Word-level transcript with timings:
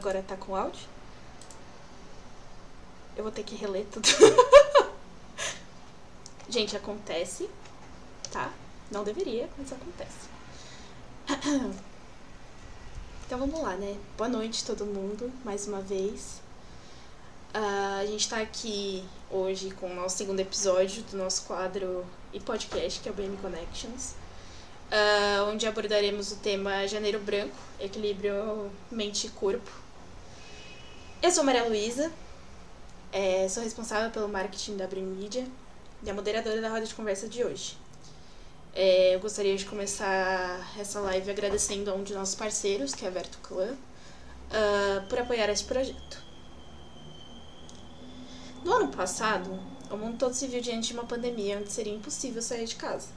Agora 0.00 0.24
tá 0.26 0.34
com 0.34 0.56
áudio? 0.56 0.88
Eu 3.14 3.22
vou 3.22 3.30
ter 3.30 3.42
que 3.42 3.54
reler 3.54 3.84
tudo. 3.92 4.08
Gente, 6.48 6.74
acontece, 6.74 7.50
tá? 8.32 8.50
Não 8.90 9.04
deveria, 9.04 9.46
mas 9.58 9.70
acontece. 9.70 10.30
Então 13.26 13.38
vamos 13.38 13.60
lá, 13.60 13.76
né? 13.76 13.96
Boa 14.18 14.28
noite 14.28 14.64
todo 14.64 14.84
mundo, 14.84 15.30
mais 15.44 15.68
uma 15.68 15.80
vez. 15.80 16.42
Uh, 17.54 18.00
a 18.00 18.06
gente 18.06 18.28
tá 18.28 18.40
aqui 18.40 19.04
hoje 19.30 19.70
com 19.70 19.88
o 19.88 19.94
nosso 19.94 20.16
segundo 20.16 20.40
episódio 20.40 21.04
do 21.04 21.16
nosso 21.16 21.44
quadro 21.44 22.04
e 22.32 22.40
podcast, 22.40 22.98
que 22.98 23.08
é 23.08 23.12
o 23.12 23.14
BM 23.14 23.36
Connections, 23.36 24.14
uh, 24.90 25.48
onde 25.48 25.64
abordaremos 25.64 26.32
o 26.32 26.36
tema 26.38 26.88
Janeiro 26.88 27.20
Branco, 27.20 27.54
Equilíbrio 27.78 28.68
Mente 28.90 29.28
e 29.28 29.30
Corpo. 29.30 29.79
Eu 31.22 31.30
sou 31.30 31.44
Maria 31.44 31.64
Luísa, 31.64 32.10
é, 33.12 33.46
sou 33.46 33.62
responsável 33.62 34.10
pelo 34.10 34.26
marketing 34.26 34.78
da 34.78 34.86
Brim 34.86 35.02
Media 35.02 35.46
e 36.02 36.08
a 36.08 36.14
moderadora 36.14 36.62
da 36.62 36.70
roda 36.70 36.86
de 36.86 36.94
conversa 36.94 37.28
de 37.28 37.44
hoje. 37.44 37.76
É, 38.72 39.14
eu 39.14 39.20
gostaria 39.20 39.54
de 39.54 39.66
começar 39.66 40.74
essa 40.80 40.98
live 41.00 41.30
agradecendo 41.30 41.90
a 41.90 41.94
um 41.94 42.02
de 42.02 42.14
nossos 42.14 42.34
parceiros, 42.34 42.94
que 42.94 43.04
é 43.04 43.08
a 43.08 43.10
Verto 43.10 43.38
uh, 43.52 43.76
por 45.10 45.18
apoiar 45.18 45.50
esse 45.50 45.64
projeto. 45.64 46.24
No 48.64 48.72
ano 48.72 48.88
passado, 48.88 49.60
o 49.90 49.96
mundo 49.98 50.16
todo 50.16 50.32
se 50.32 50.46
viu 50.46 50.62
diante 50.62 50.88
de 50.88 50.94
uma 50.94 51.04
pandemia 51.04 51.58
onde 51.58 51.70
seria 51.70 51.92
impossível 51.92 52.40
sair 52.40 52.64
de 52.64 52.76
casa, 52.76 53.08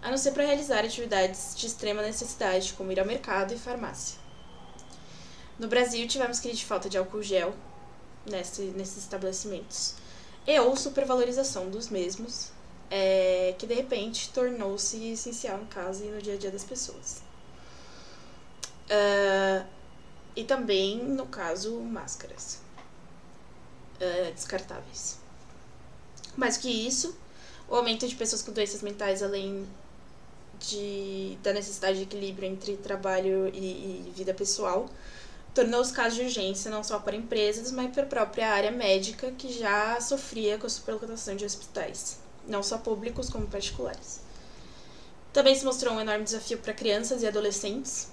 a 0.00 0.10
não 0.10 0.16
ser 0.16 0.30
para 0.30 0.46
realizar 0.46 0.84
atividades 0.84 1.56
de 1.56 1.66
extrema 1.66 2.02
necessidade, 2.02 2.72
como 2.74 2.92
ir 2.92 3.00
ao 3.00 3.06
mercado 3.06 3.52
e 3.52 3.58
farmácia. 3.58 4.23
No 5.58 5.68
Brasil, 5.68 6.06
tivemos 6.08 6.40
crise 6.40 6.58
de 6.58 6.64
falta 6.64 6.88
de 6.88 6.98
álcool 6.98 7.22
gel 7.22 7.54
nesse, 8.26 8.62
nesses 8.62 8.98
estabelecimentos 8.98 9.94
e 10.46 10.58
ou 10.60 10.76
supervalorização 10.76 11.70
dos 11.70 11.88
mesmos, 11.88 12.50
é, 12.90 13.54
que 13.58 13.66
de 13.66 13.74
repente 13.74 14.30
tornou-se 14.30 15.12
essencial 15.12 15.60
em 15.60 15.66
casa 15.66 16.04
e 16.04 16.08
no 16.08 16.20
dia 16.20 16.34
a 16.34 16.36
dia 16.36 16.50
das 16.50 16.64
pessoas. 16.64 17.22
Uh, 18.84 19.66
e 20.36 20.44
também, 20.44 20.98
no 20.98 21.26
caso, 21.26 21.80
máscaras 21.80 22.60
uh, 23.96 24.32
descartáveis. 24.34 25.18
Mais 26.36 26.58
que 26.58 26.68
isso, 26.68 27.16
o 27.68 27.74
aumento 27.74 28.06
de 28.06 28.14
pessoas 28.14 28.42
com 28.42 28.52
doenças 28.52 28.82
mentais, 28.82 29.22
além 29.22 29.66
de, 30.58 31.38
da 31.42 31.52
necessidade 31.52 31.98
de 31.98 32.02
equilíbrio 32.02 32.48
entre 32.48 32.76
trabalho 32.76 33.48
e, 33.54 34.08
e 34.08 34.12
vida 34.14 34.34
pessoal, 34.34 34.90
tornou 35.54 35.80
os 35.80 35.92
casos 35.92 36.18
de 36.18 36.24
urgência 36.24 36.70
não 36.70 36.82
só 36.82 36.98
para 36.98 37.16
empresas, 37.16 37.70
mas 37.70 37.92
para 37.92 38.02
a 38.02 38.06
própria 38.06 38.50
área 38.50 38.70
médica, 38.70 39.30
que 39.32 39.52
já 39.52 40.00
sofria 40.00 40.58
com 40.58 40.66
a 40.66 40.70
superlotação 40.70 41.36
de 41.36 41.44
hospitais 41.44 42.24
não 42.46 42.62
só 42.62 42.78
públicos 42.78 43.28
como 43.28 43.46
particulares. 43.46 44.20
Também 45.32 45.54
se 45.54 45.64
mostrou 45.64 45.94
um 45.94 46.00
enorme 46.00 46.24
desafio 46.24 46.58
para 46.58 46.72
crianças 46.72 47.22
e 47.22 47.26
adolescentes, 47.26 48.08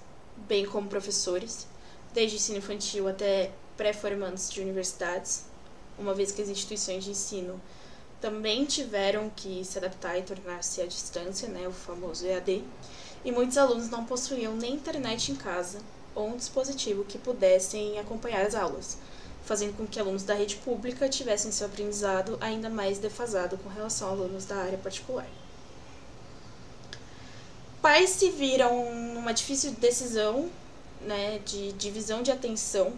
bem 0.48 0.66
como 0.66 0.88
professores, 0.88 1.68
desde 2.14 2.38
ensino 2.38 2.58
infantil 2.58 3.08
até 3.08 3.52
pré-formandos 3.78 4.50
de 4.50 4.62
universidades, 4.62 5.46
uma 5.98 6.14
vez 6.14 6.32
que 6.32 6.42
as 6.42 6.50
instituições 6.50 7.04
de 7.04 7.12
ensino 7.12 7.62
também 8.20 8.66
tiveram 8.66 9.30
que 9.36 9.64
se 9.66 9.78
adaptar 9.78 10.18
e 10.18 10.24
tornar-se 10.24 10.82
à 10.82 10.86
distância, 10.86 11.48
né, 11.48 11.68
o 11.68 11.72
famoso 11.72 12.26
EAD, 12.26 12.64
e 13.24 13.32
muitos 13.32 13.58
alunos 13.58 13.90
não 13.90 14.06
possuíam 14.06 14.56
nem 14.56 14.74
internet 14.74 15.32
em 15.32 15.36
casa 15.36 15.80
ou 16.16 16.30
um 16.30 16.38
dispositivo 16.38 17.04
que 17.04 17.18
pudessem 17.18 18.00
acompanhar 18.00 18.46
as 18.46 18.56
aulas, 18.56 18.98
fazendo 19.44 19.76
com 19.76 19.88
que 19.88 20.00
alunos 20.00 20.24
da 20.24 20.34
rede 20.34 20.58
pública 20.58 21.10
tivessem 21.10 21.52
seu 21.52 21.68
aprendizado 21.68 22.38
ainda 22.42 22.70
mais 22.70 23.00
defasado 23.00 23.58
com 23.58 23.70
relação 23.70 24.10
a 24.10 24.12
alunos 24.12 24.46
da 24.46 24.56
área 24.56 24.78
particular. 24.78 25.28
Pais 27.82 28.12
se 28.12 28.30
viram 28.30 28.94
numa 28.94 29.34
difícil 29.34 29.72
decisão 29.72 30.50
né, 31.02 31.40
de 31.46 31.72
divisão 31.74 32.22
de 32.22 32.32
atenção 32.32 32.94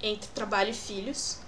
entre 0.00 0.28
trabalho 0.30 0.70
e 0.70 0.74
filhos, 0.74 1.38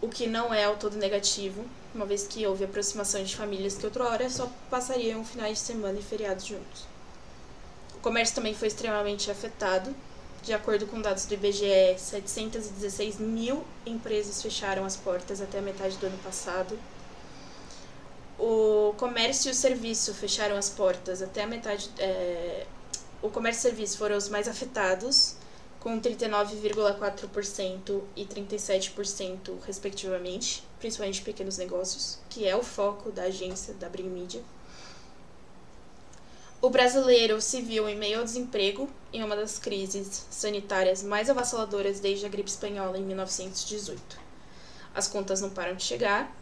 o 0.00 0.08
que 0.08 0.26
não 0.26 0.52
é 0.52 0.64
ao 0.64 0.76
todo 0.76 0.96
negativo, 0.96 1.64
uma 1.94 2.04
vez 2.04 2.26
que 2.26 2.46
houve 2.46 2.64
aproximação 2.64 3.22
de 3.22 3.36
famílias 3.36 3.76
que 3.76 3.86
outrora 3.86 4.28
só 4.28 4.50
passariam 4.68 5.24
finais 5.24 5.58
de 5.58 5.64
semana 5.64 5.98
e 5.98 6.02
feriados 6.02 6.44
juntos. 6.44 6.82
O 7.94 7.98
comércio 8.00 8.34
também 8.34 8.54
foi 8.54 8.68
extremamente 8.68 9.30
afetado, 9.30 9.94
de 10.44 10.52
acordo 10.52 10.86
com 10.86 11.00
dados 11.00 11.24
do 11.24 11.34
IBGE, 11.34 11.98
716 11.98 13.18
mil 13.18 13.64
empresas 13.86 14.42
fecharam 14.42 14.84
as 14.84 14.94
portas 14.94 15.40
até 15.40 15.58
a 15.58 15.62
metade 15.62 15.96
do 15.96 16.06
ano 16.06 16.18
passado. 16.18 16.78
O 18.38 18.94
comércio 18.98 19.48
e 19.48 19.52
o 19.52 19.54
serviço 19.54 20.12
fecharam 20.12 20.56
as 20.56 20.68
portas 20.68 21.22
até 21.22 21.44
a 21.44 21.46
metade. 21.46 21.88
É, 21.98 22.66
o 23.22 23.30
comércio 23.30 23.60
e 23.60 23.70
serviço 23.70 23.96
foram 23.96 24.18
os 24.18 24.28
mais 24.28 24.46
afetados, 24.46 25.36
com 25.80 25.98
39,4% 25.98 28.02
e 28.14 28.26
37%, 28.26 29.52
respectivamente, 29.66 30.62
principalmente 30.78 31.22
pequenos 31.22 31.56
negócios, 31.56 32.18
que 32.28 32.46
é 32.46 32.54
o 32.54 32.62
foco 32.62 33.10
da 33.10 33.24
agência 33.24 33.72
da 33.74 33.88
Brim 33.88 34.10
Media. 34.10 34.42
O 36.64 36.70
brasileiro 36.70 37.40
se 37.42 37.60
viu 37.60 37.86
em 37.86 37.94
meio 37.94 38.20
ao 38.20 38.24
desemprego 38.24 38.88
em 39.12 39.22
uma 39.22 39.36
das 39.36 39.58
crises 39.58 40.24
sanitárias 40.30 41.02
mais 41.02 41.28
avassaladoras 41.28 42.00
desde 42.00 42.24
a 42.24 42.28
gripe 42.30 42.48
espanhola 42.48 42.96
em 42.96 43.02
1918. 43.02 44.18
As 44.94 45.06
contas 45.06 45.42
não 45.42 45.50
param 45.50 45.76
de 45.76 45.82
chegar 45.82 46.34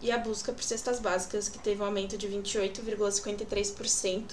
e 0.00 0.12
a 0.12 0.18
busca 0.18 0.52
por 0.52 0.62
cestas 0.62 1.00
básicas, 1.00 1.48
que 1.48 1.58
teve 1.58 1.82
um 1.82 1.84
aumento 1.84 2.16
de 2.16 2.28
28,53% 2.28 4.30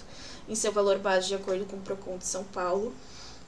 em 0.47 0.53
seu 0.53 0.71
valor 0.71 0.99
base 0.99 1.29
de 1.29 1.33
acordo 1.33 1.65
com 1.65 1.77
o 1.77 1.81
Procon 1.81 2.19
de 2.19 2.27
São 2.27 2.43
Paulo, 2.43 2.93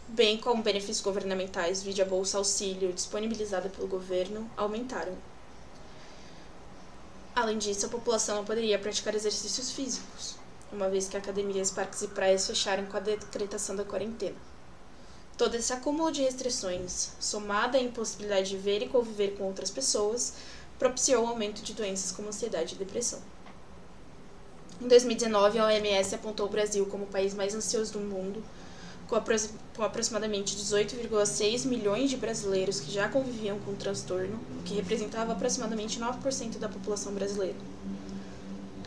bem 0.08 0.40
como 0.40 0.64
benefícios 0.64 1.02
governamentais, 1.02 1.84
vide 1.84 2.02
a 2.02 2.06
Bolsa 2.06 2.40
Auxílio 2.40 2.92
disponibilizada 2.92 3.70
pelo 3.70 3.88
governo, 3.88 4.50
aumentaram. 4.58 5.16
Além 7.36 7.60
disso, 7.60 7.86
a 7.86 7.90
população 7.90 8.38
não 8.38 8.44
poderia 8.44 8.80
praticar 8.80 9.14
exercícios 9.14 9.72
físicos 9.72 10.39
uma 10.72 10.90
vez 10.90 11.08
que 11.08 11.18
academias, 11.18 11.72
parques 11.72 12.02
e 12.02 12.08
praias 12.08 12.46
fecharam 12.46 12.86
com 12.86 12.98
a 12.98 13.00
decretação 13.00 13.76
da 13.76 13.84
quarentena. 13.84 14.36
Todo 15.38 15.56
esse 15.56 15.72
acúmulo 15.72 16.12
de 16.12 16.22
restrições, 16.22 17.12
somada 17.20 17.78
à 17.78 17.82
impossibilidade 17.82 18.50
de 18.50 18.58
ver 18.58 18.82
e 18.82 18.90
conviver 18.90 19.38
com 19.38 19.46
outras 19.46 19.72
pessoas, 19.72 20.34
propiciou 20.78 21.24
o 21.24 21.28
aumento 21.28 21.62
de 21.62 21.74
doenças 21.74 22.12
como 22.12 22.28
ansiedade 22.28 22.76
e 22.76 22.78
depressão. 22.78 23.20
Em 24.82 24.88
2019, 24.88 25.60
a 25.60 25.66
OMS 25.66 26.16
apontou 26.16 26.46
o 26.46 26.50
Brasil 26.50 26.86
como 26.86 27.04
o 27.04 27.08
país 27.08 27.34
mais 27.34 27.54
ansioso 27.54 27.94
do 27.94 28.00
mundo, 28.00 28.44
com, 29.08 29.18
com 29.76 29.84
aproximadamente 29.84 30.56
18,6 30.56 31.66
milhões 31.66 32.10
de 32.10 32.18
brasileiros 32.18 32.80
que 32.80 32.92
já 32.92 33.10
conviviam 33.10 33.60
com 33.60 33.72
o 33.72 33.76
transtorno, 33.76 34.40
o 34.60 34.64
que 34.64 34.76
representava 34.76 35.34
aproximadamente 35.34 36.00
9% 36.00 36.60
da 36.60 36.70
população 36.70 37.14
brasileira. 37.14 37.58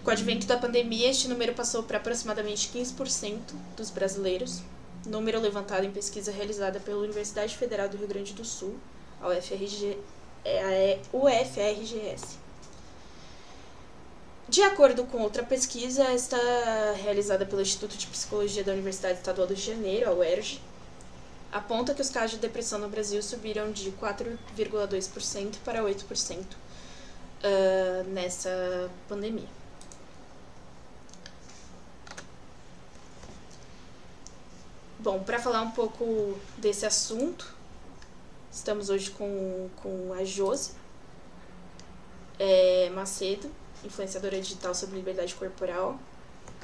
Com 0.02 0.10
o 0.10 0.12
advento 0.12 0.49
da 0.49 0.56
pandemia, 0.56 1.08
este 1.08 1.28
número 1.28 1.54
passou 1.54 1.84
para 1.84 1.99
aproximadamente 1.99 2.69
15% 2.69 3.38
dos 3.76 3.88
brasileiros, 3.88 4.60
número 5.06 5.40
levantado 5.40 5.87
em 5.87 5.93
pesquisa 5.93 6.32
realizada 6.32 6.81
pela 6.81 6.99
Universidade 6.99 7.56
Federal 7.56 7.88
do 7.88 7.96
Rio 7.96 8.08
Grande 8.08 8.32
do 8.32 8.44
Sul, 8.44 8.75
a 9.20 9.28
UFRG, 9.28 9.96
é, 10.44 10.99
a 11.12 11.16
UFRGS. 11.16 12.37
De 14.49 14.60
acordo 14.62 15.04
com 15.04 15.22
outra 15.22 15.44
pesquisa, 15.44 16.02
esta 16.02 16.37
realizada 17.00 17.46
pelo 17.46 17.62
Instituto 17.62 17.96
de 17.96 18.08
Psicologia 18.08 18.64
da 18.64 18.72
Universidade 18.72 19.19
Estadual 19.19 19.46
do 19.46 19.54
Rio 19.54 19.62
de 19.62 19.70
Janeiro, 19.70 20.10
a 20.10 20.14
UERJ, 20.14 20.60
aponta 21.52 21.94
que 21.94 22.02
os 22.02 22.10
casos 22.10 22.32
de 22.32 22.38
depressão 22.38 22.81
no 22.81 22.88
Brasil 22.88 23.22
subiram 23.22 23.70
de 23.70 23.93
4,2% 23.93 25.54
para 25.64 25.81
8% 25.81 26.38
uh, 26.40 28.04
nessa 28.08 28.90
pandemia. 29.08 29.62
Bom, 35.02 35.19
para 35.20 35.40
falar 35.40 35.62
um 35.62 35.72
pouco 35.72 36.38
desse 36.58 36.87
assunto, 36.87 37.52
estamos 38.52 38.88
hoje 38.88 39.10
com, 39.10 39.69
com 39.82 40.12
a 40.12 40.22
Josi 40.22 40.70
é, 42.38 42.88
Macedo, 42.90 43.50
influenciadora 43.84 44.40
digital 44.40 44.72
sobre 44.76 44.94
liberdade 44.94 45.34
corporal, 45.34 45.99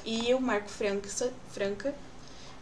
e 0.05 0.33
o 0.33 0.39
Marco 0.39 0.69
Franca, 0.69 1.93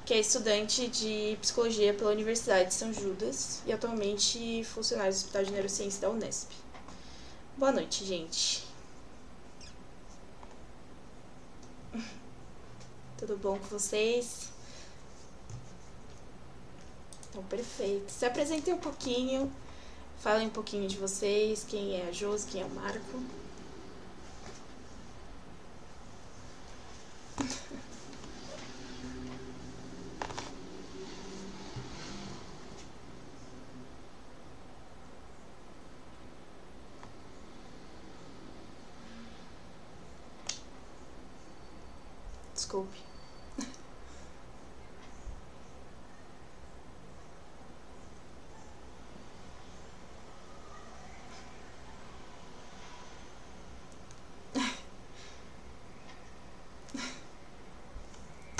que 0.03 0.15
é 0.15 0.19
estudante 0.19 0.87
de 0.87 1.37
psicologia 1.41 1.93
pela 1.93 2.09
Universidade 2.09 2.69
de 2.69 2.73
São 2.73 2.91
Judas 2.91 3.61
e 3.67 3.71
atualmente 3.71 4.63
funcionário 4.63 5.13
do 5.13 5.15
Hospital 5.15 5.43
de 5.43 5.51
Neurociência 5.51 6.01
da 6.01 6.09
Unesp. 6.09 6.49
Boa 7.55 7.71
noite, 7.71 8.03
gente. 8.03 8.65
Tudo 13.19 13.37
bom 13.37 13.59
com 13.59 13.65
vocês? 13.67 14.56
Então, 17.29 17.43
perfeito. 17.43 18.11
Se 18.11 18.25
apresentem 18.25 18.73
um 18.73 18.79
pouquinho, 18.79 19.51
falem 20.19 20.47
um 20.47 20.51
pouquinho 20.51 20.87
de 20.87 20.97
vocês, 20.97 21.63
quem 21.67 21.99
é 21.99 22.07
a 22.07 22.11
Josi, 22.11 22.47
quem 22.47 22.61
é 22.61 22.65
o 22.65 22.69
Marco. 22.69 23.21
Desculpe. 42.53 42.97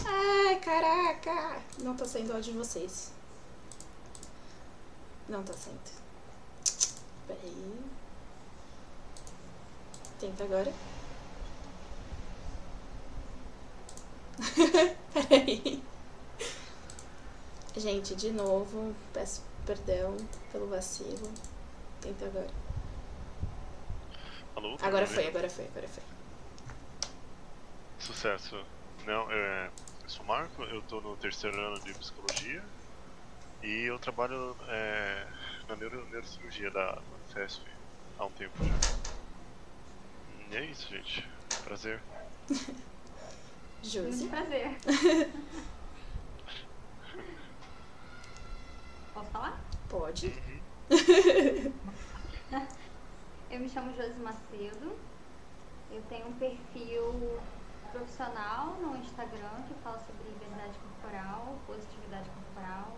Ai, 0.06 0.60
caraca! 0.62 1.62
Áudio 2.34 2.54
de 2.54 2.60
vocês. 2.60 3.12
Não 5.30 5.44
tá 5.44 5.54
saindo. 5.54 5.80
Peraí. 7.28 7.80
Tenta 10.20 10.44
agora. 10.44 10.74
Peraí. 15.14 15.84
Gente, 17.76 18.16
de 18.16 18.32
novo, 18.32 18.96
peço 19.14 19.44
perdão 19.66 20.18
pelo 20.52 20.68
vacilo. 20.68 21.32
Tenta 22.02 22.26
agora. 22.26 22.50
Alô? 24.56 24.76
tá 24.78 24.88
Agora 24.88 25.06
foi, 25.06 25.28
agora 25.28 25.50
foi, 25.50 25.66
agora 25.66 25.88
foi. 25.88 26.04
Sucesso. 28.00 28.64
Não, 29.06 29.32
é, 29.32 29.68
eu 29.68 29.72
sou 30.08 30.24
o 30.24 30.28
Marco, 30.28 30.64
eu 30.64 30.82
tô 30.84 31.02
no 31.02 31.18
terceiro 31.18 31.60
ano 31.60 31.84
de 31.84 31.94
psicologia 31.96 32.64
e 33.62 33.84
eu 33.90 34.00
trabalho 34.00 34.56
é, 34.70 35.28
na 35.68 35.76
neuro, 35.76 36.06
neurocirurgia 36.08 36.72
da, 36.72 37.02
FESP 37.34 37.66
há 38.18 38.26
um 38.26 38.32
tempo 38.32 38.56
já. 38.64 38.80
E 40.50 40.56
é 40.56 40.66
isso, 40.66 40.88
gente. 40.88 41.28
Prazer. 41.64 42.02
Josi. 43.84 44.24
Muito 44.24 44.30
prazer. 44.30 44.78
Posso 49.14 49.32
falar? 49.32 49.62
Pode. 49.90 50.32
Eu 53.50 53.60
me 53.60 53.70
chamo 53.70 53.94
Josi 53.96 54.20
Macedo. 54.20 54.96
Eu 55.92 56.02
tenho 56.04 56.28
um 56.28 56.34
perfil 56.34 57.42
profissional 57.92 58.78
no 58.82 58.96
Instagram 58.98 59.64
que 59.68 59.74
fala 59.84 60.00
sobre 60.00 60.30
liberdade 60.30 60.78
corporal, 60.80 61.58
positividade 61.66 62.30
corporal. 62.30 62.98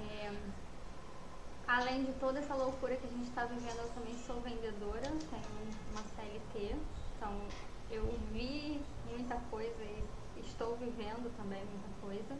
É, 0.00 0.32
além 1.66 2.04
de 2.04 2.12
toda 2.14 2.38
essa 2.38 2.54
loucura 2.54 2.96
que 2.96 3.06
a 3.06 3.10
gente 3.10 3.28
está 3.28 3.44
vivendo, 3.44 3.78
eu 3.78 3.88
também 3.90 4.16
sou 4.26 4.40
vendedora, 4.40 5.02
tenho 5.02 5.48
uma 5.92 6.02
CLT. 6.02 6.76
Então 7.16 7.40
eu 7.90 8.04
vi 8.32 8.80
muita 9.10 9.36
coisa 9.50 9.82
e 9.82 10.04
estou 10.40 10.76
vivendo 10.76 11.34
também 11.36 11.64
muita 11.64 11.88
coisa. 12.00 12.38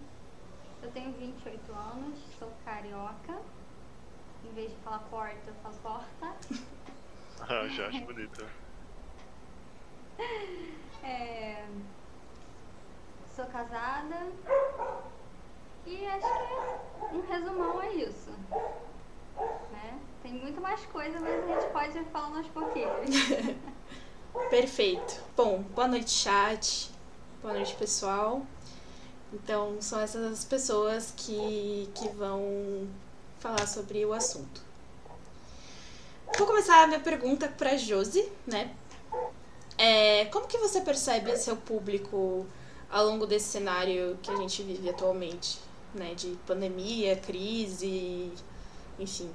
Eu 0.82 0.90
tenho 0.92 1.12
28 1.12 1.72
anos, 1.72 2.18
sou 2.38 2.52
carioca. 2.64 3.40
Em 4.44 4.52
vez 4.54 4.70
de 4.70 4.76
falar 4.78 5.00
porta, 5.10 5.50
eu 5.50 5.54
falo 5.62 5.74
porta. 5.82 6.36
Ah, 7.40 7.68
já 7.68 7.86
acho 7.86 8.04
bonito. 8.04 8.44
É, 11.02 11.64
Sou 13.38 13.46
casada. 13.46 14.16
E 15.86 16.06
acho 16.06 16.26
que 16.26 17.16
um 17.16 17.20
resumão 17.20 17.80
é 17.80 17.92
isso. 17.94 18.30
Né? 19.70 20.00
Tem 20.24 20.32
muito 20.32 20.60
mais 20.60 20.84
coisa, 20.86 21.20
mas 21.20 21.44
a 21.44 21.46
gente 21.46 21.72
pode 21.72 21.98
ir 21.98 22.04
falando 22.06 22.38
aos 22.38 22.48
pouquinhos. 22.48 23.08
Perfeito. 24.50 25.22
Bom, 25.36 25.62
boa 25.72 25.86
noite, 25.86 26.10
chat. 26.10 26.90
Boa 27.40 27.54
noite, 27.54 27.76
pessoal. 27.76 28.42
Então, 29.32 29.80
são 29.80 30.00
essas 30.00 30.44
pessoas 30.44 31.14
que, 31.16 31.88
que 31.94 32.08
vão 32.08 32.88
falar 33.38 33.68
sobre 33.68 34.04
o 34.04 34.12
assunto. 34.12 34.60
Vou 36.36 36.44
começar 36.44 36.82
a 36.82 36.86
minha 36.88 36.98
pergunta 36.98 37.46
para 37.48 37.76
Josi, 37.76 38.28
né? 38.44 38.74
É, 39.78 40.24
como 40.26 40.48
que 40.48 40.58
você 40.58 40.80
percebe 40.80 41.36
seu 41.36 41.56
público 41.56 42.44
ao 42.90 43.06
longo 43.06 43.26
desse 43.26 43.46
cenário 43.46 44.18
que 44.22 44.30
a 44.30 44.36
gente 44.36 44.62
vive 44.62 44.90
atualmente, 44.90 45.60
né? 45.94 46.14
De 46.14 46.36
pandemia, 46.46 47.16
crise, 47.16 48.32
enfim. 48.98 49.30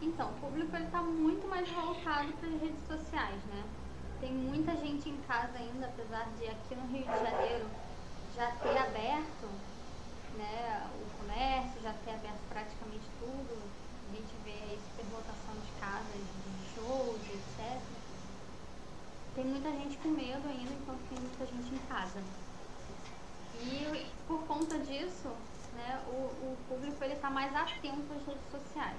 Então, 0.00 0.30
o 0.30 0.32
público 0.40 0.74
ele 0.74 0.86
tá 0.86 1.00
muito 1.00 1.46
mais 1.46 1.68
voltado 1.70 2.32
para 2.32 2.48
as 2.48 2.60
redes 2.60 2.86
sociais, 2.88 3.40
né? 3.44 3.62
Tem 4.20 4.32
muita 4.32 4.76
gente 4.76 5.08
em 5.08 5.16
casa 5.28 5.56
ainda, 5.56 5.86
apesar 5.86 6.28
de 6.38 6.48
aqui 6.48 6.74
no 6.74 6.86
Rio 6.88 7.04
de 7.04 7.30
Janeiro 7.30 7.66
já 8.34 8.50
ter 8.52 8.76
aberto 8.76 9.48
né, 10.36 10.90
o 10.94 11.18
comércio, 11.18 11.80
já 11.82 11.92
ter 12.04 12.12
aberto 12.12 12.40
praticamente 12.48 13.04
tudo. 13.20 13.62
A 14.10 14.14
gente 14.16 14.34
vê 14.44 14.50
aí 14.50 14.78
superlotação 14.90 15.54
de 15.54 15.80
casas, 15.80 16.14
de 16.14 16.74
shows, 16.74 17.20
etc. 17.28 17.80
Tem 19.34 19.44
muita 19.44 19.70
gente 19.70 19.96
com 19.98 20.08
medo 20.10 20.46
ainda, 20.46 20.72
então 20.72 20.96
tem 21.08 21.18
muita 21.18 21.46
gente 21.46 21.74
em 21.74 21.78
casa. 21.88 22.22
E 23.62 24.06
por 24.26 24.40
conta 24.46 24.78
disso, 24.78 25.28
né, 25.74 26.02
o, 26.06 26.12
o 26.12 26.56
público 26.68 27.02
está 27.04 27.30
mais 27.30 27.54
atento 27.54 28.12
às 28.12 28.26
redes 28.26 28.50
sociais. 28.50 28.98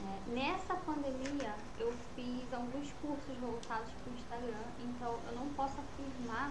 É, 0.00 0.30
nessa 0.30 0.74
pandemia, 0.74 1.54
eu 1.78 1.92
fiz 2.14 2.52
alguns 2.52 2.92
cursos 3.00 3.36
voltados 3.40 3.90
para 3.90 4.12
o 4.12 4.14
Instagram, 4.14 4.64
então 4.78 5.18
eu 5.26 5.34
não 5.34 5.48
posso 5.54 5.74
afirmar 5.80 6.50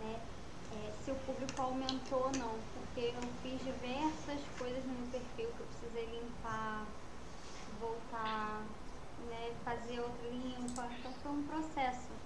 né, 0.00 0.20
é, 0.72 0.92
se 1.02 1.10
o 1.10 1.14
público 1.14 1.62
aumentou 1.62 2.24
ou 2.24 2.32
não, 2.32 2.54
porque 2.74 3.14
eu 3.14 3.22
fiz 3.42 3.64
diversas 3.64 4.40
coisas 4.58 4.84
no 4.84 4.92
meu 4.92 5.06
perfil 5.12 5.50
que 5.56 5.60
eu 5.60 5.66
precisei 5.66 6.20
limpar, 6.20 6.84
voltar, 7.80 8.62
né, 9.30 9.52
fazer 9.64 10.00
outra 10.00 10.28
limpa, 10.28 10.88
então 10.98 11.12
foi 11.22 11.32
um 11.32 11.42
processo. 11.44 12.17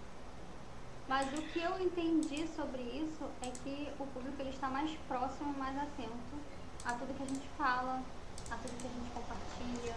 Mas 1.08 1.26
o 1.38 1.42
que 1.42 1.60
eu 1.60 1.80
entendi 1.80 2.48
sobre 2.56 2.82
isso 2.82 3.24
é 3.42 3.50
que 3.62 3.92
o 3.98 4.06
público 4.06 4.40
ele 4.40 4.50
está 4.50 4.68
mais 4.68 4.90
próximo, 5.08 5.52
mais 5.58 5.76
atento 5.76 6.36
a 6.84 6.92
tudo 6.94 7.16
que 7.16 7.22
a 7.22 7.26
gente 7.26 7.48
fala, 7.58 8.02
a 8.50 8.56
tudo 8.56 8.80
que 8.80 8.86
a 8.86 8.90
gente 8.90 9.10
compartilha. 9.12 9.96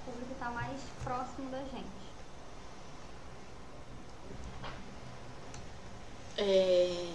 O 0.00 0.10
público 0.10 0.32
está 0.32 0.50
mais 0.50 0.80
próximo 1.04 1.50
da 1.50 1.58
gente. 1.58 2.08
É, 6.38 7.12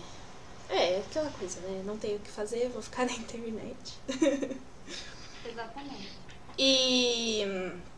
é 0.70 0.98
aquela 1.00 1.32
coisa, 1.32 1.62
né? 1.62 1.82
Não 1.86 1.98
tenho 1.98 2.18
o 2.18 2.20
que 2.20 2.30
fazer, 2.30 2.70
vou 2.70 2.82
ficar 2.82 3.06
na 3.06 3.14
internet. 3.14 4.00
Exatamente. 5.46 6.12
E, 6.58 7.42
e. 7.42 7.93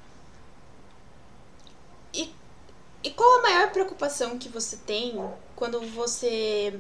E 3.06 3.12
qual 3.12 3.38
a 3.38 3.42
maior 3.44 3.72
preocupação 3.72 4.40
que 4.40 4.50
você 4.50 4.78
tem 4.78 5.14
quando 5.56 5.80
você 5.92 6.80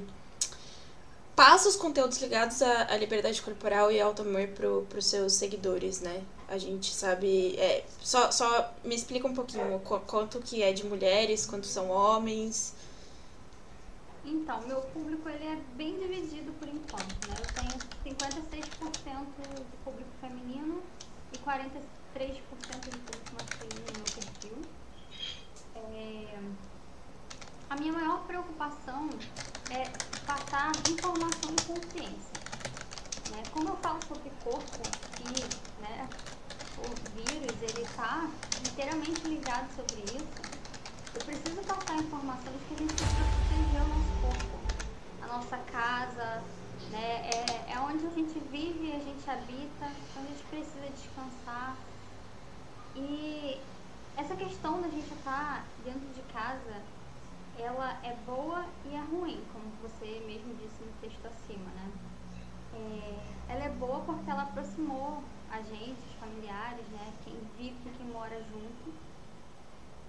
passa 1.35 1.69
os 1.69 1.75
conteúdos 1.75 2.19
ligados 2.19 2.63
à, 2.63 2.93
à 2.93 2.97
liberdade 2.97 3.39
corporal 3.43 3.91
e 3.91 4.01
ao 4.01 4.09
amor 4.19 4.47
pro, 4.55 4.87
pros 4.89 5.05
seus 5.05 5.33
seguidores, 5.33 6.01
né? 6.01 6.23
A 6.47 6.57
gente 6.57 6.91
sabe. 6.93 7.55
É, 7.59 7.85
só, 8.01 8.31
só 8.31 8.73
me 8.83 8.95
explica 8.95 9.27
um 9.27 9.35
pouquinho 9.35 9.79
qu- 9.81 9.99
quanto 10.07 10.39
que 10.39 10.63
é 10.63 10.73
de 10.73 10.83
mulheres, 10.83 11.45
quanto 11.45 11.67
são 11.67 11.91
homens. 11.91 12.73
Então, 14.25 14.59
meu 14.67 14.81
público 14.81 15.29
ele 15.29 15.45
é 15.45 15.57
bem 15.75 15.99
dividido 15.99 16.51
por 16.53 16.67
enquanto, 16.67 17.27
né? 17.27 17.35
Eu 17.39 17.53
tenho 17.53 18.15
56% 18.17 19.25
de 19.71 19.77
público 19.83 20.09
feminino 20.19 20.81
e 21.31 21.37
43% 21.37 21.81
de 22.25 22.41
público 22.41 23.35
masculino 23.39 23.85
no 23.91 23.93
meu 23.93 24.11
perfil. 24.15 24.57
A 27.69 27.75
minha 27.75 27.91
maior 27.91 28.19
preocupação 28.25 29.09
é 29.71 29.89
passar 30.25 30.71
informação 30.89 31.51
e 31.51 31.61
consciência. 31.63 32.39
Né? 33.31 33.43
Como 33.51 33.69
eu 33.69 33.75
falo 33.77 33.99
sobre 34.07 34.31
corpo 34.43 34.81
e 35.19 35.81
né, 35.81 36.07
o 36.77 36.89
vírus, 37.15 37.61
ele 37.61 37.81
está 37.81 38.29
inteiramente 38.67 39.21
ligado 39.27 39.67
sobre 39.75 40.01
isso, 40.03 40.55
eu 41.15 41.21
preciso 41.21 41.61
passar 41.63 41.97
informação 41.97 42.53
que 42.67 42.75
a 42.75 42.77
gente 42.77 42.93
precisa 42.93 43.25
proteger 43.47 43.81
o 43.81 43.87
nosso 43.87 44.21
corpo, 44.21 44.59
a 45.23 45.27
nossa 45.27 45.57
casa, 45.71 46.43
né? 46.91 47.29
é, 47.33 47.73
é 47.73 47.79
onde 47.79 48.05
a 48.05 48.09
gente 48.11 48.39
vive, 48.51 48.91
a 48.91 48.99
gente 48.99 49.27
habita, 49.27 49.91
onde 50.17 50.27
a 50.27 50.31
gente 50.31 50.43
precisa 50.49 50.87
descansar. 50.95 51.75
E 52.95 53.59
essa 54.15 54.35
questão 54.35 54.81
da 54.81 54.87
gente 54.87 55.11
estar 55.13 55.65
dentro 55.83 56.07
de 56.13 56.21
casa 56.31 56.94
ela 57.59 57.99
é 58.03 58.13
boa 58.25 58.65
e 58.85 58.95
é 58.95 59.01
ruim, 59.01 59.43
como 59.51 59.65
você 59.81 60.23
mesmo 60.25 60.53
disse 60.55 60.83
no 60.83 60.91
texto 61.01 61.25
acima, 61.25 61.69
né? 61.71 61.91
É, 62.73 63.53
ela 63.53 63.63
é 63.63 63.69
boa 63.69 64.01
porque 64.01 64.29
ela 64.29 64.43
aproximou 64.43 65.23
a 65.49 65.61
gente, 65.61 65.99
os 65.99 66.13
familiares, 66.15 66.85
né? 66.89 67.13
Quem 67.23 67.35
vive 67.57 67.77
com 67.83 67.91
quem 67.97 68.07
mora 68.07 68.37
junto. 68.43 68.93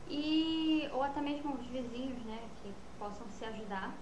E, 0.08 0.88
ou 0.92 1.02
até 1.02 1.20
mesmo 1.20 1.54
os 1.54 1.66
vizinhos, 1.66 2.22
né? 2.24 2.48
Que 2.62 2.72
possam 2.98 3.28
se 3.28 3.44
ajudar. 3.44 3.94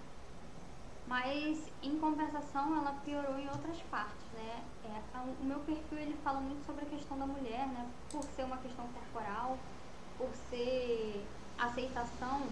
Mas, 1.07 1.71
em 1.83 1.99
compensação, 1.99 2.75
ela 2.77 2.93
piorou 3.05 3.37
em 3.37 3.47
outras 3.47 3.79
partes, 3.83 4.25
né? 4.33 4.63
É, 4.83 5.19
o 5.19 5.45
meu 5.45 5.59
perfil, 5.59 5.99
ele 5.99 6.17
fala 6.23 6.39
muito 6.39 6.65
sobre 6.65 6.83
a 6.83 6.89
questão 6.89 7.17
da 7.17 7.27
mulher, 7.27 7.67
né? 7.67 7.91
Por 8.09 8.23
ser 8.23 8.43
uma 8.43 8.57
questão 8.57 8.87
corporal, 8.87 9.57
por 10.17 10.33
ser 10.35 11.27
aceitação, 11.57 12.49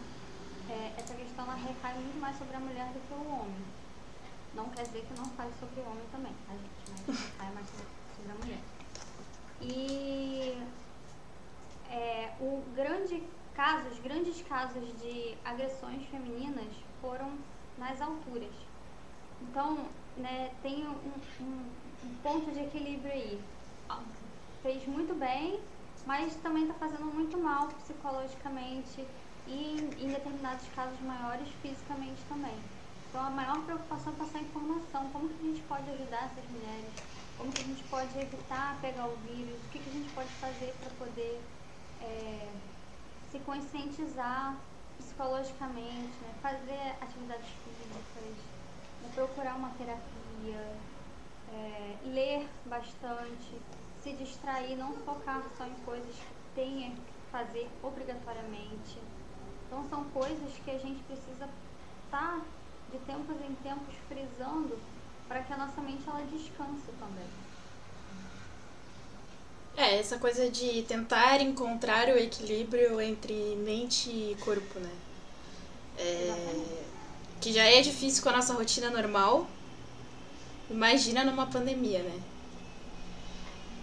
é, 0.70 0.94
essa 0.98 1.14
questão 1.14 1.46
ela 1.46 1.56
recai 1.56 1.94
muito 1.96 2.20
mais 2.20 2.38
sobre 2.38 2.56
a 2.56 2.60
mulher 2.60 2.88
do 2.88 3.00
que 3.08 3.14
o 3.14 3.32
homem. 3.32 3.66
Não 4.54 4.70
quer 4.70 4.84
dizer 4.84 5.06
que 5.06 5.20
não 5.20 5.26
fale 5.32 5.52
sobre 5.60 5.82
o 5.82 5.86
homem 5.86 6.04
também, 6.12 6.34
a 6.48 6.54
gente, 6.54 7.08
mas 7.08 7.20
recai 7.20 7.52
mais 7.54 7.68
sobre 7.68 8.32
a 8.32 8.36
mulher. 8.36 8.60
E 9.62 10.58
é, 11.90 12.34
o 12.40 12.64
grande 12.76 13.24
caso, 13.56 13.88
os 13.90 14.00
grandes 14.00 14.42
casos 14.44 14.84
de 15.02 15.36
agressões 15.44 16.06
femininas 16.08 16.74
foram 17.02 17.32
nas 17.78 18.02
alturas. 18.02 18.54
Então, 19.42 19.86
né, 20.18 20.52
tem 20.62 20.88
um, 20.88 20.92
um, 20.92 21.72
um 22.06 22.16
ponto 22.22 22.52
de 22.52 22.60
equilíbrio 22.60 23.12
aí. 23.12 23.42
Fez 24.62 24.88
muito 24.88 25.14
bem, 25.14 25.60
mas 26.06 26.36
também 26.36 26.64
está 26.64 26.76
fazendo 26.76 27.06
muito 27.06 27.38
mal 27.38 27.68
psicologicamente 27.68 29.06
e, 29.48 29.78
em 30.00 30.08
determinados 30.08 30.66
casos 30.76 31.00
maiores, 31.02 31.48
fisicamente 31.62 32.22
também. 32.30 32.58
Então, 33.10 33.26
a 33.26 33.30
maior 33.30 33.64
preocupação 33.64 34.14
é 34.14 34.16
passar 34.16 34.40
informação. 34.40 35.10
Como 35.12 35.30
que 35.30 35.40
a 35.40 35.50
gente 35.50 35.62
pode 35.64 35.90
ajudar 35.90 36.32
essas 36.32 36.50
mulheres? 36.50 36.92
Como 37.38 37.52
que 37.52 37.62
a 37.62 37.66
gente 37.66 37.84
pode 37.84 38.18
evitar 38.18 38.78
pegar 38.82 39.06
o 39.06 39.16
vírus? 39.18 39.56
O 39.66 39.70
que, 39.70 39.80
que 39.80 39.90
a 39.90 39.94
gente 39.94 40.10
pode 40.14 40.30
fazer 40.42 40.74
para 40.80 40.90
poder 40.98 41.42
é, 42.02 42.50
se 43.32 43.40
conscientizar 43.40 44.58
psicologicamente, 44.98 46.18
né? 46.22 46.34
fazer 46.42 46.96
atividades 47.02 47.50
físicas, 47.64 48.04
né? 49.02 49.12
procurar 49.14 49.56
uma 49.56 49.70
terapia, 49.72 50.78
é, 51.52 51.98
ler 52.06 52.48
bastante, 52.66 53.62
se 54.02 54.14
distrair, 54.14 54.76
não 54.76 54.94
focar 54.94 55.44
só 55.58 55.66
em 55.66 55.76
coisas 55.86 56.16
que 56.16 56.34
tenha 56.56 56.92
que 56.92 57.32
fazer 57.32 57.70
obrigatoriamente. 57.82 59.00
Então 59.74 59.90
são 59.90 60.04
coisas 60.12 60.54
que 60.64 60.70
a 60.70 60.78
gente 60.78 61.02
precisa 61.04 61.50
estar 62.06 62.12
tá, 62.12 62.42
de 62.92 63.00
tempos 63.00 63.36
em 63.42 63.56
tempos 63.68 63.96
frisando 64.08 64.78
para 65.28 65.42
que 65.42 65.52
a 65.52 65.58
nossa 65.58 65.82
mente 65.82 66.04
ela 66.08 66.22
descanse 66.32 66.92
também. 67.00 67.26
É, 69.76 69.98
essa 69.98 70.20
coisa 70.20 70.48
de 70.52 70.84
tentar 70.84 71.42
encontrar 71.42 72.08
o 72.10 72.18
equilíbrio 72.20 73.02
entre 73.02 73.34
mente 73.66 74.12
e 74.12 74.38
corpo, 74.42 74.80
né? 74.80 74.92
É, 75.98 76.92
que 77.42 77.52
já 77.52 77.64
é 77.64 77.82
difícil 77.82 78.22
com 78.22 78.30
a 78.30 78.34
nossa 78.34 78.54
rotina 78.54 78.92
normal. 78.92 79.48
Imagina 80.70 81.24
numa 81.24 81.48
pandemia, 81.48 82.04
né? 82.04 82.22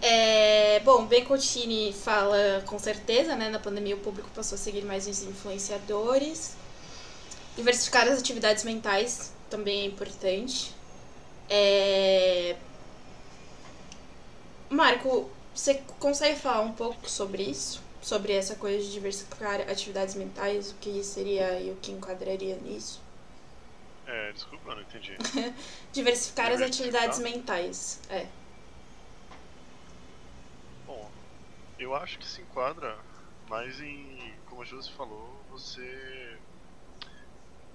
É, 0.01 0.79
bom, 0.79 1.05
Ben 1.05 1.23
Coutinho 1.23 1.93
fala 1.93 2.63
com 2.65 2.79
certeza, 2.79 3.35
né? 3.35 3.49
Na 3.49 3.59
pandemia 3.59 3.95
o 3.95 3.99
público 3.99 4.29
passou 4.33 4.55
a 4.55 4.59
seguir 4.59 4.83
mais 4.83 5.07
os 5.07 5.21
influenciadores. 5.21 6.55
Diversificar 7.55 8.07
as 8.07 8.19
atividades 8.19 8.63
mentais 8.63 9.31
também 9.49 9.81
é 9.81 9.85
importante. 9.85 10.73
É... 11.47 12.55
Marco, 14.69 15.29
você 15.53 15.83
consegue 15.99 16.39
falar 16.39 16.61
um 16.61 16.71
pouco 16.71 17.07
sobre 17.07 17.43
isso? 17.43 17.81
Sobre 18.01 18.33
essa 18.33 18.55
coisa 18.55 18.83
de 18.83 18.91
diversificar 18.91 19.61
atividades 19.69 20.15
mentais, 20.15 20.71
o 20.71 20.75
que 20.75 21.03
seria 21.03 21.59
e 21.59 21.69
o 21.69 21.75
que 21.75 21.91
enquadraria 21.91 22.55
nisso? 22.55 22.99
É, 24.07 24.31
desculpa, 24.31 24.73
não 24.73 24.81
entendi. 24.81 25.15
diversificar, 25.17 25.53
diversificar 25.93 26.51
as 26.51 26.61
atividades 26.61 27.19
mentais, 27.19 27.99
é. 28.09 28.25
Eu 31.81 31.95
acho 31.95 32.19
que 32.19 32.27
se 32.27 32.43
enquadra 32.43 32.95
mais 33.49 33.81
em, 33.81 34.35
como 34.45 34.61
a 34.61 34.65
Josi 34.65 34.91
falou, 34.91 35.43
você 35.49 36.37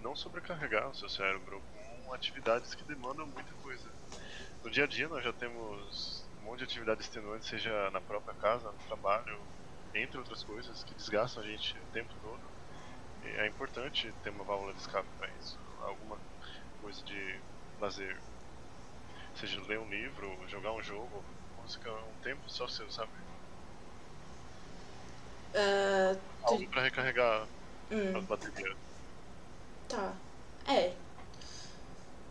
não 0.00 0.14
sobrecarregar 0.14 0.88
o 0.88 0.94
seu 0.94 1.08
cérebro 1.08 1.60
com 2.04 2.14
atividades 2.14 2.72
que 2.72 2.84
demandam 2.84 3.26
muita 3.26 3.52
coisa. 3.64 3.90
No 4.62 4.70
dia 4.70 4.84
a 4.84 4.86
dia 4.86 5.08
nós 5.08 5.24
já 5.24 5.32
temos 5.32 6.24
um 6.40 6.44
monte 6.44 6.58
de 6.58 6.64
atividades 6.66 7.04
extenuantes, 7.04 7.48
seja 7.48 7.90
na 7.90 8.00
própria 8.00 8.32
casa, 8.34 8.70
no 8.70 8.78
trabalho, 8.86 9.40
entre 9.92 10.18
outras 10.18 10.44
coisas, 10.44 10.84
que 10.84 10.94
desgastam 10.94 11.42
a 11.42 11.46
gente 11.46 11.76
o 11.76 11.92
tempo 11.92 12.14
todo. 12.22 12.40
E 13.24 13.40
é 13.40 13.48
importante 13.48 14.14
ter 14.22 14.30
uma 14.30 14.44
válvula 14.44 14.72
de 14.72 14.82
escape 14.82 15.08
para 15.18 15.28
isso, 15.40 15.58
alguma 15.80 16.16
coisa 16.80 17.02
de 17.02 17.40
lazer. 17.80 18.16
Seja 19.34 19.60
ler 19.62 19.80
um 19.80 19.90
livro, 19.90 20.38
jogar 20.46 20.70
um 20.70 20.80
jogo, 20.80 21.24
música, 21.60 21.90
um 21.90 22.22
tempo 22.22 22.48
só 22.48 22.68
seu, 22.68 22.88
sabe? 22.88 23.25
Uh, 25.56 26.18
Algo 26.42 26.68
pra 26.68 26.82
recarregar 26.82 27.46
hum. 27.90 28.18
as 28.18 28.24
baterias. 28.24 28.76
Tá. 29.88 30.12
É. 30.68 30.92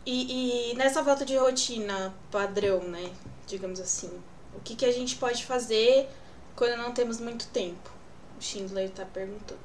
E, 0.04 0.70
e, 0.70 0.74
nessa 0.76 1.02
volta 1.02 1.24
de 1.24 1.36
rotina 1.36 2.14
padrão, 2.30 2.80
né? 2.84 3.12
Digamos 3.46 3.80
assim. 3.80 4.22
O 4.54 4.60
que, 4.60 4.76
que 4.76 4.84
a 4.84 4.92
gente 4.92 5.16
pode 5.16 5.44
fazer 5.44 6.08
quando 6.54 6.76
não 6.76 6.92
temos 6.94 7.20
muito 7.20 7.48
tempo? 7.48 7.90
O 8.38 8.42
Schindler 8.42 8.90
tá 8.90 9.04
perguntando. 9.04 9.60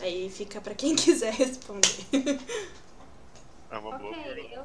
Aí 0.00 0.30
fica 0.30 0.60
pra 0.60 0.74
quem 0.74 0.94
quiser 0.96 1.32
responder. 1.32 2.06
É 3.70 3.78
uma 3.78 3.98
boa 3.98 4.10
okay, 4.10 4.54
eu... 4.56 4.64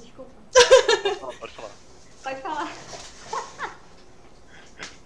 Desculpa. 0.00 0.30
Pode 1.38 1.52
falar. 1.52 1.70
Pode 2.22 2.40
falar. 2.40 2.72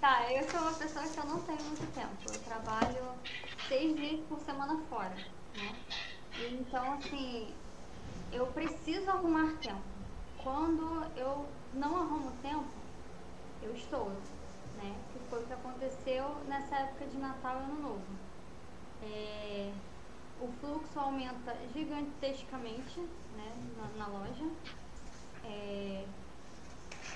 Tá, 0.01 0.33
eu 0.33 0.43
sou 0.51 0.61
uma 0.61 0.73
pessoa 0.73 1.07
que 1.07 1.19
eu 1.19 1.25
não 1.27 1.41
tenho 1.43 1.63
muito 1.63 1.95
tempo. 1.95 2.33
Eu 2.33 2.43
trabalho 2.45 3.15
seis 3.69 3.95
dias 3.95 4.21
por 4.29 4.41
semana 4.41 4.81
fora, 4.89 5.15
né? 5.15 5.77
Então, 6.51 6.95
assim, 6.95 7.55
eu 8.33 8.47
preciso 8.47 9.11
arrumar 9.11 9.57
tempo. 9.59 9.83
Quando 10.43 11.05
eu 11.17 11.47
não 11.75 11.97
arrumo 11.97 12.33
tempo, 12.43 12.71
eu 13.63 13.75
estou, 13.75 14.09
né? 14.77 14.97
Que 15.13 15.19
foi 15.29 15.43
o 15.43 15.47
que 15.47 15.53
aconteceu 15.53 16.35
nessa 16.49 16.77
época 16.77 17.07
de 17.07 17.19
Natal 17.19 17.57
e 17.61 17.65
Ano 17.65 17.83
Novo. 17.83 18.07
É, 19.03 19.73
o 20.41 20.49
fluxo 20.61 20.99
aumenta 20.99 21.55
gigantescamente 21.75 23.01
né, 23.37 23.53
na, 23.77 24.07
na 24.07 24.07
loja. 24.07 24.45
É, 25.45 26.07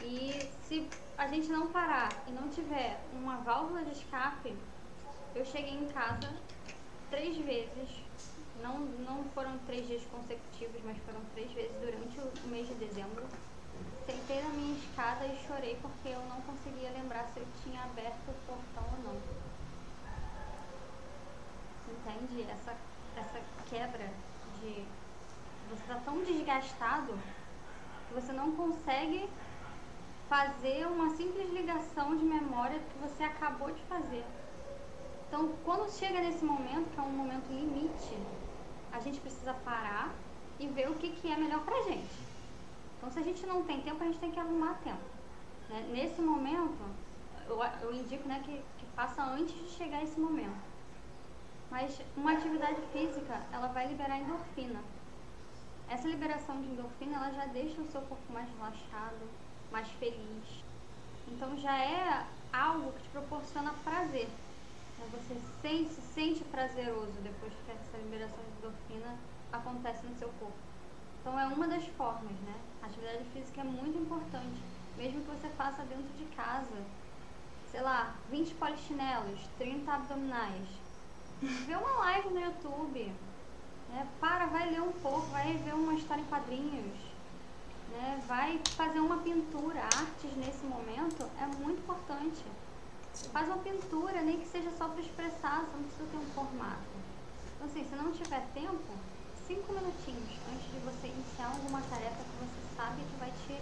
e 0.03 0.51
se 0.67 0.89
a 1.17 1.27
gente 1.29 1.49
não 1.49 1.69
parar 1.69 2.11
e 2.27 2.33
não 2.33 2.49
tiver 2.49 3.01
uma 3.13 3.37
válvula 3.39 3.83
de 3.85 3.93
escape, 3.93 4.57
eu 5.35 5.45
cheguei 5.45 5.75
em 5.75 5.89
casa 5.89 6.33
três 7.11 7.37
vezes. 7.39 8.05
Não, 8.63 8.79
não 8.79 9.25
foram 9.35 9.59
três 9.67 9.87
dias 9.87 10.03
consecutivos, 10.11 10.81
mas 10.85 10.97
foram 10.99 11.21
três 11.35 11.51
vezes 11.53 11.73
durante 11.81 12.19
o 12.19 12.49
mês 12.49 12.67
de 12.67 12.75
dezembro. 12.75 13.25
Sentei 14.07 14.43
na 14.43 14.51
minha 14.51 14.77
escada 14.79 15.27
e 15.27 15.37
chorei 15.47 15.79
porque 15.81 16.09
eu 16.09 16.21
não 16.27 16.41
conseguia 16.43 16.91
lembrar 16.91 17.27
se 17.29 17.41
eu 17.41 17.47
tinha 17.63 17.83
aberto 17.83 18.29
o 18.29 18.35
portão 18.47 18.85
ou 18.93 19.13
não. 19.13 19.21
Entende? 21.91 22.51
Essa, 22.51 22.75
essa 23.17 23.41
quebra 23.69 24.11
de. 24.61 24.85
Você 25.71 25.83
está 25.83 25.97
tão 26.05 26.23
desgastado 26.23 27.19
que 28.09 28.15
você 28.15 28.33
não 28.33 28.53
consegue 28.53 29.29
fazer 30.35 30.85
uma 30.89 31.11
simples 31.11 31.49
ligação 31.53 32.17
de 32.17 32.25
memória 32.25 32.81
que 32.81 32.99
você 32.99 33.23
acabou 33.23 33.71
de 33.71 33.81
fazer. 33.83 34.25
Então, 35.29 35.55
quando 35.65 35.89
chega 35.89 36.21
nesse 36.21 36.45
momento, 36.45 36.91
que 36.93 36.99
é 36.99 37.03
um 37.03 37.11
momento 37.11 37.47
limite, 37.53 38.19
a 38.93 38.99
gente 38.99 39.21
precisa 39.21 39.55
parar 39.65 40.13
e 40.59 40.67
ver 40.67 40.91
o 40.91 40.97
que, 40.97 41.11
que 41.11 41.31
é 41.31 41.37
melhor 41.37 41.61
pra 41.61 41.81
gente. 41.83 42.17
Então, 42.97 43.13
se 43.13 43.21
a 43.21 43.23
gente 43.23 43.47
não 43.47 43.63
tem 43.63 43.81
tempo, 43.83 44.03
a 44.03 44.07
gente 44.07 44.19
tem 44.19 44.33
que 44.33 44.41
arrumar 44.41 44.75
tempo. 44.83 45.07
Né? 45.69 45.87
Nesse 45.93 46.21
momento, 46.21 46.83
eu, 47.47 47.63
eu 47.83 47.95
indico 47.95 48.27
né, 48.27 48.43
que, 48.45 48.61
que 48.79 48.87
faça 48.97 49.23
antes 49.23 49.55
de 49.55 49.69
chegar 49.69 50.03
esse 50.03 50.19
momento. 50.19 50.65
Mas 51.71 51.97
uma 52.17 52.33
atividade 52.33 52.81
física, 52.93 53.41
ela 53.53 53.69
vai 53.69 53.87
liberar 53.87 54.19
endorfina. 54.19 54.83
essa 55.89 56.09
liberação 56.09 56.61
de 56.61 56.71
endorfina 56.71 57.19
ela 57.19 57.31
já 57.31 57.47
deixa 57.47 57.81
o 57.81 57.87
seu 57.93 58.01
corpo 58.03 58.33
mais 58.33 58.49
relaxado, 58.59 59.29
mais 59.75 59.89
feliz. 59.99 60.63
Então 61.27 61.59
já 61.59 61.77
é 61.77 62.25
algo 62.53 62.93
que 62.93 63.03
te 63.03 63.09
proporciona 63.09 63.75
prazer. 63.83 64.29
Né? 64.99 65.09
Você 65.11 65.35
se 65.89 66.01
sente 66.15 66.45
prazeroso 66.45 67.13
depois 67.25 67.53
que 67.67 67.73
essa 67.73 67.99
liberação 67.99 68.39
de 68.39 68.59
endorfina 68.59 69.19
acontece 69.53 70.07
no 70.07 70.17
seu 70.17 70.29
corpo. 70.39 70.57
Então 71.21 71.39
é 71.41 71.47
uma 71.47 71.67
das 71.67 71.85
formas, 71.99 72.37
né? 72.43 72.55
A 72.83 72.87
atividade 72.87 73.25
física 73.33 73.63
é 73.63 73.65
muito 73.65 73.99
importante, 73.99 74.63
mesmo 74.97 75.23
que 75.23 75.31
você 75.31 75.49
faça 75.57 75.83
dentro 75.83 76.13
de 76.17 76.25
casa. 76.37 76.85
Sei 77.73 77.81
lá, 77.81 78.15
20 78.31 78.55
polichinelos, 78.55 79.41
30 79.59 79.93
abdominais. 79.93 80.69
Vê 81.67 81.75
uma 81.75 81.99
live 81.99 82.29
no 82.29 82.41
YouTube. 82.41 83.13
Né? 83.89 84.07
Para, 84.21 84.47
vai 84.47 84.71
ler 84.71 84.83
um 84.83 84.93
pouco, 84.93 85.27
vai 85.33 85.55
ver 85.55 85.75
uma 85.75 85.95
história 85.95 86.23
em 86.23 86.27
quadrinhos. 86.27 87.04
Né? 87.95 88.23
Vai 88.27 88.61
fazer 88.77 89.01
uma 89.01 89.19
pintura. 89.19 89.81
Artes 89.83 90.37
nesse 90.37 90.65
momento 90.67 91.29
é 91.41 91.47
muito 91.47 91.79
importante. 91.81 92.43
Faz 93.33 93.47
uma 93.47 93.59
pintura, 93.59 94.21
nem 94.23 94.41
que 94.41 94.49
seja 94.49 94.71
só 94.77 94.89
para 94.89 95.01
expressar, 95.01 95.61
você 95.61 95.77
não 95.77 95.85
precisa 95.85 96.09
ter 96.11 96.17
um 96.17 96.27
formato. 96.35 96.95
Então 97.57 97.67
assim, 97.69 97.87
se 97.89 97.95
não 97.97 98.13
tiver 98.13 98.45
tempo, 98.53 98.83
cinco 99.47 99.73
minutinhos 99.73 100.31
antes 100.53 100.67
de 100.73 100.79
você 100.81 101.07
iniciar 101.07 101.47
alguma 101.47 101.81
tarefa 101.83 102.17
que 102.17 102.45
você 102.45 102.77
sabe 102.77 103.03
que 103.03 103.17
vai 103.19 103.31
te 103.47 103.61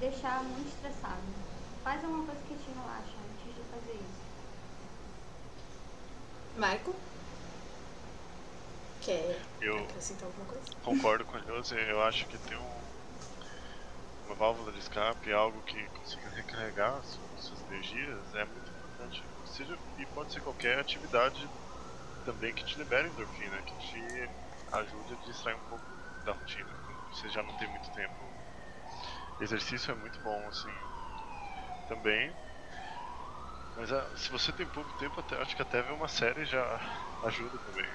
deixar 0.00 0.42
muito 0.42 0.68
estressado. 0.68 1.22
Faz 1.84 2.02
alguma 2.02 2.24
coisa 2.26 2.40
que 2.48 2.54
te 2.56 2.70
relaxa 2.70 3.14
antes 3.30 3.54
de 3.54 3.62
fazer 3.70 3.92
isso. 3.94 4.24
Marco? 6.58 6.94
Quer 9.02 9.38
Eu 9.60 9.78
acrescentar 9.84 10.24
alguma 10.26 10.46
coisa? 10.46 10.64
concordo 10.82 11.24
com 11.26 11.36
a 11.36 11.40
Josi, 11.40 11.74
eu 11.76 12.02
acho 12.02 12.26
que 12.26 12.38
ter 12.38 12.56
um, 12.56 12.73
uma 14.24 14.34
válvula 14.36 14.72
de 14.72 14.78
escape, 14.78 15.32
algo 15.32 15.62
que 15.62 15.88
consiga 15.90 16.30
recarregar 16.30 16.98
as 16.98 17.08
suas, 17.36 17.62
energias, 17.62 18.34
é 18.34 18.44
muito 18.46 18.72
importante. 18.72 19.30
Seja, 19.44 19.78
e 19.96 20.06
pode 20.06 20.32
ser 20.32 20.40
qualquer 20.42 20.78
atividade 20.78 21.52
também 22.24 22.54
que 22.54 22.64
te 22.64 22.78
libere 22.78 23.08
endorfina, 23.10 23.62
que 23.62 23.76
te 23.76 24.30
ajude 24.72 25.14
a 25.14 25.16
distrair 25.16 25.56
um 25.56 25.62
pouco 25.62 26.00
da 26.24 26.32
rotina, 26.32 26.78
quando 26.82 27.00
você 27.12 27.28
já 27.30 27.42
não 27.42 27.54
tem 27.54 27.68
muito 27.68 27.90
tempo. 27.92 28.36
Exercício 29.38 29.92
é 29.92 29.94
muito 29.94 30.20
bom, 30.20 30.48
assim, 30.48 30.74
também. 31.86 32.36
Mas 33.74 33.92
ah, 33.92 34.10
se 34.16 34.30
você 34.30 34.52
tem 34.52 34.66
pouco 34.68 34.92
tempo, 34.94 35.20
até, 35.20 35.36
acho 35.40 35.54
que 35.56 35.62
até 35.62 35.82
ver 35.82 35.92
uma 35.92 36.08
série 36.08 36.44
já 36.44 36.80
ajuda 37.22 37.58
também. 37.60 37.88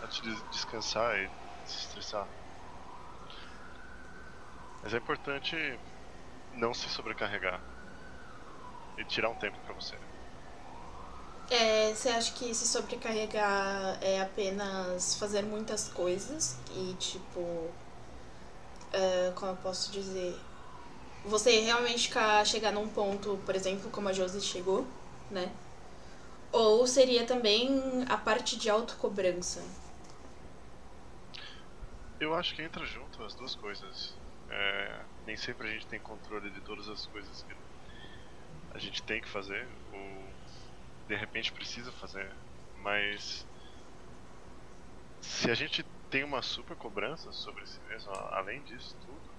A 0.00 0.08
te 0.08 0.22
des- 0.22 0.44
descansar 0.48 1.16
e 1.18 1.30
se 1.64 1.78
estressar. 1.80 2.30
Mas 4.86 4.94
é 4.94 4.98
importante 4.98 5.56
não 6.54 6.72
se 6.72 6.88
sobrecarregar. 6.90 7.60
E 8.96 9.04
tirar 9.04 9.30
um 9.30 9.34
tempo 9.34 9.58
pra 9.66 9.74
você. 9.74 9.96
É, 11.50 11.92
você 11.92 12.08
acha 12.08 12.32
que 12.32 12.54
se 12.54 12.68
sobrecarregar 12.68 13.98
é 14.00 14.20
apenas 14.20 15.16
fazer 15.16 15.42
muitas 15.42 15.88
coisas 15.88 16.56
e 16.70 16.94
tipo. 17.00 17.68
é, 18.92 19.32
como 19.34 19.50
eu 19.50 19.56
posso 19.56 19.90
dizer? 19.90 20.38
Você 21.24 21.58
realmente 21.62 22.12
chegar 22.44 22.70
num 22.72 22.88
ponto, 22.88 23.36
por 23.44 23.56
exemplo, 23.56 23.90
como 23.90 24.08
a 24.08 24.12
Josi 24.12 24.40
chegou, 24.40 24.86
né? 25.28 25.50
Ou 26.52 26.86
seria 26.86 27.26
também 27.26 28.04
a 28.08 28.16
parte 28.16 28.56
de 28.56 28.70
autocobrança? 28.70 29.62
Eu 32.20 32.34
acho 32.34 32.54
que 32.54 32.62
entra 32.62 32.84
junto 32.84 33.22
as 33.22 33.34
duas 33.34 33.54
coisas. 33.54 34.14
É, 34.48 35.04
nem 35.24 35.36
sempre 35.36 35.68
a 35.68 35.70
gente 35.72 35.86
tem 35.86 36.00
controle 36.00 36.50
de 36.50 36.60
todas 36.60 36.88
as 36.88 37.06
coisas 37.06 37.42
que 37.42 37.54
a 38.70 38.78
gente 38.78 39.02
tem 39.02 39.20
que 39.20 39.28
fazer, 39.28 39.66
ou 39.92 40.34
de 41.08 41.16
repente 41.16 41.52
precisa 41.52 41.90
fazer. 41.92 42.30
Mas 42.76 43.46
se 45.20 45.50
a 45.50 45.54
gente 45.54 45.82
tem 46.10 46.24
uma 46.24 46.42
super 46.42 46.76
cobrança 46.76 47.32
sobre 47.32 47.66
si 47.66 47.80
mesmo, 47.88 48.12
além 48.32 48.62
disso 48.62 48.96
tudo, 49.04 49.34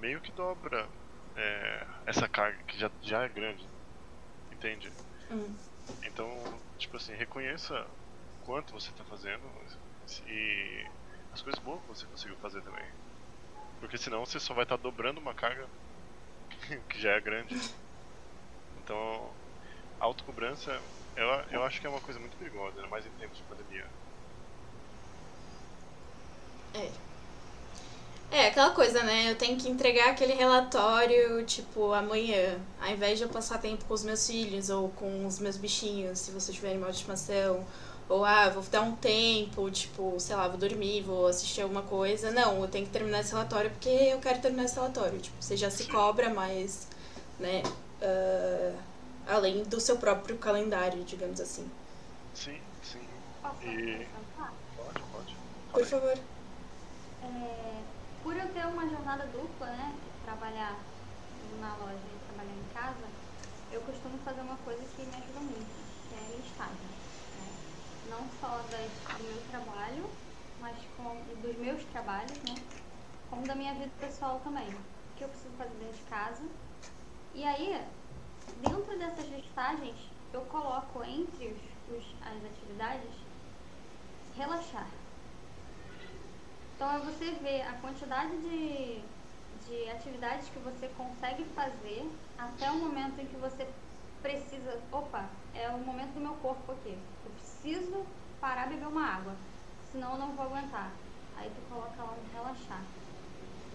meio 0.00 0.20
que 0.20 0.32
dobra 0.32 0.88
é, 1.34 1.86
essa 2.06 2.28
carga 2.28 2.62
que 2.64 2.78
já, 2.78 2.90
já 3.02 3.24
é 3.24 3.28
grande. 3.28 3.68
Entende? 4.52 4.92
Hum. 5.30 5.56
Então, 6.04 6.62
tipo 6.78 6.96
assim, 6.96 7.14
reconheça 7.14 7.74
quanto 8.44 8.72
você 8.72 8.90
está 8.90 9.04
fazendo 9.04 9.42
e 10.26 10.86
as 11.32 11.42
coisas 11.42 11.62
boas 11.62 11.82
que 11.82 11.88
você 11.88 12.06
conseguiu 12.06 12.36
fazer 12.36 12.62
também. 12.62 13.05
Porque 13.80 13.98
senão 13.98 14.24
você 14.24 14.40
só 14.40 14.54
vai 14.54 14.64
estar 14.64 14.76
dobrando 14.76 15.20
uma 15.20 15.34
carga 15.34 15.66
que 16.88 17.00
já 17.00 17.12
é 17.12 17.20
grande. 17.20 17.60
Então, 18.82 19.30
autocobrança, 19.98 20.80
eu, 21.16 21.26
eu 21.50 21.62
acho 21.64 21.80
que 21.80 21.86
é 21.86 21.90
uma 21.90 22.00
coisa 22.00 22.20
muito 22.20 22.36
perigosa, 22.36 22.76
ainda 22.76 22.88
mais 22.88 23.06
em 23.06 23.10
tempos 23.10 23.38
de 23.38 23.44
pandemia. 23.44 23.86
É. 26.74 26.90
É, 28.30 28.48
aquela 28.48 28.70
coisa, 28.70 29.02
né? 29.02 29.30
Eu 29.30 29.36
tenho 29.36 29.56
que 29.56 29.68
entregar 29.68 30.10
aquele 30.10 30.32
relatório, 30.32 31.44
tipo, 31.44 31.92
amanhã. 31.92 32.60
Ao 32.80 32.90
invés 32.90 33.18
de 33.18 33.24
eu 33.24 33.28
passar 33.28 33.58
tempo 33.58 33.84
com 33.84 33.94
os 33.94 34.04
meus 34.04 34.26
filhos 34.26 34.68
ou 34.68 34.88
com 34.90 35.26
os 35.26 35.38
meus 35.38 35.56
bichinhos, 35.56 36.18
se 36.18 36.32
você 36.32 36.52
tiver 36.52 36.70
animal 36.70 36.90
de 36.90 36.96
estimação. 36.96 37.64
Ou, 38.08 38.24
ah, 38.24 38.48
vou 38.50 38.62
dar 38.64 38.82
um 38.82 38.94
tempo, 38.94 39.68
tipo, 39.70 40.18
sei 40.20 40.36
lá, 40.36 40.46
vou 40.46 40.58
dormir, 40.58 41.02
vou 41.02 41.26
assistir 41.26 41.62
alguma 41.62 41.82
coisa. 41.82 42.30
Não, 42.30 42.60
eu 42.62 42.68
tenho 42.68 42.86
que 42.86 42.92
terminar 42.92 43.20
esse 43.20 43.32
relatório 43.32 43.70
porque 43.70 43.88
eu 43.88 44.20
quero 44.20 44.40
terminar 44.40 44.64
esse 44.64 44.76
relatório. 44.76 45.18
Tipo, 45.18 45.36
você 45.40 45.56
já 45.56 45.70
se 45.70 45.86
cobra 45.88 46.30
mais, 46.32 46.86
né? 47.40 47.62
ah, 48.02 48.72
além 49.26 49.64
do 49.64 49.80
seu 49.80 49.96
próprio 49.96 50.38
calendário, 50.38 51.02
digamos 51.04 51.40
assim. 51.40 51.68
Sim, 52.34 52.60
sim. 52.82 53.00
Posso 53.42 53.66
E-? 53.66 54.06
Pode, 54.76 55.00
pode. 55.12 55.36
Por 55.72 55.84
favor. 55.84 56.18
É, 57.22 57.82
por 58.22 58.36
eu 58.36 58.48
ter 58.48 58.66
uma 58.66 58.88
jornada 58.88 59.26
dupla, 59.26 59.66
né? 59.66 59.94
Trabalhar 60.24 60.78
na 61.60 61.76
loja 61.76 61.94
e 61.94 62.26
trabalhar 62.26 62.54
em 62.54 62.74
casa, 62.74 63.08
eu 63.72 63.80
costumo 63.80 64.18
fazer 64.24 64.40
uma 64.42 64.56
coisa 64.58 64.82
que 64.96 65.02
me 65.02 65.14
ajuda 65.14 65.40
muito, 65.40 65.66
que 66.08 66.14
é 66.14 66.36
listagem. 66.36 66.74
Né? 67.38 67.48
Não 68.10 68.24
só 68.40 68.62
das, 68.70 68.90
do 69.18 69.24
meu 69.24 69.42
trabalho, 69.50 70.10
mas 70.60 70.76
com, 70.96 71.16
dos 71.42 71.55
meus 71.66 71.82
trabalhos, 71.86 72.38
né? 72.44 72.54
Como 73.28 73.44
da 73.44 73.56
minha 73.56 73.74
vida 73.74 73.90
pessoal 73.98 74.40
também. 74.44 74.68
O 74.68 75.16
que 75.16 75.24
eu 75.24 75.28
preciso 75.28 75.52
fazer 75.58 75.74
dentro 75.74 75.96
de 75.96 76.02
casa. 76.04 76.42
E 77.34 77.44
aí, 77.44 77.84
dentro 78.62 78.96
dessas 78.96 79.28
listagens, 79.28 79.96
eu 80.32 80.42
coloco 80.42 81.02
entre 81.02 81.48
os, 81.48 81.96
os, 81.96 82.04
as 82.22 82.44
atividades 82.44 83.10
relaxar. 84.36 84.86
Então 86.76 86.88
é 86.94 86.98
você 87.00 87.32
ver 87.32 87.62
a 87.62 87.72
quantidade 87.80 88.36
de, 88.36 89.00
de 89.66 89.90
atividades 89.90 90.48
que 90.50 90.60
você 90.60 90.88
consegue 90.96 91.44
fazer 91.46 92.08
até 92.38 92.70
o 92.70 92.76
momento 92.76 93.18
em 93.20 93.26
que 93.26 93.36
você 93.36 93.66
precisa. 94.22 94.80
Opa, 94.92 95.28
é 95.52 95.68
o 95.70 95.78
momento 95.78 96.14
do 96.14 96.20
meu 96.20 96.34
corpo 96.34 96.70
aqui. 96.72 96.96
Eu 97.24 97.32
preciso 97.32 98.06
parar 98.40 98.68
beber 98.68 98.86
uma 98.86 99.04
água. 99.04 99.34
Senão 99.90 100.12
eu 100.12 100.18
não 100.18 100.32
vou 100.32 100.46
aguentar. 100.46 100.92
Aí 101.36 101.50
tu 101.50 101.68
coloca 101.68 102.02
lá 102.02 102.16
no 102.16 102.32
relaxar. 102.32 102.82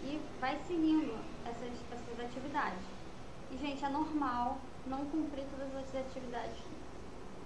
E 0.04 0.19
vai 0.39 0.60
seguindo 0.67 1.17
essas, 1.45 1.71
essas 1.91 2.19
atividades. 2.19 2.84
E 3.52 3.58
gente, 3.58 3.84
é 3.84 3.89
normal 3.89 4.58
não 4.88 5.06
cumprir 5.06 5.45
todas 5.52 5.76
as 5.76 5.95
atividades 5.95 6.58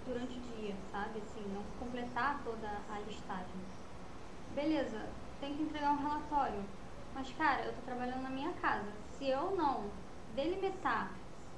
durante 0.05 0.37
o 0.37 0.41
dia, 0.41 0.75
sabe? 0.91 1.19
Assim, 1.19 1.41
não 1.53 1.63
completar 1.79 2.41
toda 2.43 2.67
a 2.89 2.99
listagem. 2.99 3.59
Beleza, 4.53 5.09
tem 5.41 5.55
que 5.55 5.63
entregar 5.63 5.91
um 5.91 5.97
relatório. 5.97 6.63
Mas, 7.13 7.31
cara, 7.33 7.63
eu 7.63 7.73
tô 7.73 7.81
trabalhando 7.81 8.23
na 8.23 8.29
minha 8.29 8.53
casa. 8.53 8.91
Se 9.17 9.27
eu 9.27 9.55
não 9.55 9.89
delimitar 10.35 11.11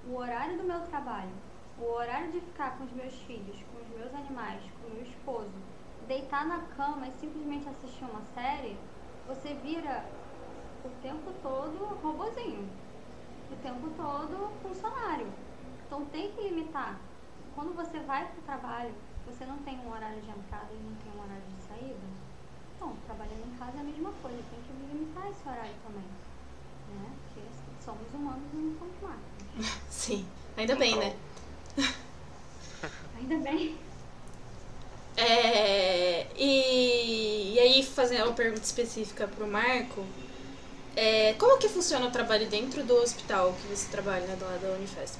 o 0.07 0.15
horário 0.15 0.57
do 0.57 0.63
meu 0.63 0.81
trabalho, 0.81 1.31
o 1.79 1.91
horário 1.91 2.31
de 2.31 2.39
ficar 2.39 2.77
com 2.77 2.85
os 2.85 2.91
meus 2.93 3.13
filhos, 3.21 3.57
com 3.71 3.81
os 3.81 3.99
meus 3.99 4.13
animais, 4.13 4.61
com 4.81 4.87
o 4.87 4.93
meu 4.93 5.03
esposo, 5.03 5.51
deitar 6.07 6.45
na 6.45 6.59
cama 6.75 7.07
e 7.07 7.11
simplesmente 7.19 7.67
assistir 7.67 8.05
uma 8.05 8.21
série, 8.33 8.77
você 9.27 9.53
vira 9.55 10.05
o 10.83 10.89
tempo 11.01 11.33
todo 11.43 11.99
robozinho. 12.01 12.67
O 13.51 13.55
tempo 13.57 13.89
todo 13.95 14.51
funcionário. 14.61 15.27
Então 15.85 16.05
tem 16.05 16.31
que 16.31 16.41
limitar. 16.41 16.99
Quando 17.55 17.75
você 17.75 17.99
vai 17.99 18.25
para 18.25 18.39
o 18.39 18.43
trabalho, 18.43 18.93
você 19.25 19.45
não 19.45 19.57
tem 19.59 19.77
um 19.79 19.91
horário 19.91 20.21
de 20.21 20.29
entrada 20.29 20.67
e 20.71 20.83
não 20.83 20.95
tem 20.95 21.11
um 21.11 21.23
horário 21.23 21.43
de 21.43 21.61
saída. 21.67 22.07
Então, 22.75 22.95
trabalhando 23.05 23.45
em 23.47 23.57
casa 23.57 23.77
é 23.77 23.81
a 23.81 23.83
mesma 23.83 24.11
coisa, 24.21 24.37
tem 24.37 24.59
que 24.61 24.93
limitar 24.93 25.29
esse 25.29 25.47
horário 25.47 25.73
também. 25.83 26.03
Né? 26.89 27.15
Porque 27.23 27.49
somos 27.83 28.13
humanos 28.13 28.43
e 28.53 28.57
não 28.57 28.77
somos 28.77 28.95
máquinas. 29.01 29.81
Sim. 29.89 30.25
Ainda 30.55 30.75
bem, 30.75 30.95
né? 30.97 31.17
Ainda 33.17 33.37
bem. 33.37 33.86
É, 35.17 36.27
e, 36.35 37.53
e 37.55 37.59
aí 37.59 37.83
fazendo 37.83 38.25
uma 38.25 38.33
pergunta 38.33 38.61
específica 38.61 39.27
pro 39.27 39.47
Marco, 39.47 40.05
é, 40.95 41.33
como 41.33 41.57
que 41.57 41.67
funciona 41.67 42.05
o 42.05 42.11
trabalho 42.11 42.47
dentro 42.47 42.83
do 42.83 42.93
hospital 42.95 43.53
que 43.53 43.67
você 43.67 43.89
trabalha, 43.89 44.27
né, 44.27 44.37
lá 44.39 44.57
da 44.57 44.69
Unifesp? 44.73 45.19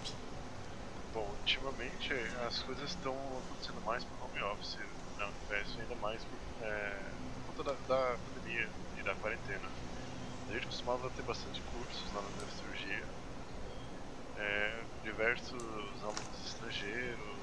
Bom, 1.13 1.27
ultimamente 1.39 2.13
as 2.47 2.59
coisas 2.61 2.91
estão 2.91 3.15
acontecendo 3.45 3.81
mais 3.85 4.03
por 4.03 4.25
home 4.25 4.43
office 4.53 4.77
na 5.17 5.25
Unifesp, 5.25 5.81
ainda 5.81 5.95
mais 5.95 6.21
por, 6.23 6.65
é, 6.67 6.99
por 7.47 7.55
conta 7.55 7.75
da, 7.87 7.95
da 7.95 8.17
pandemia 8.17 8.69
e 8.99 9.03
da 9.03 9.15
quarentena. 9.15 9.67
A 10.49 10.53
gente 10.53 10.67
costumava 10.67 11.09
ter 11.09 11.23
bastante 11.23 11.59
cursos 11.73 12.13
lá 12.13 12.21
na 12.21 12.47
cirurgia, 12.55 13.03
é, 14.37 14.79
diversos 15.03 15.61
alunos 16.03 16.45
estrangeiros, 16.45 17.36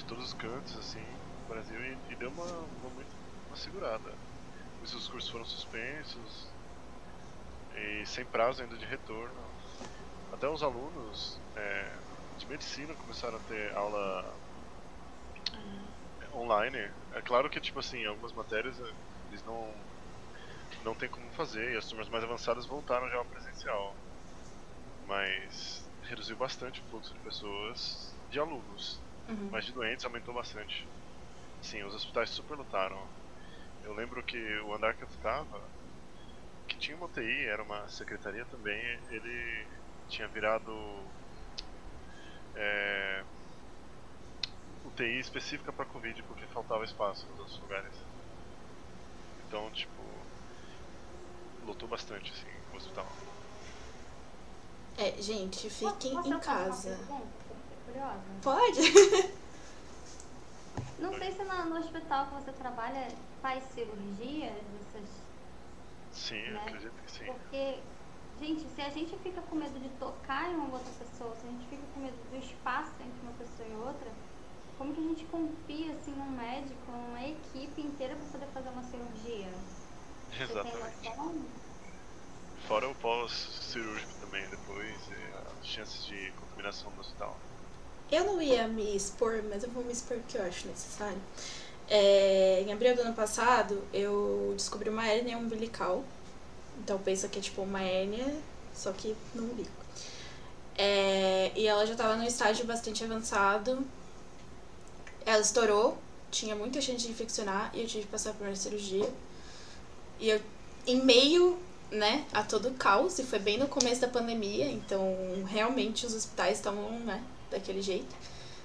de 0.00 0.06
todos 0.06 0.24
os 0.24 0.34
cantos, 0.34 0.76
assim, 0.78 1.04
do 1.42 1.52
Brasil, 1.52 1.78
e, 1.84 2.12
e 2.12 2.16
deu 2.16 2.30
uma, 2.30 2.44
uma, 2.44 2.90
muito, 2.90 3.10
uma 3.46 3.56
segurada. 3.56 4.12
Os 4.82 5.08
cursos 5.08 5.30
foram 5.30 5.44
suspensos 5.44 6.48
e 7.76 8.06
sem 8.06 8.24
prazo 8.24 8.62
ainda 8.62 8.76
de 8.76 8.84
retorno. 8.86 9.34
Até 10.32 10.48
os 10.48 10.62
alunos 10.62 11.38
é, 11.54 11.92
de 12.38 12.46
medicina 12.46 12.94
começaram 12.94 13.36
a 13.36 13.40
ter 13.40 13.76
aula 13.76 14.34
online. 16.34 16.78
É 17.12 17.20
claro 17.20 17.50
que, 17.50 17.60
tipo 17.60 17.78
assim, 17.78 18.04
algumas 18.06 18.32
matérias 18.32 18.80
é, 18.80 18.92
eles 19.28 19.44
não, 19.44 19.70
não 20.82 20.94
tem 20.94 21.10
como 21.10 21.30
fazer 21.32 21.74
e 21.74 21.76
as 21.76 21.86
turmas 21.86 22.08
mais 22.08 22.24
avançadas 22.24 22.64
voltaram 22.64 23.08
já 23.10 23.16
ao 23.16 23.24
presencial. 23.26 23.94
Mas 25.06 25.84
reduziu 26.04 26.36
bastante 26.36 26.80
o 26.80 26.84
fluxo 26.84 27.12
de 27.12 27.20
pessoas, 27.20 28.14
de 28.30 28.40
alunos. 28.40 29.09
Uhum. 29.28 29.48
Mas 29.50 29.64
de 29.64 29.72
doentes 29.72 30.04
aumentou 30.04 30.34
bastante. 30.34 30.86
Sim, 31.62 31.82
os 31.84 31.94
hospitais 31.94 32.30
super 32.30 32.56
lotaram. 32.56 33.06
Eu 33.84 33.94
lembro 33.94 34.22
que 34.22 34.58
o 34.60 34.74
andar 34.74 34.94
que 34.94 35.02
eu 35.02 35.08
ficava, 35.08 35.60
que 36.68 36.76
tinha 36.76 36.96
uma 36.96 37.06
UTI, 37.06 37.46
era 37.46 37.62
uma 37.62 37.88
secretaria 37.88 38.44
também, 38.46 38.98
ele 39.10 39.66
tinha 40.08 40.28
virado 40.28 40.72
é, 42.54 43.24
UTI 44.84 45.20
específica 45.20 45.72
para 45.72 45.84
Covid 45.84 46.22
porque 46.24 46.46
faltava 46.46 46.84
espaço 46.84 47.26
nos 47.30 47.38
outros 47.38 47.60
lugares. 47.60 47.92
Então, 49.46 49.70
tipo, 49.70 50.02
lotou 51.66 51.88
bastante 51.88 52.32
assim 52.32 52.46
o 52.72 52.76
hospital. 52.76 53.06
É, 54.98 55.22
gente, 55.22 55.70
fiquem 55.70 56.12
em 56.12 56.40
fazer 56.40 56.98
curiosa. 57.90 58.20
Pode? 58.42 58.80
Não 60.98 61.12
sei 61.18 61.32
se 61.32 61.42
no, 61.44 61.64
no 61.70 61.76
hospital 61.78 62.26
que 62.26 62.34
você 62.34 62.52
trabalha 62.52 63.08
faz 63.40 63.64
cirurgias, 63.74 64.52
essas, 64.80 65.08
Sim, 66.12 66.36
eu 66.36 66.52
Né? 66.52 66.60
acredito 66.66 66.92
que 67.04 67.10
sim. 67.10 67.24
porque, 67.24 67.78
gente, 68.40 68.68
se 68.74 68.82
a 68.82 68.90
gente 68.90 69.16
fica 69.18 69.40
com 69.42 69.56
medo 69.56 69.78
de 69.80 69.88
tocar 69.98 70.50
em 70.50 70.54
uma 70.56 70.74
outra 70.74 70.92
pessoa, 70.92 71.34
se 71.36 71.46
a 71.46 71.50
gente 71.50 71.66
fica 71.68 71.82
com 71.94 72.00
medo 72.00 72.16
do 72.30 72.36
espaço 72.36 72.92
entre 73.00 73.20
uma 73.22 73.32
pessoa 73.32 73.68
e 73.68 73.74
outra, 73.76 74.10
como 74.76 74.94
que 74.94 75.00
a 75.00 75.04
gente 75.04 75.24
confia 75.26 75.92
assim 75.92 76.12
num 76.12 76.30
médico, 76.30 76.90
numa 76.92 77.22
equipe 77.22 77.80
inteira 77.80 78.16
para 78.16 78.26
poder 78.26 78.46
fazer 78.52 78.68
uma 78.70 78.82
cirurgia? 78.84 79.52
Exatamente. 80.38 81.10
Fora 82.68 82.88
o 82.88 82.94
pós-cirúrgico 82.94 84.14
também 84.20 84.48
depois, 84.48 85.08
e 85.08 85.58
as 85.60 85.66
chances 85.66 86.04
de 86.04 86.32
contaminação 86.32 86.90
no 86.92 87.00
hospital. 87.00 87.36
Eu 88.10 88.24
não 88.24 88.42
ia 88.42 88.66
me 88.66 88.96
expor, 88.96 89.42
mas 89.48 89.62
eu 89.62 89.70
vou 89.70 89.84
me 89.84 89.92
expor 89.92 90.16
porque 90.18 90.36
eu 90.36 90.44
acho 90.44 90.66
necessário. 90.66 91.20
É, 91.88 92.62
em 92.66 92.72
abril 92.72 92.94
do 92.94 93.02
ano 93.02 93.14
passado, 93.14 93.82
eu 93.92 94.52
descobri 94.56 94.88
uma 94.88 95.06
hérnia 95.06 95.38
umbilical. 95.38 96.04
Então 96.78 96.98
pensa 96.98 97.28
que 97.28 97.38
é 97.38 97.42
tipo 97.42 97.62
uma 97.62 97.82
hérnia, 97.82 98.26
só 98.74 98.92
que 98.92 99.16
no 99.34 99.44
umbigo. 99.44 99.68
É, 100.76 101.52
e 101.54 101.66
ela 101.66 101.84
já 101.86 101.92
estava 101.92 102.16
num 102.16 102.24
estágio 102.24 102.64
bastante 102.64 103.04
avançado. 103.04 103.84
Ela 105.26 105.40
estourou, 105.40 105.98
tinha 106.30 106.56
muita 106.56 106.80
chance 106.80 107.06
de 107.06 107.10
infeccionar 107.10 107.70
e 107.74 107.82
eu 107.82 107.86
tive 107.86 108.04
que 108.04 108.10
passar 108.10 108.32
por 108.32 108.46
uma 108.46 108.56
cirurgia. 108.56 109.08
E 110.18 110.30
eu, 110.30 110.40
em 110.86 111.04
meio 111.04 111.58
né, 111.90 112.24
a 112.32 112.42
todo 112.42 112.68
o 112.68 112.74
caos, 112.74 113.18
e 113.18 113.24
foi 113.24 113.38
bem 113.38 113.58
no 113.58 113.68
começo 113.68 114.00
da 114.00 114.08
pandemia, 114.08 114.70
então 114.70 115.14
realmente 115.46 116.06
os 116.06 116.14
hospitais 116.14 116.58
estavam, 116.58 116.88
né, 117.00 117.22
daquele 117.50 117.82
jeito. 117.82 118.14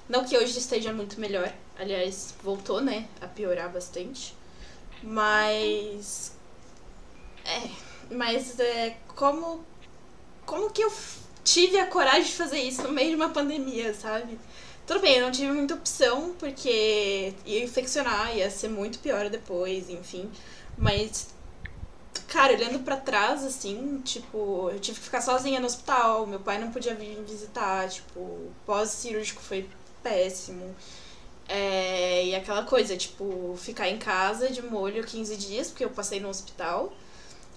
Não 0.07 0.23
que 0.23 0.37
hoje 0.37 0.57
esteja 0.57 0.93
muito 0.93 1.19
melhor, 1.19 1.51
aliás, 1.77 2.33
voltou, 2.43 2.79
né, 2.79 3.07
a 3.19 3.27
piorar 3.27 3.71
bastante. 3.71 4.35
Mas. 5.01 6.33
É. 7.43 7.69
Mas 8.13 8.59
é. 8.59 8.97
Como. 9.15 9.63
Como 10.45 10.69
que 10.69 10.83
eu 10.83 10.91
tive 11.43 11.79
a 11.79 11.87
coragem 11.87 12.23
de 12.23 12.33
fazer 12.33 12.59
isso 12.59 12.83
no 12.83 12.91
meio 12.91 13.09
de 13.09 13.15
uma 13.15 13.29
pandemia, 13.29 13.93
sabe? 13.93 14.39
Tudo 14.85 14.99
bem, 14.99 15.15
eu 15.15 15.23
não 15.23 15.31
tive 15.31 15.51
muita 15.51 15.73
opção, 15.73 16.35
porque 16.37 17.33
ia 17.45 17.63
infeccionar, 17.63 18.35
ia 18.35 18.51
ser 18.51 18.69
muito 18.69 18.99
pior 18.99 19.29
depois, 19.29 19.89
enfim. 19.89 20.29
Mas. 20.77 21.33
Cara, 22.27 22.53
olhando 22.53 22.79
pra 22.83 22.97
trás, 22.97 23.43
assim, 23.43 24.01
tipo, 24.03 24.69
eu 24.71 24.79
tive 24.79 24.99
que 24.99 25.05
ficar 25.05 25.21
sozinha 25.21 25.59
no 25.59 25.65
hospital, 25.65 26.25
meu 26.27 26.39
pai 26.39 26.59
não 26.59 26.71
podia 26.71 26.93
vir 26.95 27.17
me 27.17 27.23
visitar, 27.25 27.89
tipo, 27.89 28.51
pós-cirúrgico 28.65 29.41
foi 29.41 29.69
péssimo. 30.03 30.75
É, 31.47 32.25
e 32.25 32.35
aquela 32.35 32.63
coisa, 32.63 32.97
tipo, 32.97 33.55
ficar 33.57 33.89
em 33.89 33.97
casa 33.97 34.49
de 34.49 34.61
molho 34.61 35.03
15 35.03 35.37
dias, 35.37 35.69
porque 35.69 35.85
eu 35.85 35.89
passei 35.89 36.19
no 36.19 36.29
hospital. 36.29 36.91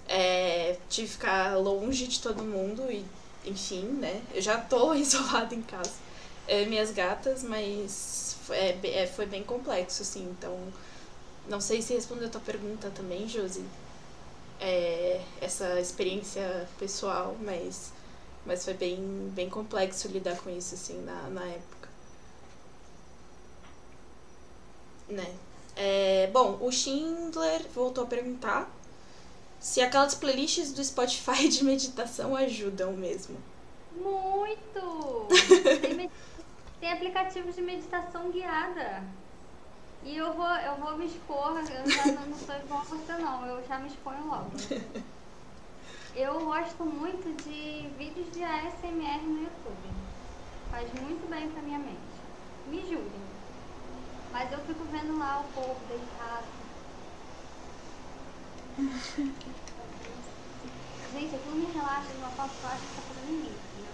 É, 0.09 0.77
tive 0.89 1.07
que 1.09 1.13
ficar 1.15 1.57
longe 1.59 2.07
de 2.07 2.21
todo 2.21 2.43
mundo 2.43 2.91
e, 2.91 3.05
enfim, 3.45 3.83
né? 3.83 4.23
Eu 4.35 4.41
já 4.43 4.59
tô 4.59 4.95
isolada 4.95 5.55
em 5.55 5.63
casa. 5.63 5.93
E 6.47 6.65
minhas 6.67 6.91
gatas, 6.91 7.43
mas 7.43 8.37
foi, 8.45 8.57
é, 8.57 8.79
é, 8.85 9.07
foi 9.07 9.27
bem 9.27 9.43
complexo, 9.45 10.03
assim. 10.03 10.25
Então, 10.31 10.57
não 11.49 11.61
sei 11.61 11.83
se 11.83 11.95
respondeu 11.95 12.29
a 12.29 12.31
tua 12.31 12.41
pergunta 12.41 12.91
também, 12.95 13.29
Josi. 13.29 13.65
É, 14.61 15.21
essa 15.41 15.81
experiência 15.81 16.69
pessoal, 16.79 17.37
mas, 17.41 17.93
mas 18.45 18.65
foi 18.65 18.75
bem, 18.75 19.31
bem 19.35 19.49
complexo 19.49 20.09
lidar 20.09 20.37
com 20.39 20.51
isso, 20.51 20.75
assim, 20.75 21.01
na, 21.03 21.29
na 21.31 21.45
época. 21.47 21.89
Né? 25.09 25.39
É, 25.77 26.27
bom, 26.33 26.59
o 26.61 26.71
Schindler 26.73 27.67
voltou 27.75 28.05
a 28.05 28.07
perguntar 28.07 28.71
se 29.61 29.81
aquelas 29.81 30.15
playlists 30.15 30.73
do 30.73 30.85
Spotify 30.85 31.49
de 31.51 31.65
meditação 31.65 32.37
ajudam 32.37 32.93
mesmo. 32.95 33.39
Muito! 33.93 35.29
Tem, 35.81 35.95
med- 35.95 36.11
tem 36.81 36.93
aplicativos 36.93 37.55
de 37.57 37.63
meditação 37.63 38.31
guiada. 38.31 39.05
E 40.05 40.17
eu 40.17 40.33
vou, 40.33 40.47
eu 40.47 40.77
vou 40.77 40.97
me 40.97 41.07
expor, 41.07 41.59
eu 41.59 41.91
já 41.91 42.07
não, 42.07 42.27
não 42.29 42.39
sou 42.39 42.55
igual 42.57 42.81
a 42.81 42.85
você 42.85 43.13
não, 43.15 43.47
eu 43.47 43.67
já 43.67 43.79
me 43.79 43.89
exponho 43.89 44.27
logo. 44.27 44.53
Eu 46.19 46.41
gosto 46.41 46.85
muito 46.85 47.31
de 47.45 47.87
vídeos 47.97 48.33
de 48.33 48.43
ASMR 48.43 49.23
no 49.23 49.43
YouTube. 49.43 49.89
Faz 50.69 50.93
muito 50.95 51.31
bem 51.31 51.49
pra 51.49 51.63
minha 51.63 51.79
mente. 51.79 51.97
Me 52.67 52.81
julguem. 52.81 53.23
Mas 54.33 54.51
eu 54.51 54.59
fico 54.59 54.85
vendo 54.91 55.17
lá 55.17 55.41
o 55.41 55.45
povo 55.53 55.77
deitado. 55.87 56.47
Gente, 61.13 61.37
aquilo 61.37 61.55
me 61.55 61.67
relaxa 61.67 62.09
de 62.09 62.19
uma 62.19 62.31
forma 62.31 62.53
que 62.53 62.65
eu 62.65 62.69
acho 62.69 62.83
que 62.83 62.97
tá 62.97 63.03
fazendo 63.03 63.31
mim. 63.31 63.55
entendeu? 63.55 63.93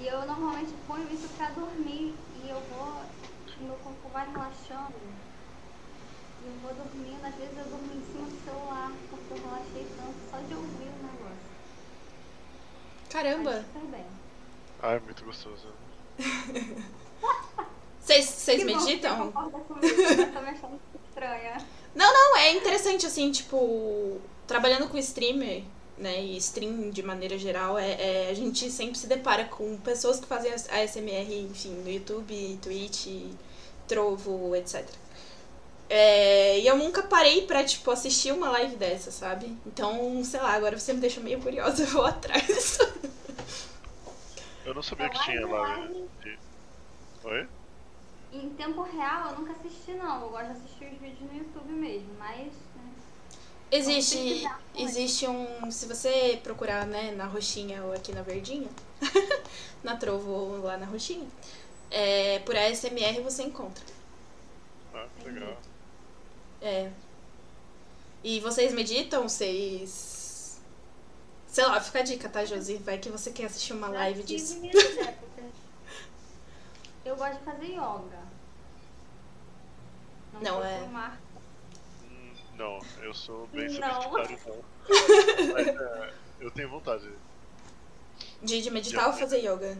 E 0.00 0.06
eu 0.06 0.26
normalmente 0.26 0.72
ponho 0.86 1.12
isso 1.12 1.28
pra 1.36 1.50
dormir. 1.50 2.14
E 2.42 2.48
eu 2.48 2.60
vou. 2.70 3.02
O 3.62 3.64
meu 3.64 3.76
corpo 3.76 4.08
vai 4.12 4.28
relaxando. 4.30 4.92
E 6.42 6.46
eu 6.46 6.52
vou 6.62 6.74
dormindo. 6.74 7.24
Às 7.24 7.34
vezes 7.36 7.56
eu 7.56 7.64
durmo 7.64 7.92
em 7.94 8.04
cima 8.12 8.26
do 8.28 8.44
celular, 8.44 8.92
porque 9.08 9.32
eu 9.34 9.36
relaxei 9.38 9.86
tanto 9.96 10.14
só 10.30 10.36
de 10.38 10.54
ouvir 10.54 10.88
o 10.88 11.02
negócio. 11.06 11.52
Caramba! 13.10 13.64
Bem. 13.90 14.04
Ah, 14.82 14.92
é 14.94 15.00
muito 15.00 15.24
gostoso. 15.24 15.68
Vocês 18.00 18.26
bom 18.26 18.32
Você 18.34 18.64
meditam? 18.64 19.16
concorda 19.30 19.58
comigo, 19.60 19.86
eu 19.86 20.32
tô 20.32 20.40
me 20.40 20.48
achando 20.48 20.80
estranha. 21.08 21.64
Não, 21.94 22.12
não, 22.12 22.36
é 22.38 22.52
interessante, 22.52 23.06
assim, 23.06 23.30
tipo, 23.30 24.20
trabalhando 24.46 24.88
com 24.88 24.98
streamer, 24.98 25.62
né, 25.96 26.20
e 26.20 26.36
stream 26.38 26.90
de 26.90 27.00
maneira 27.02 27.38
geral, 27.38 27.78
é, 27.78 27.92
é- 27.92 28.28
a 28.30 28.34
gente 28.34 28.68
sempre 28.70 28.98
se 28.98 29.06
depara 29.06 29.44
com 29.44 29.76
pessoas 29.78 30.18
que 30.18 30.26
fazem 30.26 30.52
as- 30.52 30.68
ASMR, 30.68 31.32
enfim, 31.42 31.70
no 31.74 31.88
YouTube, 31.88 32.58
Twitch, 32.60 33.06
Trovo, 33.88 34.54
etc. 34.56 34.84
É, 35.88 36.58
e 36.60 36.66
eu 36.66 36.76
nunca 36.76 37.02
parei 37.02 37.42
pra, 37.46 37.62
tipo, 37.64 37.90
assistir 37.90 38.32
uma 38.32 38.50
live 38.50 38.76
dessa, 38.76 39.10
sabe? 39.10 39.54
Então, 39.66 40.24
sei 40.24 40.40
lá, 40.40 40.52
agora 40.54 40.78
você 40.78 40.92
me 40.92 41.00
deixa 41.00 41.20
meio 41.20 41.40
curiosa, 41.40 41.82
eu 41.82 41.88
vou 41.88 42.04
atrás. 42.06 42.78
Eu 44.64 44.74
não 44.74 44.82
sabia 44.82 45.08
que 45.10 45.20
tinha 45.24 45.46
lá. 45.46 45.86
de- 46.22 46.38
Oi? 47.24 47.46
em 48.32 48.48
tempo 48.54 48.80
real 48.82 49.30
eu 49.32 49.38
nunca 49.40 49.52
assisti 49.52 49.92
não. 49.92 50.22
Eu 50.22 50.30
gosto 50.30 50.46
de 50.46 50.52
assistir 50.52 50.84
os 50.86 50.98
vídeos 50.98 51.30
no 51.30 51.36
YouTube 51.38 51.72
mesmo, 51.72 52.08
mas. 52.18 52.46
Né, 52.46 52.92
Existe, 53.70 54.44
existe 54.76 55.26
um. 55.26 55.70
Se 55.70 55.86
você 55.86 56.40
procurar, 56.42 56.86
né, 56.86 57.12
na 57.12 57.26
roxinha 57.26 57.82
ou 57.84 57.92
aqui 57.92 58.12
na 58.12 58.22
verdinha, 58.22 58.68
na 59.82 59.96
trovo 59.96 60.30
ou 60.30 60.62
lá 60.62 60.76
na 60.76 60.86
roxinha, 60.86 61.26
é, 61.92 62.38
por 62.40 62.56
ASMR 62.56 63.20
você 63.22 63.42
encontra. 63.42 63.84
Ah, 64.94 65.06
que 65.20 65.28
legal. 65.30 65.56
É. 66.60 66.90
E 68.24 68.40
vocês 68.40 68.72
meditam? 68.72 69.28
Vocês. 69.28 70.60
Sei 71.48 71.64
lá, 71.66 71.80
fica 71.80 71.98
a 71.98 72.02
dica, 72.02 72.28
tá, 72.28 72.44
Josi? 72.44 72.76
Vai 72.76 72.98
que 72.98 73.10
você 73.10 73.30
quer 73.30 73.44
assistir 73.46 73.72
uma 73.74 73.88
Já 73.88 73.92
live 73.94 74.22
disso. 74.22 74.58
minhas 74.60 74.74
épocas. 74.96 75.44
Eu 77.04 77.16
gosto 77.16 77.38
de 77.38 77.44
fazer 77.44 77.66
yoga. 77.66 78.22
Não, 80.40 80.62
sei 80.62 80.70
é- 80.70 80.80
Hum, 82.04 82.32
Não, 82.56 82.78
eu 83.02 83.12
sou 83.12 83.46
bem 83.48 83.68
Não. 83.78 84.02
sedentário, 84.02 84.38
não. 84.46 84.64
Mas 85.52 85.66
é, 85.68 86.12
eu 86.40 86.50
tenho 86.50 86.70
vontade. 86.70 87.10
De, 88.42 88.62
de 88.62 88.70
meditar 88.70 89.08
ou 89.08 89.12
fazer 89.12 89.38
yoga? 89.40 89.76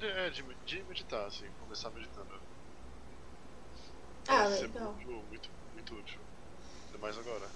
De, 0.00 0.06
é, 0.06 0.30
de, 0.30 0.42
de 0.64 0.84
meditar, 0.84 1.26
assim, 1.26 1.52
começar 1.54 1.90
meditando. 1.90 2.32
Ah, 4.28 4.46
ser 4.46 4.68
legal. 4.68 4.94
Muito, 4.94 5.26
muito, 5.28 5.50
muito 5.72 5.94
útil. 5.96 6.22
Ainda 6.86 6.98
mais 6.98 7.18
agora. 7.18 7.52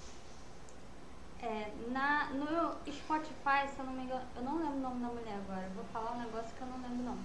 É, 1.39 1.75
na, 1.91 2.31
no 2.33 2.81
Spotify, 2.91 3.67
se 3.67 3.79
eu 3.79 3.85
não 3.85 3.93
me 3.93 4.03
engano, 4.03 4.25
eu 4.35 4.41
não 4.41 4.57
lembro 4.59 4.77
o 4.77 4.81
nome 4.81 5.01
da 5.01 5.07
mulher 5.09 5.35
agora, 5.35 5.69
vou 5.75 5.83
falar 5.85 6.13
um 6.13 6.19
negócio 6.19 6.55
que 6.55 6.61
eu 6.61 6.67
não 6.67 6.81
lembro 6.81 7.03
não. 7.03 7.17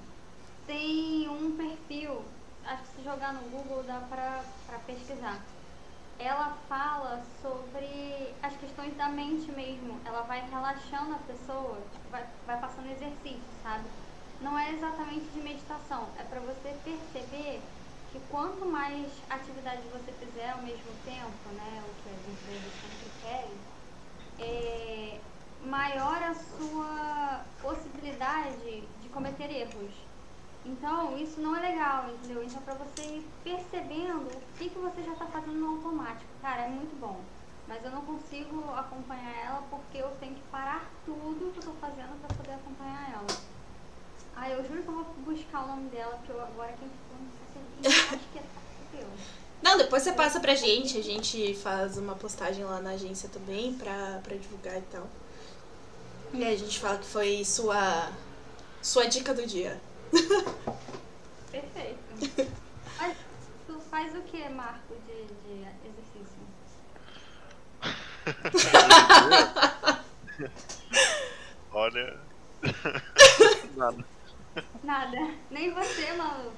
Tem 0.66 1.28
um 1.28 1.56
perfil, 1.56 2.24
acho 2.64 2.82
que 2.84 2.88
se 2.90 3.02
jogar 3.04 3.34
no 3.34 3.48
Google 3.50 3.84
dá 3.84 4.00
pra, 4.02 4.42
pra 4.66 4.78
pesquisar. 4.80 5.46
Ela 6.18 6.50
fala 6.68 7.22
sobre 7.42 8.38
as 8.42 8.56
questões 8.56 8.96
da 8.96 9.08
mente 9.08 9.52
mesmo. 9.52 10.00
Ela 10.04 10.22
vai 10.22 10.48
relaxando 10.48 11.14
a 11.14 11.18
pessoa, 11.20 11.80
tipo, 11.92 12.08
vai, 12.10 12.24
vai 12.46 12.60
passando 12.60 12.88
exercício, 12.90 13.52
sabe? 13.62 13.88
Não 14.40 14.56
é 14.56 14.72
exatamente 14.72 15.26
de 15.34 15.40
meditação, 15.40 16.08
é 16.16 16.22
pra 16.22 16.38
você 16.40 16.72
perceber 16.84 17.60
que 18.12 18.20
quanto 18.30 18.64
mais 18.64 19.10
atividade 19.28 19.82
você 19.92 20.12
fizer 20.12 20.50
ao 20.50 20.62
mesmo 20.62 20.92
tempo, 21.04 21.48
né, 21.54 21.82
o 21.84 22.02
que 22.02 22.08
as 22.08 22.32
empresas 22.32 22.72
sempre 22.80 23.10
querem, 23.20 23.58
é, 24.38 25.18
maior 25.64 26.22
a 26.22 26.34
sua 26.34 27.44
possibilidade 27.60 28.84
de 29.02 29.08
cometer 29.08 29.50
erros. 29.50 29.92
Então, 30.64 31.18
isso 31.18 31.40
não 31.40 31.56
é 31.56 31.60
legal, 31.60 32.08
entendeu? 32.10 32.44
Então, 32.44 32.62
para 32.62 32.74
você 32.74 33.02
ir 33.02 33.26
percebendo 33.42 34.28
o 34.28 34.58
que, 34.58 34.70
que 34.70 34.78
você 34.78 35.02
já 35.02 35.12
está 35.12 35.26
fazendo 35.26 35.54
no 35.54 35.76
automático, 35.76 36.30
cara, 36.40 36.62
é 36.62 36.68
muito 36.68 36.98
bom. 37.00 37.20
Mas 37.66 37.84
eu 37.84 37.90
não 37.90 38.02
consigo 38.02 38.72
acompanhar 38.74 39.34
ela 39.44 39.62
porque 39.68 39.98
eu 39.98 40.10
tenho 40.20 40.34
que 40.34 40.42
parar 40.50 40.88
tudo 41.04 41.52
que 41.52 41.58
eu 41.58 41.72
tô 41.72 41.72
fazendo 41.80 42.18
para 42.20 42.36
poder 42.36 42.52
acompanhar 42.52 43.12
ela. 43.12 43.57
Ah, 44.40 44.48
eu 44.50 44.64
juro 44.64 44.84
que 44.84 44.88
eu 44.88 44.94
vou 44.94 45.04
buscar 45.24 45.64
o 45.64 45.66
nome 45.66 45.90
dela, 45.90 46.14
porque 46.16 46.30
eu, 46.30 46.40
agora 46.40 46.72
quem 46.78 46.88
ficou 46.88 47.16
não 47.18 47.28
sei 47.82 47.90
se 47.90 48.14
acho 48.14 48.24
que 48.32 48.38
é 48.38 48.44
eu. 49.02 49.08
Não, 49.60 49.76
depois 49.76 50.04
você 50.04 50.12
passa 50.12 50.38
pra 50.38 50.54
gente, 50.54 50.96
a 50.96 51.02
gente 51.02 51.56
faz 51.56 51.98
uma 51.98 52.14
postagem 52.14 52.64
lá 52.64 52.80
na 52.80 52.90
agência 52.90 53.28
também 53.28 53.74
pra, 53.74 54.20
pra 54.22 54.36
divulgar 54.36 54.78
e 54.78 54.82
tal. 54.82 55.08
E 56.32 56.44
aí 56.44 56.54
a 56.54 56.58
gente 56.58 56.78
fala 56.78 56.98
que 56.98 57.06
foi 57.06 57.44
sua, 57.44 58.12
sua 58.80 59.06
dica 59.06 59.34
do 59.34 59.44
dia. 59.44 59.80
Perfeito. 61.50 61.98
Mas 62.96 63.16
tu 63.66 63.80
faz 63.90 64.14
o 64.14 64.22
que, 64.22 64.48
Marco, 64.50 64.94
de, 65.04 65.26
de 65.26 65.66
exercício? 65.82 66.38
Olha. 71.72 72.20
Nada. 73.76 74.17
Nada. 74.82 75.34
Nem 75.50 75.72
você, 75.72 76.12
maluco. 76.12 76.56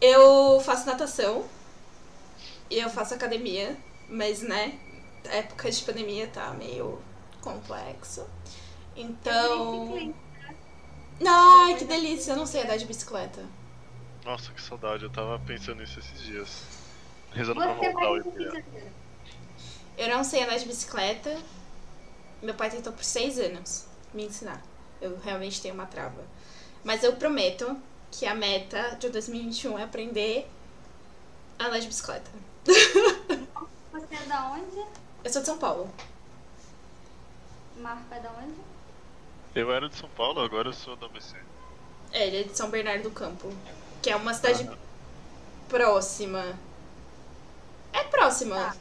Eu 0.00 0.60
faço 0.60 0.86
natação 0.86 1.46
e 2.68 2.78
eu 2.78 2.88
faço 2.88 3.14
academia, 3.14 3.76
mas 4.08 4.42
né, 4.42 4.78
a 5.28 5.36
época 5.36 5.70
de 5.70 5.82
pandemia 5.82 6.26
tá 6.28 6.50
meio 6.52 7.00
complexo. 7.40 8.26
Então. 8.96 10.14
Ai, 11.26 11.76
que 11.76 11.84
delícia! 11.84 12.32
Eu 12.32 12.36
não 12.36 12.46
sei 12.46 12.62
andar 12.62 12.76
de 12.76 12.86
bicicleta. 12.86 13.44
Nossa, 14.24 14.52
que 14.52 14.60
saudade. 14.60 15.04
Eu 15.04 15.10
tava 15.10 15.38
pensando 15.40 15.80
nisso 15.80 15.98
esses 15.98 16.22
dias. 16.22 16.62
Rezando 17.32 17.60
pra 17.60 17.74
voltar. 17.74 18.62
Eu 19.96 20.08
não 20.08 20.24
sei 20.24 20.44
andar 20.44 20.58
de 20.58 20.66
bicicleta. 20.66 21.38
Meu 22.42 22.54
pai 22.54 22.70
tentou 22.70 22.92
por 22.92 23.04
seis 23.04 23.38
anos 23.38 23.86
me 24.14 24.24
ensinar. 24.24 24.62
Eu 25.00 25.18
realmente 25.18 25.60
tenho 25.60 25.74
uma 25.74 25.86
trava. 25.86 26.24
Mas 26.82 27.04
eu 27.04 27.14
prometo 27.14 27.76
que 28.10 28.26
a 28.26 28.34
meta 28.34 28.96
de 28.96 29.08
2021 29.08 29.78
é 29.78 29.84
aprender 29.84 30.50
a 31.58 31.66
andar 31.66 31.78
de 31.78 31.86
bicicleta. 31.86 32.30
Você 33.92 34.14
é 34.14 34.26
da 34.26 34.50
onde? 34.50 34.86
Eu 35.24 35.32
sou 35.32 35.42
de 35.42 35.46
São 35.46 35.58
Paulo. 35.58 35.90
Marco 37.76 38.14
é 38.14 38.20
da 38.20 38.30
onde? 38.30 38.54
Eu 39.54 39.72
era 39.72 39.88
de 39.88 39.96
São 39.96 40.08
Paulo, 40.10 40.40
agora 40.40 40.68
eu 40.68 40.72
sou 40.72 40.96
da 40.96 41.06
ABC. 41.06 41.36
É, 42.12 42.26
ele 42.26 42.40
é 42.40 42.42
de 42.44 42.56
São 42.56 42.70
Bernardo 42.70 43.04
do 43.04 43.10
Campo. 43.10 43.52
Que 44.02 44.10
é 44.10 44.16
uma 44.16 44.32
cidade 44.32 44.64
Aham. 44.64 44.78
próxima. 45.68 46.58
É 47.92 48.04
próxima. 48.04 48.56
Tá. 48.56 48.76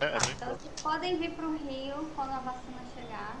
É, 0.00 0.16
é 0.16 0.20
bem 0.20 0.30
Então 0.32 0.56
podem 0.82 1.18
vir 1.18 1.32
pro 1.32 1.56
Rio 1.56 2.10
quando 2.14 2.30
a 2.30 2.38
vacina 2.38 2.80
chegar. 2.94 3.36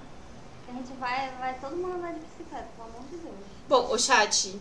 A 0.70 0.72
gente 0.72 0.92
vai, 1.00 1.30
vai 1.40 1.58
todo 1.58 1.76
mundo 1.76 1.96
andar 1.96 2.12
de 2.12 2.20
bicicleta, 2.20 2.68
pelo 2.76 2.88
amor 2.88 3.02
de 3.10 3.16
Deus. 3.16 3.34
Bom, 3.68 3.92
o 3.92 3.98
chat. 3.98 4.56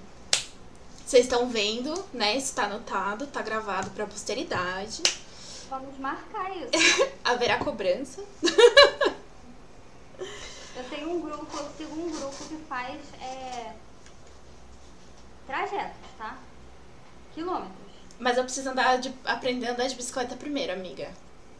Vocês 1.06 1.26
estão 1.26 1.48
vendo, 1.48 1.93
né? 2.12 2.36
Isso 2.36 2.56
tá 2.56 2.63
anotado, 2.63 3.28
tá 3.28 3.43
gravado 3.43 3.91
pra 3.91 4.08
posteridade. 4.08 5.04
Vamos 5.69 6.00
marcar 6.00 6.50
isso. 6.58 6.72
Haverá 7.24 7.60
cobrança. 7.60 8.24
Eu 10.76 10.89
tenho 10.89 11.12
um 11.12 11.19
grupo, 11.19 11.58
eu 11.58 11.69
sigo 11.78 11.93
um 11.93 12.10
grupo 12.10 12.45
que 12.45 12.56
faz 12.69 12.98
é, 13.22 13.74
trajetos, 15.45 16.10
tá? 16.17 16.38
Quilômetros. 17.34 17.76
Mas 18.17 18.38
eu 18.38 18.43
preciso 18.45 18.69
andar 18.69 18.98
de, 18.98 19.13
aprender 19.26 19.67
a 19.67 19.72
andar 19.74 19.88
de 19.88 19.95
bicicleta 19.95 20.38
primeiro, 20.38 20.72
amiga. 20.72 21.12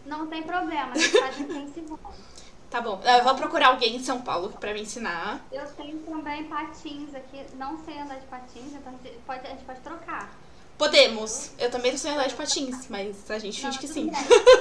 Não 0.05 0.27
tem 0.27 0.41
problema, 0.43 0.93
a 0.93 0.97
gente 0.97 1.19
faz 1.19 1.38
intensivão. 1.38 1.99
Tá 2.69 2.82
bom. 2.82 3.01
Eu 3.03 3.23
vou 3.23 3.36
procurar 3.36 3.69
alguém 3.69 3.95
em 3.95 4.03
São 4.03 4.21
Paulo 4.21 4.49
pra 4.60 4.73
me 4.73 4.82
ensinar. 4.82 5.41
Eu 5.51 5.65
tenho 5.73 5.97
também 5.99 6.43
patins 6.45 7.15
aqui, 7.15 7.43
não 7.55 7.84
sei 7.84 7.99
andar 7.99 8.19
de 8.19 8.27
patins, 8.27 8.73
então 8.73 8.93
a 8.93 9.08
gente 9.08 9.17
pode, 9.25 9.47
a 9.47 9.49
gente 9.49 9.63
pode 9.63 9.79
trocar. 9.79 10.32
Podemos. 10.77 11.51
Eu 11.58 11.71
também 11.71 11.91
não 11.91 11.97
sei 11.97 12.12
andar 12.12 12.27
de 12.27 12.36
patins, 12.36 12.88
mas 12.88 13.29
a 13.29 13.39
gente 13.39 13.62
Não, 13.63 13.71
finge 13.71 13.79
que 13.79 13.88
sim. 13.88 14.12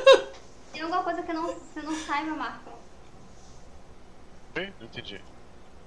Tem 0.73 0.83
alguma 0.83 1.03
coisa 1.03 1.23
que 1.23 1.33
não, 1.33 1.47
você 1.47 1.83
não 1.83 1.95
saiba, 1.95 2.35
Marco? 2.35 2.71
Não 4.55 4.87
entendi. 4.87 5.21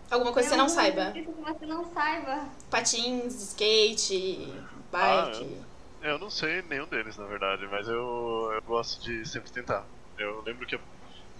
Alguma 0.10 0.31
coisa 0.31 0.49
que 0.49 0.55
você 0.55 0.62
não 0.62 0.69
saiba. 0.69 1.12
que 1.12 1.23
você 1.23 1.65
não 1.65 1.93
saiba. 1.93 2.45
Patins, 2.69 3.34
skate, 3.49 4.53
bike. 4.91 5.62
Eu 6.01 6.19
não 6.19 6.29
sei 6.29 6.62
nenhum 6.63 6.86
deles, 6.88 7.17
na 7.17 7.25
verdade, 7.25 7.67
mas 7.69 7.88
eu, 7.88 8.51
eu 8.53 8.62
gosto 8.63 9.01
de 9.01 9.25
sempre 9.27 9.51
tentar. 9.51 9.86
Eu 10.17 10.41
lembro 10.45 10.65
que 10.65 10.75
a 10.75 10.79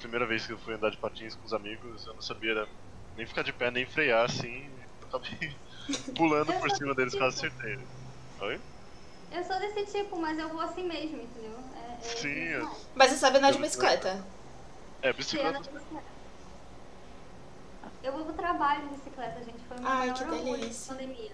primeira 0.02 0.26
vez 0.26 0.46
que 0.46 0.54
eu 0.54 0.58
fui 0.58 0.74
andar 0.74 0.90
de 0.90 0.98
patins 0.98 1.36
com 1.36 1.46
os 1.46 1.54
amigos, 1.54 2.06
eu 2.06 2.14
não 2.14 2.22
sabia 2.22 2.68
nem 3.16 3.26
ficar 3.26 3.44
de 3.44 3.54
pé, 3.54 3.70
nem 3.70 3.86
frear, 3.86 4.26
assim. 4.26 4.70
Eu 5.02 5.08
acabei 5.08 5.56
pulando 6.16 6.52
por 6.54 6.70
cima 6.72 6.96
deles 6.96 7.14
caso 7.14 7.38
acertei. 7.38 7.80
Oi? 8.42 8.60
Eu 9.32 9.44
sou 9.44 9.58
desse 9.60 9.98
tipo, 9.98 10.18
mas 10.20 10.38
eu 10.38 10.50
vou 10.50 10.60
assim 10.60 10.84
mesmo, 10.84 11.22
entendeu? 11.22 11.58
É, 11.76 11.94
é 11.94 12.02
Sim, 12.02 12.44
isso 12.44 12.54
eu-. 12.54 12.78
Mas 12.96 13.12
você 13.12 13.18
sabe 13.18 13.38
andar 13.38 13.52
de 13.52 13.60
bicicleta. 13.60 14.26
É, 15.02 15.14
bicicleta. 15.14 15.62
Eu 18.04 18.14
vou 18.14 18.26
pro 18.26 18.34
trabalho 18.34 18.82
de 18.90 18.96
bicicleta, 18.96 19.44
gente. 19.44 19.64
Foi 19.68 19.78
o 19.78 19.82
meu 19.82 19.90
Ai, 19.90 20.10
maior 20.10 20.34
orgulho 20.34 20.70
de 20.70 20.76
pandemia. 20.76 21.32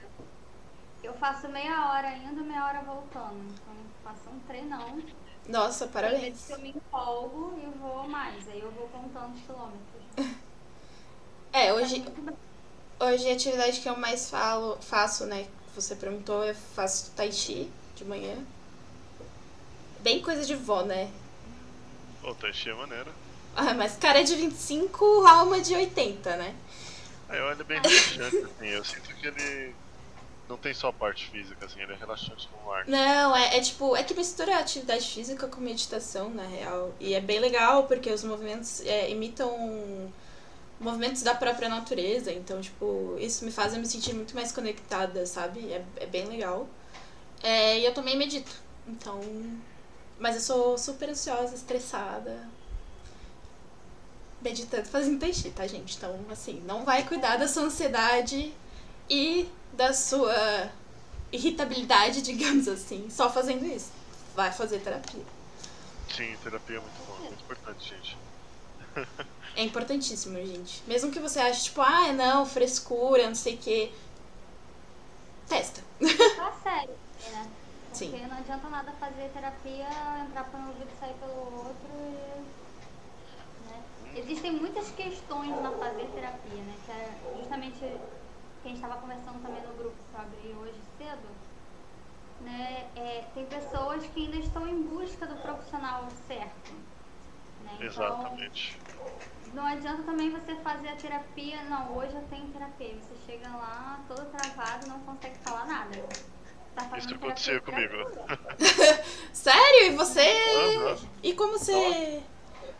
Eu 1.02 1.14
faço 1.14 1.48
meia 1.48 1.90
hora 1.90 2.16
indo, 2.18 2.44
meia 2.44 2.66
hora 2.66 2.82
voltando. 2.82 3.54
Então 3.54 3.74
faço 4.04 4.30
um 4.30 4.40
treinão. 4.42 5.02
Nossa, 5.48 5.88
Tem 6.00 6.20
vezes 6.20 6.40
parabéns. 6.40 6.46
que 6.46 6.52
eu 6.54 6.60
me 6.60 6.70
empolgo 6.70 7.58
e 7.60 7.66
vou 7.80 8.08
mais. 8.08 8.48
Aí 8.50 8.60
eu 8.62 8.72
vou 8.72 8.88
contando 8.90 9.36
os 9.36 9.42
quilômetros. 9.42 10.04
É, 11.52 11.74
É 11.74 11.74
hoje, 11.74 12.00
bom. 12.00 12.38
hoje 13.00 13.30
a 13.30 13.34
atividade 13.34 13.82
que 13.82 13.90
eu 13.90 13.98
mais 13.98 14.30
falo, 14.30 14.78
faço, 14.82 15.26
né? 15.26 15.46
Que 15.46 15.76
você 15.76 15.96
perguntou, 15.96 16.44
eu 16.46 16.56
faço 16.56 17.12
tai 17.16 17.32
chi 17.32 17.72
de 17.96 18.06
manhã. 18.06 18.46
Bem 20.00 20.22
coisa 20.24 20.44
de 20.46 20.56
vó, 20.56 20.82
né? 20.84 21.12
Ô, 22.22 22.36
tá 22.36 22.52
cheia 22.54 22.76
maneira. 22.76 23.12
Ah, 23.56 23.74
mas 23.74 23.98
cara 23.98 24.24
de 24.24 24.36
25, 24.36 25.04
alma 25.26 25.60
de 25.60 25.74
80, 25.74 26.36
né? 26.38 26.56
Aí 27.30 27.40
olha 27.42 27.64
bem 27.64 27.80
relaxante, 27.82 28.44
assim. 28.44 28.68
Eu 28.68 28.84
sinto 28.84 29.14
que 29.16 29.28
ele 29.28 29.76
não 30.48 30.58
tem 30.58 30.74
só 30.74 30.90
a 30.90 30.94
parte 30.94 31.30
física, 31.30 31.66
assim, 31.66 31.82
ele 31.82 31.94
é 31.94 31.96
relaxante 31.96 32.48
como 32.48 32.72
arte. 32.72 32.90
Não, 32.90 33.36
é, 33.36 33.58
é 33.58 33.62
tipo, 33.62 33.96
é 33.96 34.04
que 34.04 34.14
mistura 34.14 34.58
atividade 34.58 35.06
física 35.06 35.48
com 35.48 35.60
meditação, 35.60 36.30
na 36.30 36.44
real. 36.44 36.94
E 37.00 37.14
é 37.14 37.20
bem 37.20 37.40
legal 37.40 37.84
porque 37.84 38.12
os 38.12 38.24
movimentos 38.24 38.82
é, 38.86 39.10
imitam 39.10 40.12
movimentos 40.80 41.22
da 41.22 41.36
própria 41.36 41.68
natureza. 41.68 42.32
Então, 42.32 42.62
tipo, 42.62 43.18
isso 43.20 43.44
me 43.44 43.52
faz 43.52 43.74
eu 43.74 43.80
me 43.80 43.86
sentir 43.86 44.14
muito 44.14 44.36
mais 44.36 44.52
conectada, 44.52 45.26
sabe? 45.26 45.72
É, 45.72 45.84
é 45.98 46.06
bem 46.06 46.26
legal. 46.26 46.68
É, 47.44 47.80
e 47.80 47.86
eu 47.86 47.94
também 47.94 48.18
medito. 48.18 48.52
Então. 48.88 49.20
Mas 50.20 50.36
eu 50.36 50.42
sou 50.42 50.78
super 50.78 51.10
ansiosa, 51.10 51.56
estressada. 51.56 52.48
Meditando, 54.42 54.86
fazendo 54.86 55.20
tai 55.20 55.32
tá, 55.54 55.68
gente? 55.68 55.98
Então, 55.98 56.20
assim, 56.32 56.62
não 56.66 56.86
vai 56.86 57.06
cuidar 57.06 57.38
da 57.38 57.48
sua 57.48 57.64
ansiedade 57.64 58.54
e 59.10 59.50
da 59.74 59.94
sua 59.94 60.70
irritabilidade, 61.32 62.22
digamos 62.24 62.68
assim, 62.68 63.10
só 63.10 63.30
fazendo 63.30 63.66
isso. 63.66 63.92
Vai 64.36 64.52
fazer 64.52 64.80
terapia. 64.80 65.24
Sim, 66.16 66.36
terapia 66.44 66.78
é 66.78 66.80
muito 66.80 67.08
bom, 67.08 67.16
é 67.18 67.30
muito 67.30 67.44
importante, 67.44 67.90
gente. 67.90 68.18
É 69.56 69.64
importantíssimo, 69.64 70.38
gente. 70.38 70.84
Mesmo 70.86 71.12
que 71.12 71.20
você 71.20 71.40
ache, 71.40 71.64
tipo, 71.64 71.82
ah, 71.82 72.14
não, 72.14 72.46
frescura, 72.46 73.28
não 73.28 73.36
sei 73.36 73.56
o 73.56 73.58
quê. 73.58 73.92
Testa. 75.48 75.82
Tá 76.36 76.54
sério, 76.62 76.96
né? 77.32 77.50
Porque 77.90 78.06
Sim. 78.06 78.28
não 78.28 78.38
adianta 78.38 78.70
nada 78.70 78.92
fazer 79.00 79.30
terapia, 79.34 79.88
entrar 80.28 80.44
por 80.44 80.60
um 80.60 80.68
ouvido 80.68 80.90
e 80.96 81.00
sair 81.00 81.16
pelo 81.16 81.34
outro 81.34 81.90
e. 81.96 82.42
Né? 83.68 83.84
Existem 84.16 84.52
muitas 84.52 84.92
questões 84.92 85.50
na 85.62 85.72
fazer 85.72 86.06
terapia, 86.14 86.62
né? 86.62 86.76
Que 86.86 86.92
é 86.92 87.38
justamente 87.40 87.98
que 88.68 88.74
a 88.74 88.76
gente 88.76 88.84
estava 88.84 89.00
conversando 89.00 89.42
também 89.42 89.62
no 89.62 89.74
grupo 89.76 89.96
que 89.96 90.14
eu 90.14 90.22
abri 90.22 90.56
hoje 90.60 90.80
cedo. 90.98 91.28
Né? 92.42 92.88
É, 92.96 93.26
tem 93.34 93.46
pessoas 93.46 94.06
que 94.08 94.26
ainda 94.26 94.38
estão 94.38 94.68
em 94.68 94.84
busca 94.84 95.26
do 95.26 95.36
profissional 95.38 96.08
certo. 96.28 96.72
Né? 97.64 97.72
Então, 97.76 97.86
Exatamente. 97.86 98.78
não 99.54 99.66
adianta 99.66 100.04
também 100.04 100.30
você 100.30 100.56
fazer 100.56 100.90
a 100.90 100.96
terapia, 100.96 101.64
não, 101.64 101.98
hoje 101.98 102.14
eu 102.14 102.24
tenho 102.30 102.48
terapia. 102.50 102.96
Você 102.96 103.32
chega 103.32 103.48
lá 103.50 104.02
todo 104.08 104.26
travado, 104.26 104.88
não 104.88 105.00
consegue 105.00 105.38
falar 105.40 105.66
nada. 105.66 105.98
Tá 106.76 106.98
Isso 106.98 107.18
pra 107.18 107.62
comigo. 107.62 107.96
Sério? 109.34 109.86
E 109.86 109.96
você. 109.96 110.22
Aham. 110.22 111.10
E 111.24 111.34
como 111.34 111.54
você. 111.54 112.22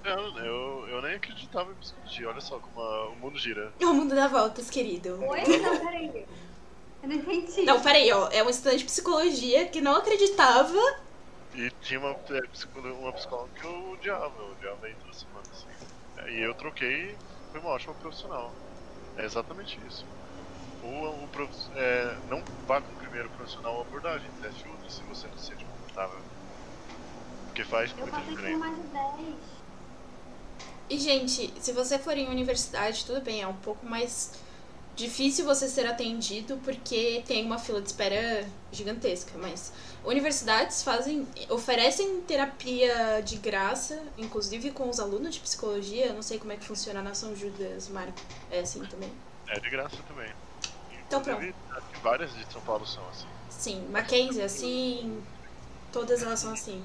Eu, 0.04 0.38
eu, 0.38 0.88
eu 0.90 1.02
nem 1.02 1.16
acreditava 1.16 1.72
em 1.72 1.76
psicologia, 1.76 2.30
olha 2.30 2.42
só 2.42 2.60
como 2.60 2.80
a- 2.80 3.10
o 3.12 3.16
mundo 3.16 3.38
gira. 3.38 3.76
O 3.82 3.94
mundo 3.94 4.16
dá 4.16 4.28
voltas, 4.28 4.70
querido. 4.70 5.20
Oi? 5.24 5.42
Não, 5.62 5.78
peraí. 5.80 6.28
Eu 7.02 7.10
não 7.10 7.16
entendi. 7.16 7.66
Não, 7.66 7.82
peraí, 7.82 8.12
ó. 8.12 8.30
É 8.32 8.44
um 8.44 8.50
estudante 8.50 8.80
de 8.80 8.86
psicologia 8.86 9.70
que 9.70 9.82
não 9.82 9.96
acreditava. 9.96 10.78
E 11.54 11.70
tinha 11.72 12.00
uma, 12.00 12.12
é, 12.12 12.48
psicóloga, 12.52 12.94
uma 12.94 13.14
psicóloga 13.14 13.54
que 13.54 13.66
eu 13.66 13.90
odiava, 13.92 14.38
eu 14.40 14.52
odiava 14.52 14.86
aí 14.86 14.96
toda 14.96 15.14
semana, 15.14 15.50
assim. 15.50 15.70
E 16.30 16.40
eu 16.46 16.54
troquei, 16.56 17.20
foi 17.52 17.60
uma 17.60 17.70
ótima 17.72 17.96
profissional. 17.96 18.58
É 19.16 19.26
exatamente 19.26 19.86
isso. 19.86 20.08
O, 20.82 21.26
o 21.26 21.30
prof- 21.30 21.72
é, 21.74 22.22
não 22.22 22.46
vá 22.68 22.82
com 22.82 22.94
o 22.94 22.98
primeiro 22.98 23.30
profissional 23.32 23.80
a 23.80 23.84
abordagem, 23.84 24.34
teste 24.36 24.68
outro 24.68 24.90
se 24.92 25.06
você 25.06 25.28
não 25.30 25.38
se 25.38 25.48
sente 25.48 25.66
confortável. 25.66 26.26
Porque 27.48 27.66
faz 27.66 27.94
Eu 27.98 27.98
muita 27.98 28.12
passei 28.12 28.38
por 28.38 28.40
diferença. 28.40 28.60
mais 28.60 28.76
de 28.82 28.88
10. 28.88 29.57
E, 30.90 30.98
gente, 30.98 31.54
se 31.60 31.72
você 31.74 32.00
for 32.00 32.18
em 32.18 32.28
universidade, 32.28 33.06
tudo 33.06 33.22
bem, 33.22 33.42
é 33.42 33.48
um 33.48 33.56
pouco 33.56 33.86
mais 33.86 34.32
difícil 34.96 35.46
você 35.46 35.70
ser 35.70 35.86
atendido 35.86 36.58
porque 36.64 37.24
tem 37.28 37.46
uma 37.46 37.60
fila 37.60 37.80
de 37.80 37.88
espera 37.88 38.44
gigantesca, 38.72 39.38
mas 39.38 39.72
universidades 40.04 40.82
fazem 40.82 41.28
oferecem 41.50 42.20
terapia 42.22 43.22
de 43.24 43.38
graça, 43.38 44.02
inclusive 44.18 44.72
com 44.72 44.90
os 44.90 45.00
alunos 45.00 45.36
de 45.36 45.40
psicologia. 45.40 46.08
Eu 46.08 46.16
não 46.16 46.24
sei 46.24 46.40
como 46.40 46.52
é 46.52 46.58
que 46.58 46.66
funciona 46.66 47.02
na 47.02 47.14
São 47.14 47.36
Judas, 47.36 47.90
Marco. 47.90 48.20
É 48.50 48.62
assim 48.62 48.84
também. 48.86 49.12
É 49.48 49.60
de 49.60 49.70
graça 49.70 49.98
também. 50.08 50.32
Então, 51.06 51.22
Inclusive, 51.22 51.56
acho 51.72 51.88
que 51.88 52.00
várias 52.00 52.34
de 52.34 52.52
São 52.52 52.62
Paulo 52.62 52.86
são 52.86 53.04
assim. 53.10 53.28
Sim, 53.50 53.88
Mackenzie, 53.90 54.42
assim. 54.42 55.24
Todas 55.92 56.24
elas 56.24 56.40
são 56.40 56.52
assim. 56.52 56.84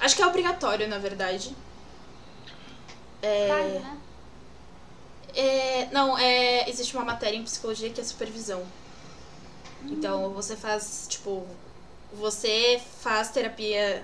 Acho 0.00 0.16
que 0.16 0.22
é 0.22 0.26
obrigatório, 0.26 0.88
na 0.88 0.98
verdade. 0.98 1.54
Estágio, 3.42 3.80
né? 3.80 3.98
É, 5.34 5.88
não, 5.92 6.16
é, 6.16 6.68
existe 6.68 6.96
uma 6.96 7.04
matéria 7.04 7.36
em 7.36 7.44
psicologia 7.44 7.90
que 7.90 8.00
é 8.00 8.04
supervisão. 8.04 8.66
Então 9.84 10.30
você 10.30 10.56
faz, 10.56 11.06
tipo, 11.08 11.46
você 12.12 12.80
faz 13.00 13.30
terapia 13.30 14.02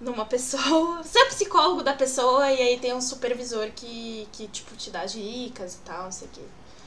numa 0.00 0.24
pessoa. 0.26 1.02
Você 1.02 1.18
é 1.18 1.26
psicólogo 1.26 1.82
da 1.82 1.94
pessoa 1.94 2.50
e 2.50 2.60
aí 2.60 2.80
tem 2.80 2.94
um 2.94 3.00
supervisor 3.00 3.70
que, 3.72 4.28
que 4.32 4.48
tipo, 4.48 4.74
te 4.76 4.90
dá 4.90 5.04
dicas 5.04 5.74
e 5.74 5.78
tal, 5.78 6.04
não 6.04 6.12
sei 6.12 6.28
o 6.28 6.30
quê. 6.30 6.42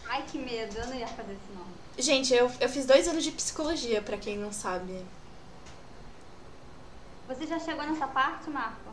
Ai, 0.08 0.24
que 0.24 0.38
medo. 0.38 0.78
Eu 0.78 0.88
não 0.88 0.96
ia 0.96 1.08
fazer 1.08 1.34
isso, 1.34 1.42
não. 1.54 1.66
Gente, 1.98 2.34
eu, 2.34 2.52
eu 2.60 2.68
fiz 2.68 2.86
dois 2.86 3.08
anos 3.08 3.24
de 3.24 3.32
psicologia, 3.32 4.02
pra 4.02 4.18
quem 4.18 4.38
não 4.38 4.52
sabe. 4.52 5.06
Você 7.28 7.48
já 7.48 7.58
chegou 7.60 7.86
nessa 7.86 8.08
parte, 8.08 8.50
Marco? 8.50 8.92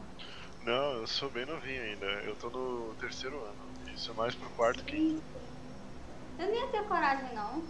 Não, 0.64 0.92
eu 0.94 1.07
sou 1.07 1.29
bem 1.31 1.44
novinho 1.46 1.83
ainda. 1.83 2.07
Eu 2.07 2.37
tô 2.37 2.48
no 2.51 2.94
terceiro 2.94 3.37
ano. 3.44 3.92
Isso 3.94 4.11
é 4.11 4.14
mais 4.14 4.35
pro 4.35 4.48
quarto 4.51 4.85
que. 4.85 5.20
Eu 6.38 6.46
não 6.46 6.55
ia 6.55 6.66
ter 6.68 6.85
coragem, 6.85 7.35
não. 7.35 7.62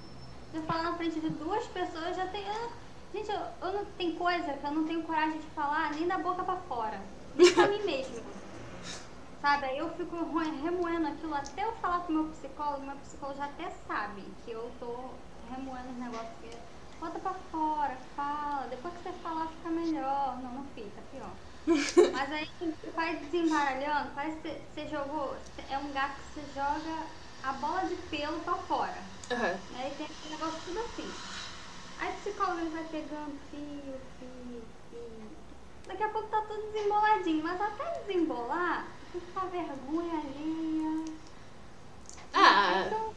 De 0.53 0.61
falar 0.67 0.83
na 0.85 0.97
frente 0.97 1.19
de 1.21 1.31
duas 1.31 1.67
pessoas, 1.69 2.17
já 2.17 2.27
tem. 2.27 2.47
eu- 2.47 2.83
Gente, 3.15 3.31
eu, 3.31 3.41
eu 3.61 3.73
não 3.75 3.85
tem 3.93 4.15
coisa 4.17 4.55
que 4.55 4.67
eu 4.67 4.71
não 4.71 4.87
tenho 4.87 5.03
coragem 5.03 5.39
de 5.39 5.47
falar 5.49 5.91
nem 5.93 6.07
da 6.09 6.17
boca 6.19 6.43
pra 6.45 6.57
fora. 6.57 6.99
Nem 7.35 7.53
pra 7.53 7.69
mim 7.69 7.83
mesmo. 7.83 8.23
Sabe? 9.43 9.67
Aí 9.67 9.79
eu 9.79 9.91
fico 9.97 10.17
remoendo 10.39 11.09
aquilo 11.09 11.35
até 11.35 11.65
eu 11.65 11.73
falar 11.73 12.01
com 12.01 12.13
o 12.13 12.17
meu 12.17 12.25
psicólogo. 12.33 12.87
Meu 12.87 12.97
psicólogo 12.97 13.39
já 13.39 13.45
até 13.47 13.71
sabe 13.87 14.23
que 14.45 14.53
eu 14.53 14.71
tô 14.81 15.11
remoendo 15.55 15.91
os 15.91 15.97
negócios. 15.99 16.31
que 16.41 16.51
Bota 17.01 17.19
pra 17.19 17.35
fora, 17.51 17.97
fala. 18.17 18.67
Depois 18.71 18.95
que 18.95 19.03
você 19.03 19.13
falar, 19.23 19.47
fica 19.49 19.71
melhor. 19.71 20.39
Não, 20.43 20.53
não 20.55 20.65
fica, 20.75 21.03
pior. 21.11 21.31
Mas 21.67 22.33
aí 22.33 22.51
vai 22.95 23.17
desembaralhando, 23.17 24.11
que 24.43 24.49
você- 24.49 24.61
jogou. 24.89 25.37
É 25.71 25.79
um 25.79 25.93
gato 25.93 26.17
que 26.17 26.41
você 26.41 26.47
joga 26.55 27.07
a 27.43 27.53
bola 27.53 27.83
de 27.85 27.95
pelo 28.11 28.41
pra 28.41 28.55
fora. 28.55 28.99
Aham. 29.31 29.59
Aí 29.77 29.95
tem 29.97 30.07
aquele 30.07 30.31
negócio 30.31 30.61
tudo 30.65 30.81
assim. 30.81 31.11
Aí 32.01 32.11
o 32.13 32.17
psicólogo 32.21 32.71
vai 32.71 32.85
pegando 32.91 33.39
fio, 33.51 33.95
fio, 34.19 34.63
fio. 34.91 35.31
Daqui 35.87 36.03
a 36.03 36.09
pouco 36.09 36.29
tá 36.29 36.41
tudo 36.43 36.73
desemboladinho, 36.73 37.43
mas 37.45 37.61
até 37.61 38.01
desembolar, 38.01 38.87
fica 39.13 39.41
vergonha 39.47 40.15
alheia. 40.21 41.05
Ah, 42.35 42.85
Então, 42.87 43.15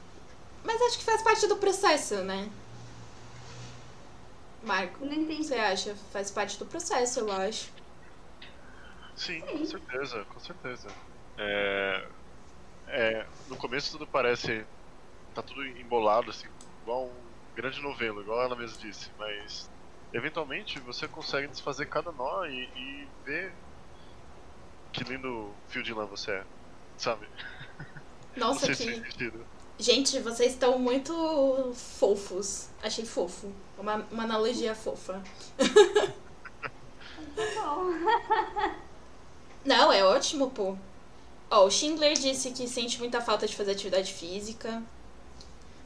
mas 0.64 0.82
acho 0.82 1.00
que 1.00 1.06
faz 1.06 1.22
parte 1.22 1.48
do 1.48 1.58
processo, 1.58 2.16
né? 2.18 2.50
Marco, 4.64 5.06
você 5.06 5.56
acha? 5.56 5.96
Faz 6.12 6.32
parte 6.32 6.58
do 6.58 6.66
processo, 6.66 7.20
eu 7.20 7.32
acho. 7.32 7.72
Sim, 9.16 9.42
com 9.42 9.66
certeza, 9.66 10.26
com 10.26 10.40
certeza. 10.40 10.90
É, 11.38 12.08
é, 12.88 13.26
no 13.48 13.56
começo 13.58 13.92
tudo 13.92 14.08
parece. 14.08 14.66
tá 15.34 15.42
tudo 15.42 15.66
embolado, 15.66 16.30
assim, 16.30 16.48
igual 16.82 17.06
um 17.06 17.26
grande 17.56 17.82
novelo, 17.82 18.22
igual 18.22 18.44
ela 18.44 18.56
mesma 18.56 18.78
disse, 18.78 19.10
mas 19.18 19.70
eventualmente 20.14 20.80
você 20.80 21.08
consegue 21.08 21.48
desfazer 21.48 21.88
cada 21.88 22.12
nó 22.12 22.46
e, 22.46 22.70
e 22.76 23.08
ver 23.24 23.54
que 24.92 25.04
lindo 25.04 25.54
fio 25.68 25.84
de 25.84 25.94
lã 25.94 26.06
você 26.06 26.32
é, 26.32 26.44
sabe? 26.98 27.28
Nossa, 28.36 28.68
Não 28.68 28.76
sei 28.76 28.76
se 28.76 29.02
que. 29.02 29.12
sentido. 29.12 29.46
Gente, 29.78 30.20
vocês 30.20 30.54
estão 30.54 30.80
muito 30.80 31.74
fofos. 31.74 32.70
Achei 32.82 33.06
fofo. 33.06 33.52
Uma, 33.78 33.96
uma 34.12 34.24
analogia 34.24 34.74
fofa. 34.76 35.22
Tá 37.36 37.44
bom. 37.56 37.92
Não, 39.66 39.92
é 39.92 40.02
ótimo, 40.04 40.50
pô. 40.52 40.78
Ó, 41.52 41.66
o 41.66 41.72
Schindler 41.72 42.14
disse 42.16 42.52
que 42.52 42.68
sente 42.68 43.00
muita 43.00 43.22
falta 43.22 43.48
de 43.48 43.56
fazer 43.56 43.72
atividade 43.72 44.14
física. 44.14 44.84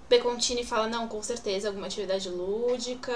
Becontini 0.10 0.66
fala, 0.66 0.88
não, 0.88 1.08
com 1.08 1.22
certeza, 1.22 1.68
alguma 1.68 1.86
atividade 1.86 2.30
lúdica. 2.30 3.14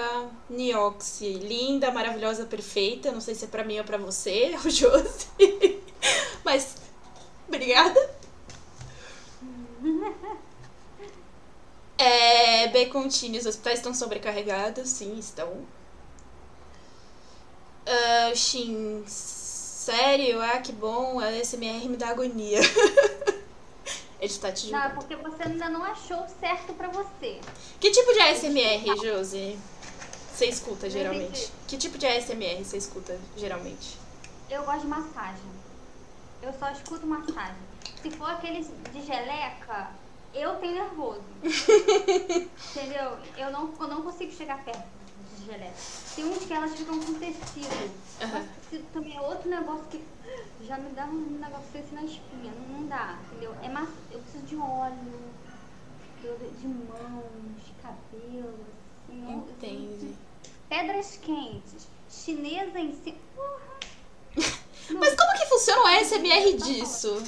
Nioxi, 0.48 1.32
linda, 1.34 1.90
maravilhosa, 1.90 2.46
perfeita. 2.46 3.10
Não 3.10 3.20
sei 3.20 3.34
se 3.34 3.44
é 3.44 3.48
pra 3.48 3.64
mim 3.64 3.78
ou 3.78 3.84
pra 3.84 3.98
você, 3.98 4.54
o 4.64 4.70
Josi. 4.70 5.26
Mas, 6.44 6.76
obrigada. 7.48 8.14
É, 11.98 12.68
Becontini, 12.68 13.38
os 13.38 13.46
hospitais 13.46 13.78
estão 13.78 13.94
sobrecarregados, 13.94 14.88
sim, 14.88 15.18
estão. 15.18 15.64
Ah, 17.86 18.32
Shin, 18.34 19.04
sério? 19.84 20.40
Ah, 20.40 20.58
que 20.58 20.72
bom, 20.72 21.20
a 21.20 21.30
SMR 21.44 21.88
me 21.88 21.96
dá 21.96 22.08
agonia. 22.08 22.60
Ele 24.18 24.34
tá 24.38 24.50
te 24.50 24.70
Não, 24.70 24.80
julgando. 24.80 24.94
porque 24.94 25.16
você 25.16 25.42
ainda 25.42 25.68
não 25.68 25.84
achou 25.84 26.24
o 26.24 26.28
certo 26.40 26.72
pra 26.72 26.88
você. 26.88 27.40
Que 27.78 27.90
tipo 27.90 28.12
de 28.14 28.20
ASMR, 28.20 28.96
Josi, 29.02 29.58
você 30.32 30.46
escuta 30.46 30.86
Não 30.86 30.92
geralmente? 30.92 31.52
Que 31.68 31.76
tipo 31.76 31.98
de 31.98 32.06
ASMR 32.06 32.64
você 32.64 32.78
escuta 32.78 33.18
geralmente? 33.36 33.98
Eu 34.48 34.64
gosto 34.64 34.80
de 34.80 34.86
massagem. 34.86 35.42
Eu 36.42 36.52
só 36.58 36.70
escuto 36.70 37.06
massagem. 37.06 37.56
Se 38.00 38.10
for 38.12 38.30
aqueles 38.30 38.68
de 38.92 39.02
geleca, 39.02 39.90
eu 40.32 40.54
tenho 40.56 40.74
nervoso. 40.74 41.22
Entendeu? 41.42 43.18
Eu 43.36 43.50
não, 43.50 43.74
eu 43.78 43.88
não 43.88 44.02
consigo 44.02 44.32
chegar 44.32 44.64
perto 44.64 45.03
de 45.44 45.50
geleca. 45.52 45.74
Tem 46.16 46.24
uns 46.24 46.44
que 46.44 46.52
elas 46.52 46.74
ficam 46.74 46.98
com 47.00 47.14
tecido. 47.14 47.90
Aham. 48.22 48.46
Mas 48.46 48.66
tecido 48.70 48.86
também 48.92 49.16
é 49.16 49.20
outro 49.20 49.48
negócio 49.48 49.84
que 49.90 50.02
já 50.66 50.78
me 50.78 50.90
dá 50.90 51.04
um 51.06 51.38
negócio 51.40 51.66
desse 51.72 51.94
na 51.94 52.02
espinha. 52.04 52.52
Não, 52.52 52.80
não 52.80 52.86
dá, 52.86 53.18
entendeu? 53.26 53.54
É 53.62 53.68
massa, 53.68 53.92
eu 54.10 54.18
preciso 54.20 54.44
de 54.44 54.56
óleo, 54.56 55.20
de- 56.20 56.66
mãos, 56.66 57.64
de 57.64 57.72
cabelo, 57.82 58.54
assim. 59.08 59.32
Entendi. 59.32 60.14
Pedras 60.68 61.16
quentes, 61.22 61.86
chinesa 62.10 62.78
em 62.80 62.94
cima. 63.02 63.18
Porra! 63.36 63.74
Mas 64.98 65.14
como 65.14 65.32
que 65.38 65.46
funciona 65.46 65.82
o 65.82 65.86
ASMR 65.86 66.52
disso? 66.56 67.22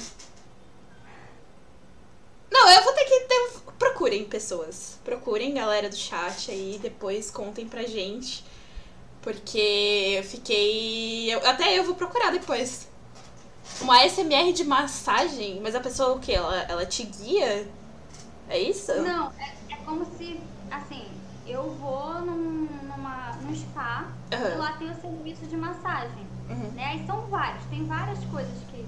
Não, 2.51 2.69
eu 2.71 2.83
vou 2.83 2.93
ter 2.93 3.05
que 3.05 3.19
ter... 3.21 3.51
Procurem, 3.77 4.25
pessoas. 4.25 4.97
Procurem, 5.05 5.53
galera 5.53 5.89
do 5.89 5.95
chat 5.95 6.49
aí, 6.51 6.79
depois 6.81 7.29
contem 7.29 7.67
pra 7.67 7.83
gente. 7.83 8.43
Porque 9.21 10.15
eu 10.17 10.23
fiquei... 10.23 11.33
eu- 11.33 11.45
Até 11.47 11.77
eu 11.77 11.83
vou 11.83 11.95
procurar 11.95 12.31
depois. 12.31 12.87
Uma 13.81 14.01
ASMR 14.03 14.51
de 14.53 14.63
massagem? 14.63 15.59
Mas 15.61 15.75
a 15.75 15.79
pessoa 15.79 16.15
o 16.15 16.19
quê? 16.19 16.33
Ela, 16.33 16.61
ela 16.63 16.85
te 16.85 17.03
guia? 17.03 17.67
É 18.49 18.57
isso? 18.57 18.93
Não, 19.01 19.31
é, 19.37 19.73
é 19.73 19.75
como 19.85 20.05
se, 20.17 20.39
assim, 20.71 21.05
eu 21.45 21.69
vou 21.75 22.13
num, 22.21 22.67
numa, 22.83 23.33
num 23.41 23.53
spa 23.53 24.07
e 24.31 24.35
Aham. 24.35 24.57
lá 24.57 24.71
tem 24.77 24.89
o 24.89 24.95
serviço 25.01 25.45
de 25.45 25.57
massagem. 25.57 26.25
Uhum. 26.49 26.71
Né? 26.73 26.85
Aí 26.85 27.05
são 27.05 27.21
vários, 27.27 27.63
tem 27.65 27.85
várias 27.85 28.23
coisas 28.25 28.53
que. 28.71 28.85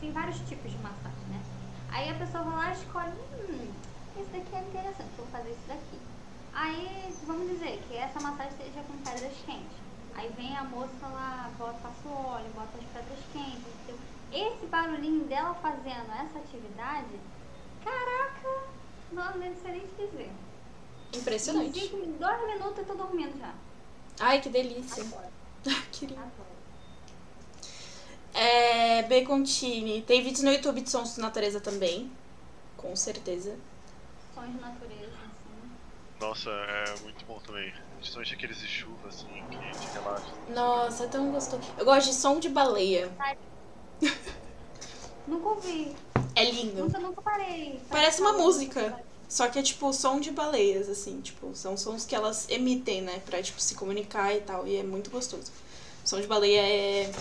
Tem 0.00 0.12
vários 0.12 0.38
tipos 0.48 0.70
de 0.70 0.78
massagem, 0.78 1.24
né? 1.28 1.40
Aí 1.90 2.08
a 2.08 2.14
pessoa 2.14 2.44
vai 2.44 2.54
lá 2.56 2.70
e 2.70 2.72
escolhe, 2.74 3.10
hum, 3.50 3.66
esse 4.20 4.30
daqui 4.30 4.54
é 4.54 4.60
interessante, 4.60 5.10
vou 5.16 5.26
fazer 5.26 5.50
isso 5.50 5.66
daqui. 5.68 5.98
Aí, 6.52 7.14
vamos 7.26 7.48
dizer 7.50 7.80
que 7.88 7.96
essa 7.96 8.20
massagem 8.20 8.52
seja 8.58 8.82
com 8.86 8.96
pedras 8.98 9.32
quentes. 9.46 9.78
Aí 10.14 10.28
vem 10.36 10.56
a 10.56 10.64
moça 10.64 11.06
lá, 11.06 11.50
bota, 11.56 11.74
passa 11.78 12.08
o 12.08 12.26
óleo, 12.26 12.46
bota 12.54 12.70
as 12.78 12.84
pedras 12.92 13.18
quentes. 13.32 13.62
entendeu? 13.82 13.98
Esse 14.32 14.66
barulhinho 14.66 15.24
dela 15.26 15.54
fazendo 15.54 16.10
essa 16.12 16.38
atividade, 16.38 17.06
caraca, 17.84 18.62
não, 19.12 19.24
não 19.38 19.54
sei 19.62 19.70
nem 19.72 19.80
te 19.80 20.06
dizer. 20.06 20.30
Em 21.14 21.18
Impressionante. 21.18 21.80
cinco, 21.80 21.96
dois 22.18 22.46
minutos 22.46 22.78
eu 22.78 22.84
tô 22.84 22.94
dormindo 22.94 23.38
já. 23.38 23.54
Ai, 24.20 24.40
que 24.40 24.48
delícia. 24.50 25.02
Agora, 25.04 25.30
Queria. 25.92 26.18
agora. 26.18 26.48
É, 28.34 29.02
Becontini. 29.04 30.02
Tem 30.02 30.22
vídeos 30.22 30.42
no 30.42 30.52
YouTube 30.52 30.80
de 30.82 30.90
sons 30.90 31.14
de 31.14 31.20
natureza 31.20 31.60
também. 31.60 32.10
Com 32.76 32.94
certeza. 32.94 33.56
Sons 34.38 34.52
de 34.52 34.60
natureza, 34.60 35.16
assim. 35.24 35.70
Nossa, 36.20 36.50
é 36.50 37.00
muito 37.02 37.24
bom 37.24 37.40
também. 37.40 37.72
Principalmente 37.96 38.34
aqueles 38.34 38.58
de 38.58 38.68
chuva, 38.68 39.08
assim, 39.08 39.26
que 39.50 39.56
te 39.56 39.92
relaxa. 39.92 40.32
Nossa, 40.50 41.04
é 41.04 41.06
tão 41.08 41.32
gostoso. 41.32 41.62
Eu 41.76 41.84
gosto 41.84 42.06
de 42.06 42.14
som 42.14 42.38
de 42.38 42.48
baleia. 42.48 43.10
Nunca 45.26 45.48
ouvi. 45.48 45.94
É 46.36 46.44
lindo. 46.50 46.84
Nunca, 46.84 47.00
nunca 47.00 47.20
parei. 47.20 47.80
Parece 47.90 48.20
uma 48.20 48.34
música. 48.34 49.02
Só 49.28 49.48
que 49.48 49.58
é 49.58 49.62
tipo 49.62 49.92
som 49.92 50.20
de 50.20 50.30
baleias, 50.30 50.88
assim, 50.88 51.20
tipo, 51.20 51.54
são 51.54 51.76
sons 51.76 52.06
que 52.06 52.14
elas 52.14 52.48
emitem, 52.48 53.02
né? 53.02 53.20
Pra, 53.26 53.42
tipo, 53.42 53.60
se 53.60 53.74
comunicar 53.74 54.32
e 54.34 54.40
tal. 54.40 54.66
E 54.66 54.76
é 54.76 54.82
muito 54.82 55.10
gostoso. 55.10 55.52
Som 56.04 56.20
de 56.20 56.26
baleia 56.26 56.62
é. 56.62 57.12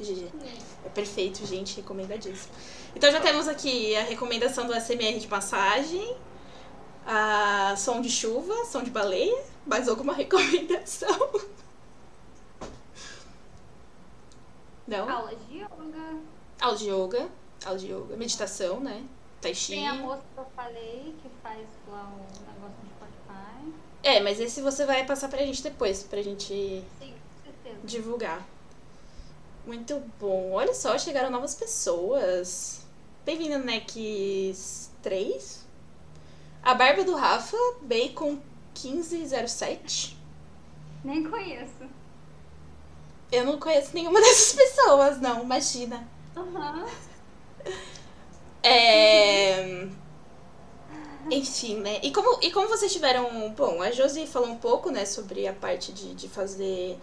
GG. 0.00 0.28
É 0.84 0.88
perfeito, 0.88 1.44
gente, 1.44 1.76
recomendadíssimo. 1.76 2.54
Então 2.94 3.10
já 3.10 3.20
temos 3.20 3.48
aqui 3.48 3.94
a 3.96 4.04
recomendação 4.04 4.66
do 4.66 4.74
SMR 4.74 5.18
de 5.18 5.28
massagem, 5.28 6.16
a 7.06 7.74
som 7.76 8.00
de 8.00 8.10
chuva, 8.10 8.64
som 8.64 8.82
de 8.82 8.90
baleia, 8.90 9.44
mais 9.66 9.88
alguma 9.88 10.12
recomendação? 10.14 11.30
Não? 14.86 15.08
Aulas 15.08 15.38
de 15.48 15.58
yoga. 15.58 16.20
Aula 16.60 16.76
de 16.76 16.88
yoga, 16.90 17.28
aula 17.64 17.78
de 17.78 17.92
yoga, 17.92 18.16
meditação, 18.16 18.80
né? 18.80 19.04
Tai 19.40 19.54
chi. 19.54 19.72
Tem 19.72 19.88
a 19.88 19.94
moça 19.94 20.22
que 20.34 20.38
eu 20.40 20.46
falei 20.54 21.14
que 21.22 21.28
faz 21.42 21.66
lá 21.88 22.12
o 22.14 22.18
negócio 22.18 22.76
no 22.82 22.90
Spotify. 22.90 23.74
É, 24.02 24.20
mas 24.20 24.38
esse 24.40 24.60
você 24.60 24.84
vai 24.84 25.04
passar 25.04 25.28
pra 25.28 25.44
gente 25.44 25.62
depois, 25.62 26.02
pra 26.02 26.22
gente 26.22 26.84
Sim, 26.98 27.14
divulgar. 27.84 28.46
Muito 29.66 30.00
bom. 30.20 30.52
Olha 30.52 30.74
só, 30.74 30.98
chegaram 30.98 31.30
novas 31.30 31.54
pessoas. 31.54 32.82
Bem-vindo, 33.24 33.58
Nex 33.58 34.90
3. 35.02 35.66
A 36.62 36.74
barba 36.74 37.02
do 37.02 37.16
Rafa, 37.16 37.56
Bacon 37.82 38.38
1507. 38.80 40.16
Nem 41.04 41.24
conheço. 41.24 41.90
Eu 43.32 43.44
não 43.44 43.58
conheço 43.58 43.90
nenhuma 43.94 44.20
dessas 44.22 44.52
pessoas, 44.52 45.20
não, 45.20 45.42
imagina. 45.42 46.06
Aham. 46.36 46.86
É... 48.62 49.88
Enfim, 51.30 51.80
né? 51.80 51.98
E 52.02 52.12
como, 52.12 52.38
e 52.42 52.50
como 52.50 52.68
vocês 52.68 52.92
tiveram. 52.92 53.50
Bom, 53.50 53.82
a 53.82 53.90
Josi 53.90 54.26
falou 54.26 54.48
um 54.48 54.56
pouco, 54.56 54.90
né, 54.90 55.04
sobre 55.04 55.46
a 55.48 55.52
parte 55.52 55.92
de, 55.92 56.14
de 56.14 56.28
fazer 56.28 56.98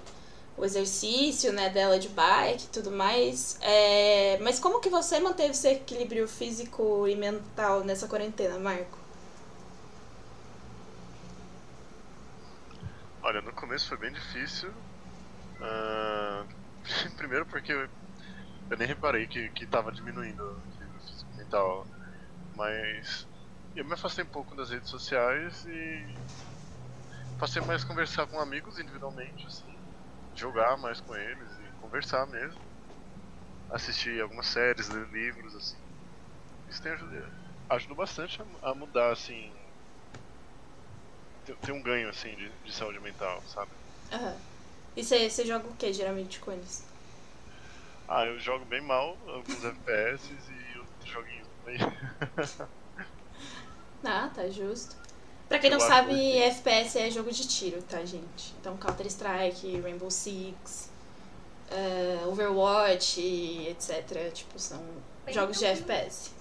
o 0.57 0.65
exercício, 0.65 1.53
né, 1.53 1.69
dela 1.69 1.97
de 1.97 2.09
bike 2.09 2.65
e 2.65 2.67
tudo 2.67 2.91
mais. 2.91 3.57
É... 3.61 4.37
Mas 4.41 4.59
como 4.59 4.79
que 4.79 4.89
você 4.89 5.19
manteve 5.19 5.53
seu 5.53 5.71
equilíbrio 5.71 6.27
físico 6.27 7.07
e 7.07 7.15
mental 7.15 7.83
nessa 7.83 8.07
quarentena, 8.07 8.57
Marco? 8.57 8.98
Olha, 13.29 13.41
no 13.41 13.53
começo 13.53 13.87
foi 13.87 13.97
bem 13.97 14.11
difícil. 14.11 14.73
Ah, 15.61 16.47
primeiro 17.17 17.45
porque 17.45 17.73
eu, 17.73 17.89
nem 18.77 18.87
reparei 18.87 19.27
que, 19.27 19.49
que 19.51 19.67
tava 19.67 19.91
diminuindo 19.91 20.41
o 20.43 20.65
físico 20.77 21.35
mental. 21.37 21.89
Mas 22.53 23.27
eu 23.75 23.85
me 23.85 23.93
afastei 23.93 24.23
um 24.25 24.29
pouco 24.29 24.55
das 24.55 24.71
redes 24.71 24.89
sociais 24.89 25.65
e 25.65 26.19
passei 27.37 27.59
mais 27.61 27.83
a 27.83 27.87
conversar 27.87 28.27
com 28.27 28.39
amigos 28.39 28.77
individualmente, 28.77 29.47
assim, 29.47 29.83
jogar 30.33 30.77
mais 30.77 31.01
com 31.01 31.15
eles 31.15 31.49
e 31.59 31.73
conversar 31.73 32.27
mesmo. 32.27 32.61
Assistir 33.71 34.21
algumas 34.21 34.47
séries, 34.47 34.89
ler 34.89 35.07
livros, 35.09 35.55
assim. 35.55 35.83
Isso 36.67 36.81
tem 36.81 36.93
ajudado, 36.93 37.33
ajudou 37.69 37.97
bastante 37.97 38.41
a, 38.41 38.45
a 38.71 38.75
mudar, 38.75 39.11
assim. 39.13 39.58
Ter, 41.49 41.55
ter 41.65 41.71
um 41.71 41.81
ganho, 41.81 42.09
assim, 42.09 42.35
de, 42.35 42.47
de 42.63 42.71
saúde 42.71 42.99
mental, 42.99 43.41
sabe? 43.47 43.71
Aham. 44.11 44.35
E 44.95 45.03
você 45.03 45.45
joga 45.45 45.67
o 45.67 45.75
que 45.75 45.91
geralmente 45.93 46.39
com 46.39 46.51
eles? 46.51 46.83
Ah, 48.07 48.25
eu 48.25 48.39
jogo 48.39 48.65
bem 48.65 48.81
mal 48.81 49.17
alguns 49.27 49.63
FPS 49.63 50.29
e 50.33 50.77
outros 50.79 51.09
joguinhos 51.11 51.47
também. 51.63 51.77
Ah, 54.03 54.29
tá 54.33 54.47
justo. 54.49 54.95
Pra 55.47 55.59
quem 55.59 55.69
não 55.69 55.77
Eu 55.77 55.83
acho 55.83 55.91
sabe, 55.93 56.13
que- 56.13 56.37
FPS 56.37 56.99
é 56.99 57.11
jogo 57.11 57.31
de 57.31 57.47
tiro, 57.47 57.81
tá, 57.83 58.03
gente? 58.05 58.53
Então, 58.59 58.77
Counter-Strike, 58.77 59.81
Rainbow 59.81 60.09
Six, 60.11 60.89
eh, 61.71 62.19
Overwatch, 62.27 63.19
etc. 63.67 64.31
Tipo, 64.31 64.59
são 64.59 64.81
Bem 65.25 65.33
jogos 65.33 65.57
de. 65.59 65.65
FPS. 65.65 66.31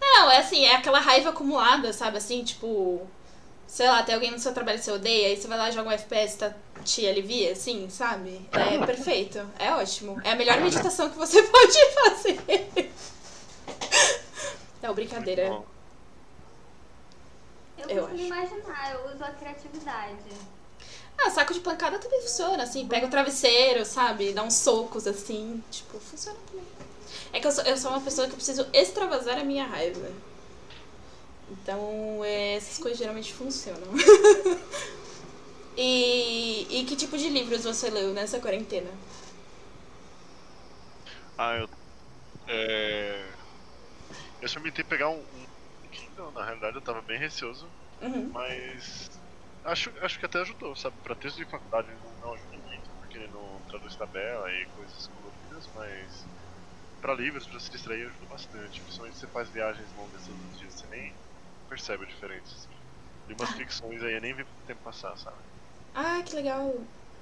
Não, 0.00 0.30
é 0.30 0.38
assim, 0.38 0.64
é 0.64 0.74
aquela 0.76 1.00
raiva 1.00 1.30
acumulada, 1.30 1.92
sabe? 1.92 2.16
Assim, 2.16 2.42
tipo, 2.42 3.06
sei 3.70 3.86
lá, 3.86 4.02
tem 4.02 4.14
alguém 4.16 4.32
no 4.32 4.38
seu 4.38 4.52
trabalho 4.52 4.78
que 4.78 4.84
você 4.84 4.90
odeia, 4.90 5.28
aí 5.28 5.36
você 5.36 5.46
vai 5.46 5.56
lá 5.56 5.68
e 5.68 5.72
joga 5.72 5.88
um 5.88 5.92
FPS 5.92 6.36
tá, 6.38 6.52
te 6.84 7.06
alivia, 7.08 7.52
assim, 7.52 7.88
sabe? 7.88 8.44
É 8.52 8.84
perfeito, 8.84 9.38
é 9.58 9.72
ótimo. 9.72 10.20
É 10.24 10.32
a 10.32 10.36
melhor 10.36 10.60
meditação 10.60 11.08
que 11.08 11.16
você 11.16 11.40
pode 11.44 11.92
fazer. 11.94 12.92
Não, 14.82 14.92
brincadeira. 14.92 15.62
Eu 17.78 17.88
Eu 17.88 18.08
consigo 18.08 18.34
acho. 18.34 18.50
imaginar, 18.50 18.92
eu 18.94 19.14
uso 19.14 19.24
a 19.24 19.30
criatividade. 19.30 20.16
Ah, 21.16 21.30
saco 21.30 21.54
de 21.54 21.60
pancada 21.60 21.98
também 21.98 22.20
funciona, 22.22 22.62
assim, 22.64 22.88
pega 22.88 23.06
o 23.06 23.10
travesseiro, 23.10 23.84
sabe? 23.84 24.32
Dá 24.32 24.42
uns 24.42 24.54
socos 24.54 25.06
assim, 25.06 25.62
tipo, 25.70 25.98
funciona 26.00 26.38
também. 26.46 26.64
É 27.32 27.38
que 27.38 27.46
eu 27.46 27.52
sou, 27.52 27.64
eu 27.64 27.76
sou 27.76 27.90
uma 27.92 28.00
pessoa 28.00 28.26
que 28.26 28.32
eu 28.32 28.36
preciso 28.36 28.66
extravasar 28.72 29.38
a 29.38 29.44
minha 29.44 29.64
raiva. 29.64 30.10
Então, 31.50 32.24
é, 32.24 32.54
essas 32.54 32.78
coisas 32.78 32.98
geralmente 32.98 33.32
funcionam. 33.34 33.88
e, 35.76 36.66
e 36.80 36.84
que 36.84 36.96
tipo 36.96 37.16
de 37.16 37.28
livros 37.28 37.64
você 37.64 37.90
leu 37.90 38.12
nessa 38.12 38.40
quarentena? 38.40 38.90
Ah, 41.36 41.56
eu. 41.56 41.66
É... 42.48 43.34
Eu 44.40 44.46
experimentei 44.46 44.84
pegar 44.84 45.08
um, 45.10 45.20
um 45.20 45.46
Kindle, 45.90 46.32
na 46.32 46.44
realidade 46.44 46.76
eu 46.76 46.82
tava 46.82 47.02
bem 47.02 47.18
receoso, 47.18 47.72
Uhum. 48.02 48.32
mas 48.32 49.08
acho, 49.64 49.90
acho 50.02 50.18
que 50.18 50.26
até 50.26 50.40
ajudou, 50.40 50.74
sabe? 50.76 50.96
Pra 51.02 51.14
texto 51.16 51.36
de 51.36 51.46
faculdade 51.50 51.88
não, 51.96 52.16
não 52.20 52.32
ajuda 52.34 52.56
muito, 52.58 52.90
porque 52.98 53.18
ele 53.18 53.28
não 53.28 53.64
traduz 53.68 53.96
tabela 53.96 54.50
e 54.50 54.66
coisas 54.74 55.06
coloridas, 55.08 55.68
mas 55.74 56.28
pra 57.00 57.14
livros, 57.14 57.46
pra 57.46 57.60
se 57.60 57.70
distrair, 57.70 58.06
ajuda 58.06 58.26
bastante. 58.26 58.82
Principalmente 58.82 59.14
se 59.16 59.20
você 59.20 59.28
faz 59.32 59.50
viagens 59.50 59.92
longas 59.94 60.24
todos 60.26 60.44
os 60.44 60.58
dias, 60.58 60.78
você 60.78 60.86
nem 60.88 61.18
percebe 61.70 62.04
a 62.04 62.06
diferença. 62.08 62.52
Assim. 62.56 62.68
Li 63.28 63.36
umas 63.38 63.50
ficções 63.50 64.02
aí, 64.02 64.14
eu 64.14 64.20
nem 64.20 64.34
vi 64.34 64.42
o 64.42 64.46
tempo 64.66 64.80
passar, 64.82 65.16
sabe? 65.16 65.36
Ah, 65.94 66.20
que 66.24 66.34
legal. 66.34 66.74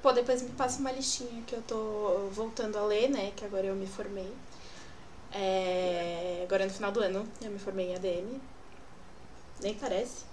Pô, 0.02 0.12
depois 0.12 0.42
me 0.42 0.50
passa 0.50 0.80
uma 0.80 0.90
listinha 0.90 1.42
que 1.42 1.54
eu 1.54 1.62
tô 1.62 2.28
voltando 2.32 2.78
a 2.78 2.82
ler, 2.84 3.10
né? 3.10 3.32
Que 3.36 3.44
agora 3.44 3.66
eu 3.66 3.74
me 3.74 3.86
formei. 3.86 4.32
É... 5.32 6.40
Agora 6.44 6.64
no 6.64 6.72
final 6.72 6.90
do 6.90 7.00
ano 7.00 7.28
eu 7.42 7.50
me 7.50 7.58
formei 7.58 7.90
em 7.90 7.94
ADM. 7.94 8.40
Nem 9.60 9.74
parece. 9.74 10.24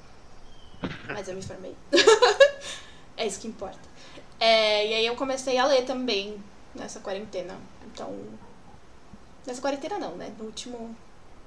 Mas 1.07 1.28
eu 1.28 1.36
me 1.36 1.41
formei. 1.41 1.76
é 3.18 3.28
isso 3.28 3.41
que 3.41 3.47
importa. 3.47 3.95
É, 4.39 4.88
e 4.88 4.93
aí 4.93 5.05
eu 5.05 5.16
comecei 5.16 5.57
a 5.57 5.66
ler 5.66 5.86
também 5.86 6.41
nessa 6.74 6.99
quarentena. 6.99 7.59
Então. 7.86 8.16
Nessa 9.45 9.61
quarentena 9.61 9.97
não, 9.97 10.16
né? 10.16 10.34
No 10.38 10.45
último. 10.45 10.95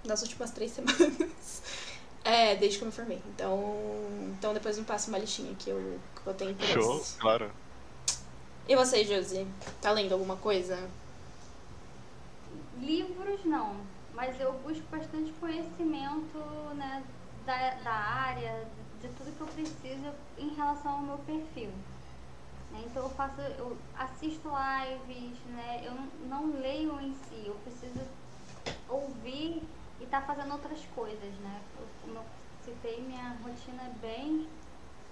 Nas 0.04 0.22
últimas 0.22 0.50
três 0.50 0.72
semanas. 0.74 1.62
É, 2.28 2.54
desde 2.56 2.78
que 2.78 2.84
eu 2.84 2.86
me 2.86 2.92
formei. 2.92 3.22
Então. 3.34 3.74
Então 4.38 4.52
depois 4.52 4.78
me 4.78 4.84
passa 4.84 5.08
uma 5.08 5.18
listinha 5.18 5.54
que 5.54 5.70
eu, 5.70 5.98
que 6.22 6.26
eu 6.26 6.34
tenho 6.34 6.50
interesse. 6.50 6.74
Show, 6.74 7.02
claro. 7.18 7.50
E 8.68 8.76
você, 8.76 9.02
Josi? 9.02 9.46
Tá 9.80 9.90
lendo 9.92 10.12
alguma 10.12 10.36
coisa? 10.36 10.78
Livros 12.78 13.44
não, 13.46 13.76
mas 14.14 14.38
eu 14.38 14.52
busco 14.64 14.84
bastante 14.90 15.32
conhecimento 15.40 16.38
né, 16.76 17.02
da, 17.46 17.70
da 17.82 17.92
área, 17.92 18.66
de 19.00 19.08
tudo 19.08 19.34
que 19.34 19.40
eu 19.40 19.46
preciso 19.46 20.12
em 20.36 20.54
relação 20.54 20.92
ao 20.92 21.00
meu 21.00 21.18
perfil. 21.18 21.70
né? 22.70 22.82
Então 22.84 23.04
eu 23.04 23.10
faço, 23.10 23.40
eu 23.40 23.76
assisto 23.96 24.48
lives, 24.48 25.38
né? 25.46 25.82
Eu 25.84 25.92
não, 25.92 26.06
não 26.28 26.60
leio 26.60 27.00
em 27.00 27.14
si, 27.28 27.46
eu 27.46 27.54
preciso 27.64 28.00
ouvir 28.88 29.62
e 29.98 30.04
estar 30.04 30.22
fazendo 30.26 30.52
outras 30.52 30.86
coisas, 30.86 31.38
né? 31.38 31.70
Eu, 31.74 31.88
como 32.00 32.18
eu 32.18 32.26
citei, 32.56 33.06
minha 33.06 33.34
rotina 33.38 33.84
é 33.84 33.90
bem 33.94 34.60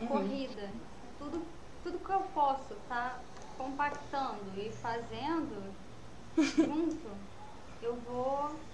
Uhum. 0.00 0.04
corrida. 0.04 0.80
Tudo, 1.16 1.58
tudo 1.82 2.00
que 2.04 2.12
eu 2.12 2.30
posso 2.30 2.74
estar 2.74 3.32
compactando 3.54 4.58
e 4.58 4.72
fazendo 4.72 5.76
junto, 6.52 7.08
eu 7.80 8.00
vou 8.00 8.66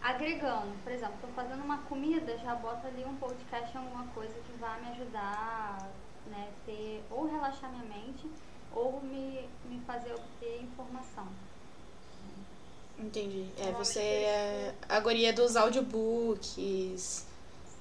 agregando. 0.00 0.82
Por 0.82 0.92
exemplo, 0.92 1.16
estou 1.16 1.32
fazendo 1.32 1.62
uma 1.64 1.84
comida, 1.84 2.36
já 2.38 2.54
boto 2.56 2.86
ali 2.86 3.04
um 3.04 3.18
podcast, 3.18 3.76
alguma 3.76 4.08
coisa 4.12 4.40
que 4.40 4.52
vai 4.52 4.80
me 4.80 4.88
ajudar, 4.90 6.00
né, 6.24 6.60
ter 6.64 7.06
ou 7.10 7.26
relaxar 7.26 7.70
minha 7.70 7.84
mente 7.84 8.32
ou 8.70 9.02
me, 9.02 9.58
me 9.64 9.80
fazer 9.84 10.14
obter 10.14 10.62
informação. 10.62 11.49
Entendi. 13.00 13.46
É, 13.58 13.72
você 13.72 13.98
é 14.00 14.74
a 14.88 15.00
guria 15.00 15.32
dos 15.32 15.56
audiobooks, 15.56 17.26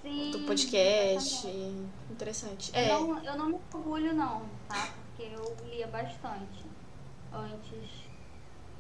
Sim, 0.02 0.32
do 0.32 0.40
podcast. 0.46 1.36
exatamente. 1.36 1.90
Interessante. 2.10 2.72
É. 2.74 2.88
Não, 2.88 3.24
eu 3.24 3.38
não 3.38 3.50
me 3.50 3.60
orgulho 3.74 4.14
não, 4.14 4.44
tá? 4.68 4.90
Porque 5.08 5.34
eu 5.34 5.58
lia 5.70 5.88
bastante 5.88 6.66
antes, 7.34 7.90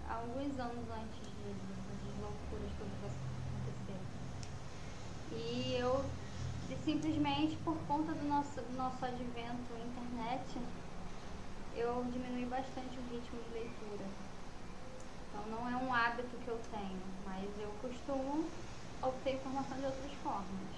há 0.08 0.16
alguns 0.16 0.58
anos 0.60 0.86
antes 0.90 1.28
de, 1.28 1.54
de 1.54 2.22
loucuras 2.22 2.72
todas 2.78 3.12
acontecerem. 3.52 4.02
E 5.32 5.76
eu 5.78 6.06
simplesmente 6.86 7.56
por 7.58 7.78
conta 7.88 8.14
do 8.14 8.28
nosso, 8.28 8.62
do 8.62 8.78
nosso 8.78 9.04
advento 9.04 9.74
à 9.76 9.80
internet, 9.80 10.58
eu 11.76 12.06
diminui 12.12 12.46
bastante 12.46 12.98
o 12.98 13.14
ritmo 13.14 13.40
de 13.48 13.54
leitura. 13.54 14.06
Então 15.40 15.60
não 15.60 15.70
é 15.70 15.76
um 15.84 15.94
hábito 15.94 16.36
que 16.44 16.48
eu 16.48 16.60
tenho, 16.72 17.02
mas 17.26 17.46
eu 17.60 17.70
costumo 17.82 18.46
obter 19.02 19.36
informação 19.36 19.78
de 19.78 19.86
outras 19.86 20.12
formas. 20.24 20.70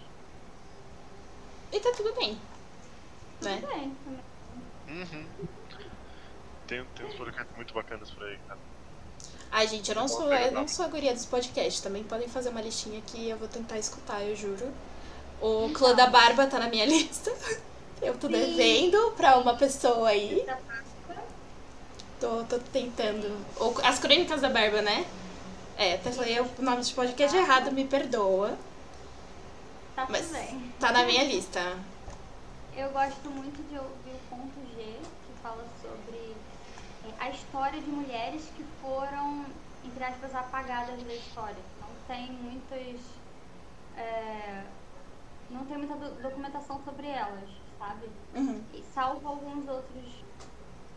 E 1.71 1.79
tá 1.79 1.91
tudo 1.95 2.13
bem. 2.13 2.37
Né? 3.41 3.55
Tudo 3.55 3.67
bem, 3.67 3.95
também. 4.05 5.01
Uhum. 5.03 5.25
Tem, 6.67 6.85
tem 6.95 7.05
uns 7.05 7.15
podcasts 7.15 7.55
muito 7.55 7.73
bacanas 7.73 8.11
por 8.11 8.23
aí, 8.23 8.37
cara. 8.47 8.59
Ai, 9.51 9.67
gente, 9.67 9.89
eu 9.89 9.95
não 9.95 10.07
sou, 10.07 10.31
eu 10.31 10.51
não 10.51 10.67
sou 10.67 10.85
a 10.85 10.87
guria 10.87 11.13
dos 11.13 11.25
podcasts. 11.25 11.81
Também 11.81 12.03
podem 12.03 12.27
fazer 12.27 12.49
uma 12.49 12.61
listinha 12.61 13.01
que 13.01 13.29
eu 13.29 13.37
vou 13.37 13.47
tentar 13.47 13.77
escutar, 13.77 14.21
eu 14.21 14.35
juro. 14.35 14.71
O 15.41 15.65
Então. 15.65 15.73
Clã 15.73 15.95
da 15.95 16.07
Barba 16.07 16.47
tá 16.47 16.59
na 16.59 16.69
minha 16.69 16.85
lista. 16.87 17.31
Eu 18.01 18.17
tô 18.17 18.27
Sim. 18.27 18.33
devendo 18.33 19.11
pra 19.17 19.37
uma 19.37 19.55
pessoa 19.55 20.09
aí. 20.09 20.43
Páscoa. 20.45 20.90
Tô, 22.21 22.43
tô 22.45 22.59
tentando. 22.71 23.45
Ou 23.57 23.75
As 23.83 23.97
Crônicas 23.99 24.39
da 24.41 24.49
Barba, 24.49 24.81
né? 24.81 25.05
É, 25.77 25.95
até 25.95 26.11
falei 26.11 26.39
o 26.39 26.47
nome 26.61 26.83
de 26.83 26.93
podcast 26.93 27.35
errado, 27.35 27.71
me 27.71 27.85
perdoa. 27.85 28.55
Tá 29.95 30.05
Mas 30.09 30.27
tudo 30.27 30.33
bem. 30.33 30.73
tá 30.79 30.91
na 30.91 31.03
minha 31.03 31.23
lista. 31.23 31.59
Eu 32.77 32.89
gosto 32.91 33.29
muito 33.29 33.67
de 33.69 33.75
ouvir 33.77 34.11
o 34.11 34.19
ponto 34.29 34.53
G, 34.75 34.83
que 34.83 35.41
fala 35.41 35.65
sobre 35.81 36.35
é, 37.05 37.11
a 37.19 37.29
história 37.31 37.81
de 37.81 37.89
mulheres 37.89 38.43
que 38.55 38.63
foram, 38.81 39.45
entre 39.83 40.03
aspas, 40.03 40.35
apagadas 40.35 41.01
da 41.03 41.13
história. 41.13 41.57
Não 41.81 41.89
tem 42.07 42.31
muitas. 42.31 43.01
é, 43.97 44.61
não 45.49 45.65
tem 45.65 45.77
muita 45.77 45.95
do- 45.95 46.21
documentação 46.21 46.79
sobre 46.85 47.07
elas, 47.07 47.49
sabe? 47.79 48.07
Uhum. 48.35 48.61
E 48.73 48.83
salvo 48.93 49.27
alguns 49.27 49.67
outros, 49.67 50.23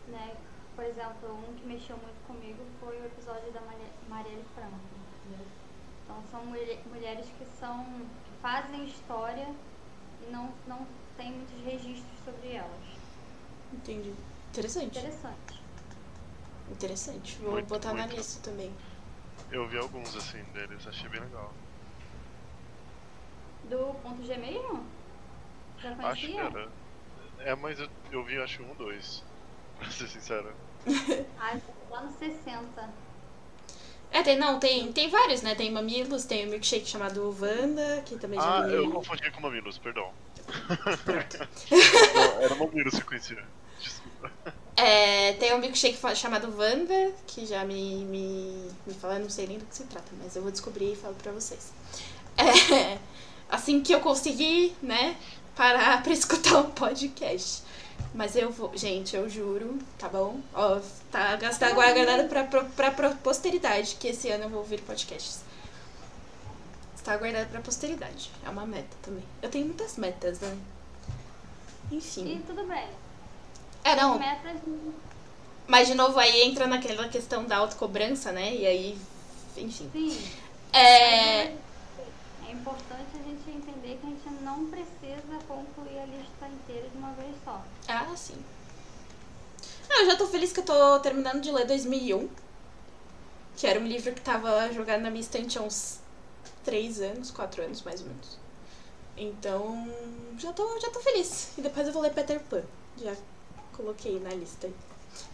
né? 0.08 0.30
Por 0.74 0.84
exemplo, 0.84 1.28
um 1.32 1.54
que 1.54 1.66
mexeu 1.66 1.96
muito 1.96 2.26
comigo 2.26 2.58
foi 2.80 3.00
o 3.00 3.06
episódio 3.06 3.50
da 3.52 3.60
Mari- 3.60 3.92
Marielle 4.08 4.44
Franco. 4.54 4.94
Então 6.04 6.22
são 6.30 6.44
mulhe- 6.46 6.78
mulheres 6.86 7.26
que 7.38 7.44
são 7.58 7.84
que 8.24 8.32
fazem 8.42 8.84
história 8.86 9.46
e 10.26 10.30
não, 10.32 10.52
não 10.66 10.86
tem 11.16 11.30
muitos 11.32 11.64
registros 11.64 12.18
sobre 12.24 12.52
elas. 12.52 12.84
Entendi. 13.72 14.12
Interessante. 14.50 14.98
Interessante. 14.98 15.54
Interessante. 16.70 17.38
Vou 17.40 17.52
Muito, 17.52 17.68
botar 17.68 17.94
na 17.94 18.06
muito. 18.06 18.16
lista 18.16 18.40
também. 18.50 18.70
Eu 19.50 19.66
vi 19.68 19.78
alguns 19.78 20.14
assim 20.16 20.42
deles, 20.52 20.86
achei 20.86 21.08
bem 21.08 21.20
legal. 21.20 21.54
Do 23.70 23.94
ponto 24.02 24.22
G 24.24 24.36
mesmo? 24.36 24.84
Já 25.82 25.94
Acho 26.02 26.20
que 26.26 26.26
conhecia? 26.26 26.40
era. 26.40 26.72
É, 27.40 27.54
mas 27.56 27.78
eu, 27.80 27.88
eu 28.10 28.24
vi 28.24 28.38
acho 28.40 28.62
um, 28.62 28.76
dois. 28.76 29.24
Pra 29.76 29.90
ser 29.90 30.08
sincero. 30.08 30.56
Ah, 31.38 31.56
lá 31.90 32.02
no 32.02 32.12
60. 32.12 33.04
É, 34.10 34.22
tem, 34.22 34.38
não, 34.38 34.60
tem, 34.60 34.92
tem 34.92 35.08
vários, 35.08 35.42
né? 35.42 35.54
Tem 35.54 35.72
Mamilos, 35.72 36.24
tem 36.24 36.46
o 36.46 36.50
milkshake 36.50 36.88
chamado 36.88 37.36
Wanda, 37.40 38.02
que 38.06 38.16
também 38.16 38.38
já 38.38 38.62
Ah, 38.62 38.68
eu 38.68 38.90
confundi 38.90 39.28
com 39.32 39.40
Mamilos, 39.40 39.76
perdão. 39.78 40.12
Era 42.40 42.54
Mamilos 42.54 42.94
que 42.94 43.00
eu 43.00 43.06
conhecia. 43.06 43.44
Desculpa. 43.80 44.30
É, 44.76 45.32
tem 45.34 45.52
um 45.54 45.58
milkshake 45.58 45.98
chamado 46.14 46.52
Wanda, 46.56 47.12
que 47.26 47.44
já 47.44 47.64
me, 47.64 48.04
me, 48.04 48.70
me 48.86 48.94
fala, 48.94 49.18
não 49.18 49.30
sei 49.30 49.46
nem 49.46 49.58
do 49.58 49.66
que 49.66 49.74
se 49.74 49.84
trata, 49.84 50.12
mas 50.22 50.36
eu 50.36 50.42
vou 50.42 50.50
descobrir 50.50 50.92
e 50.92 50.96
falo 50.96 51.14
pra 51.14 51.32
vocês. 51.32 51.72
É, 52.36 52.98
assim 53.48 53.80
que 53.80 53.92
eu 53.92 54.00
conseguir, 54.00 54.76
né, 54.82 55.16
parar 55.54 56.02
pra 56.02 56.12
escutar 56.12 56.58
um 56.58 56.70
podcast. 56.70 57.62
Mas 58.14 58.36
eu 58.36 58.48
vou, 58.50 58.70
gente, 58.76 59.16
eu 59.16 59.28
juro, 59.28 59.76
tá 59.98 60.08
bom? 60.08 60.38
Ó, 60.54 60.80
tá 61.10 61.34
gastar 61.34 61.72
guardado 61.72 62.28
pra, 62.28 62.44
pra, 62.44 62.90
pra, 62.92 63.10
posteridade, 63.10 63.96
que 63.98 64.06
esse 64.06 64.30
ano 64.30 64.44
eu 64.44 64.50
vou 64.50 64.60
ouvir 64.60 64.80
podcasts. 64.82 65.42
Está 66.94 67.16
guardado 67.16 67.50
pra 67.50 67.60
posteridade. 67.60 68.30
É 68.46 68.48
uma 68.50 68.64
meta 68.64 68.96
também. 69.02 69.24
Eu 69.42 69.50
tenho 69.50 69.66
muitas 69.66 69.96
metas, 69.96 70.38
né? 70.38 70.56
Enfim. 71.90 72.36
E 72.36 72.38
tudo 72.46 72.64
bem. 72.66 72.88
É, 73.82 73.96
não, 73.96 74.16
Metas 74.16 74.60
mas 75.66 75.88
de 75.88 75.94
novo 75.94 76.18
aí 76.18 76.42
entra 76.42 76.66
naquela 76.66 77.08
questão 77.08 77.44
da 77.44 77.56
autocobrança, 77.56 78.30
né? 78.32 78.54
E 78.54 78.66
aí, 78.66 78.98
enfim. 79.56 79.90
sim. 79.92 80.30
É. 80.72 81.44
É 81.46 82.52
importante 82.52 83.08
a 83.14 83.28
gente 83.28 83.50
entender 83.50 83.98
que 84.00 84.06
a 84.06 84.10
gente 84.10 84.42
não 84.42 84.66
precisa 84.66 84.94
a 86.04 86.06
lista 86.06 86.46
inteira 86.46 86.88
de 86.88 86.98
uma 86.98 87.12
vez 87.12 87.34
só. 87.44 87.62
Ah. 87.94 88.14
Ah, 89.90 90.02
eu 90.02 90.06
já 90.06 90.16
tô 90.16 90.26
feliz 90.26 90.52
que 90.52 90.60
eu 90.60 90.64
tô 90.64 90.98
terminando 91.00 91.40
de 91.40 91.52
ler 91.52 91.66
2001. 91.66 92.28
Que 93.56 93.66
era 93.66 93.78
um 93.78 93.86
livro 93.86 94.12
que 94.12 94.20
tava 94.20 94.72
jogado 94.72 95.00
na 95.00 95.10
minha 95.10 95.20
estante 95.20 95.58
há 95.58 95.62
uns 95.62 96.00
3 96.64 97.00
anos, 97.00 97.30
4 97.30 97.62
anos 97.62 97.82
mais 97.82 98.00
ou 98.00 98.08
menos. 98.08 98.38
Então, 99.16 99.88
já 100.38 100.52
tô, 100.52 100.80
já 100.80 100.90
tô 100.90 101.00
feliz. 101.00 101.56
E 101.56 101.62
depois 101.62 101.86
eu 101.86 101.92
vou 101.92 102.02
ler 102.02 102.12
Peter 102.12 102.40
Pan. 102.40 102.62
Já 102.98 103.14
coloquei 103.72 104.18
na 104.20 104.30
lista. 104.30 104.68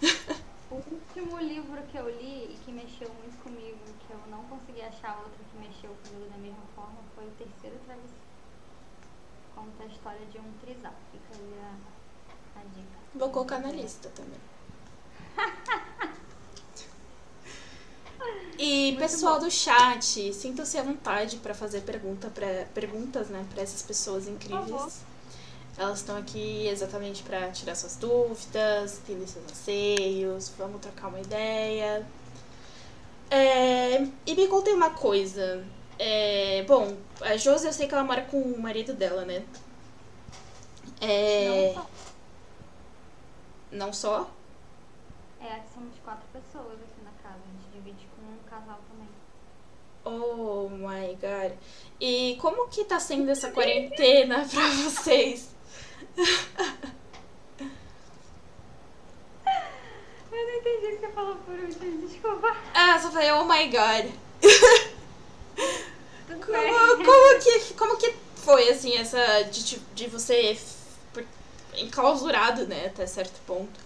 O 0.71 0.77
último 0.77 1.37
livro 1.39 1.83
que 1.91 1.97
eu 1.97 2.09
li 2.09 2.45
e 2.45 2.59
que 2.65 2.71
mexeu 2.71 3.11
muito 3.15 3.43
comigo, 3.43 3.77
que 4.07 4.13
eu 4.13 4.21
não 4.31 4.45
consegui 4.45 4.81
achar 4.83 5.19
outro 5.19 5.43
que 5.51 5.59
mexeu 5.59 5.91
comigo 6.05 6.31
da 6.31 6.39
mesma 6.39 6.63
forma, 6.77 6.95
foi 7.13 7.27
o 7.27 7.31
Terceiro 7.33 7.77
Travesseiro. 7.85 8.15
Conta 9.53 9.83
a 9.83 9.87
história 9.87 10.25
de 10.27 10.39
um 10.39 10.53
trisal. 10.61 10.95
Fica 11.11 11.35
aí 11.35 11.59
a. 11.59 11.90
Vou 13.15 13.31
colocar 13.31 13.59
na 13.59 13.73
lista 13.73 14.11
também. 14.11 14.41
E 18.63 18.95
pessoal 18.99 19.41
do 19.41 19.51
chat, 19.51 20.35
sintam-se 20.35 20.77
à 20.77 20.83
vontade 20.83 21.39
para 21.39 21.55
fazer 21.55 21.81
pergunta 21.81 22.29
pra, 22.29 22.67
perguntas 22.75 23.29
né, 23.29 23.43
para 23.55 23.63
essas 23.63 23.81
pessoas 23.81 24.29
incríveis. 24.29 25.01
Elas 25.79 26.01
estão 26.01 26.15
aqui 26.19 26.67
exatamente 26.69 27.23
para 27.23 27.51
tirar 27.53 27.75
suas 27.75 27.97
dúvidas, 27.97 28.99
entender 28.99 29.27
seus 29.27 29.47
anseios, 29.51 30.53
vamos 30.59 30.83
trocar 30.83 31.09
uma 31.09 31.21
ideia. 31.21 32.07
É, 33.31 34.07
e 34.27 34.35
me 34.35 34.47
contem 34.47 34.75
uma 34.75 34.91
coisa. 34.91 35.65
É, 35.99 36.63
bom, 36.69 36.99
a 37.23 37.39
Josi 37.39 37.67
eu 37.67 37.73
sei 37.73 37.89
que 37.89 37.95
ela 37.95 38.05
mora 38.05 38.23
com 38.23 38.43
o 38.43 38.61
marido 38.61 38.93
dela, 38.93 39.25
né? 39.25 39.43
É, 41.01 41.73
Não 41.75 41.83
só. 41.83 41.91
Não 43.71 43.93
só? 43.93 44.29
É, 45.41 45.61
somos 45.73 45.95
quatro 46.05 46.25
pessoas 46.33 46.75
aqui 46.75 47.03
na 47.05 47.11
casa. 47.23 47.39
A 47.39 47.53
gente 47.63 47.73
divide 47.73 48.07
com 48.17 48.23
um 48.23 48.39
casal 48.49 48.79
também. 48.91 49.09
Oh 50.05 50.69
my 50.69 51.15
god. 51.17 51.53
E 52.01 52.37
como 52.41 52.69
que 52.69 52.85
tá 52.85 52.99
sendo 53.01 53.31
essa 53.31 53.51
quarentena 53.51 54.47
pra 54.51 54.69
vocês? 54.69 55.51
Eu 60.33 60.47
não 60.47 60.55
entendi 60.55 60.87
o 60.87 60.91
que 60.91 60.99
você 61.07 61.13
falou 61.13 61.37
por 61.37 61.55
último, 61.55 62.07
desculpa. 62.07 62.57
Ah, 62.75 62.99
só 62.99 63.11
falei, 63.11 63.33
oh 63.33 63.45
my 63.45 63.67
god. 63.69 64.11
Como, 66.29 67.05
como, 67.05 67.41
que, 67.41 67.75
como 67.75 67.97
que 67.97 68.15
foi, 68.37 68.69
assim, 68.71 68.97
essa. 68.97 69.43
de- 69.43 69.79
de 69.95 70.07
você. 70.07 70.57
Enclausurado, 71.77 72.67
né, 72.67 72.87
até 72.87 73.07
certo 73.07 73.41
ponto. 73.47 73.81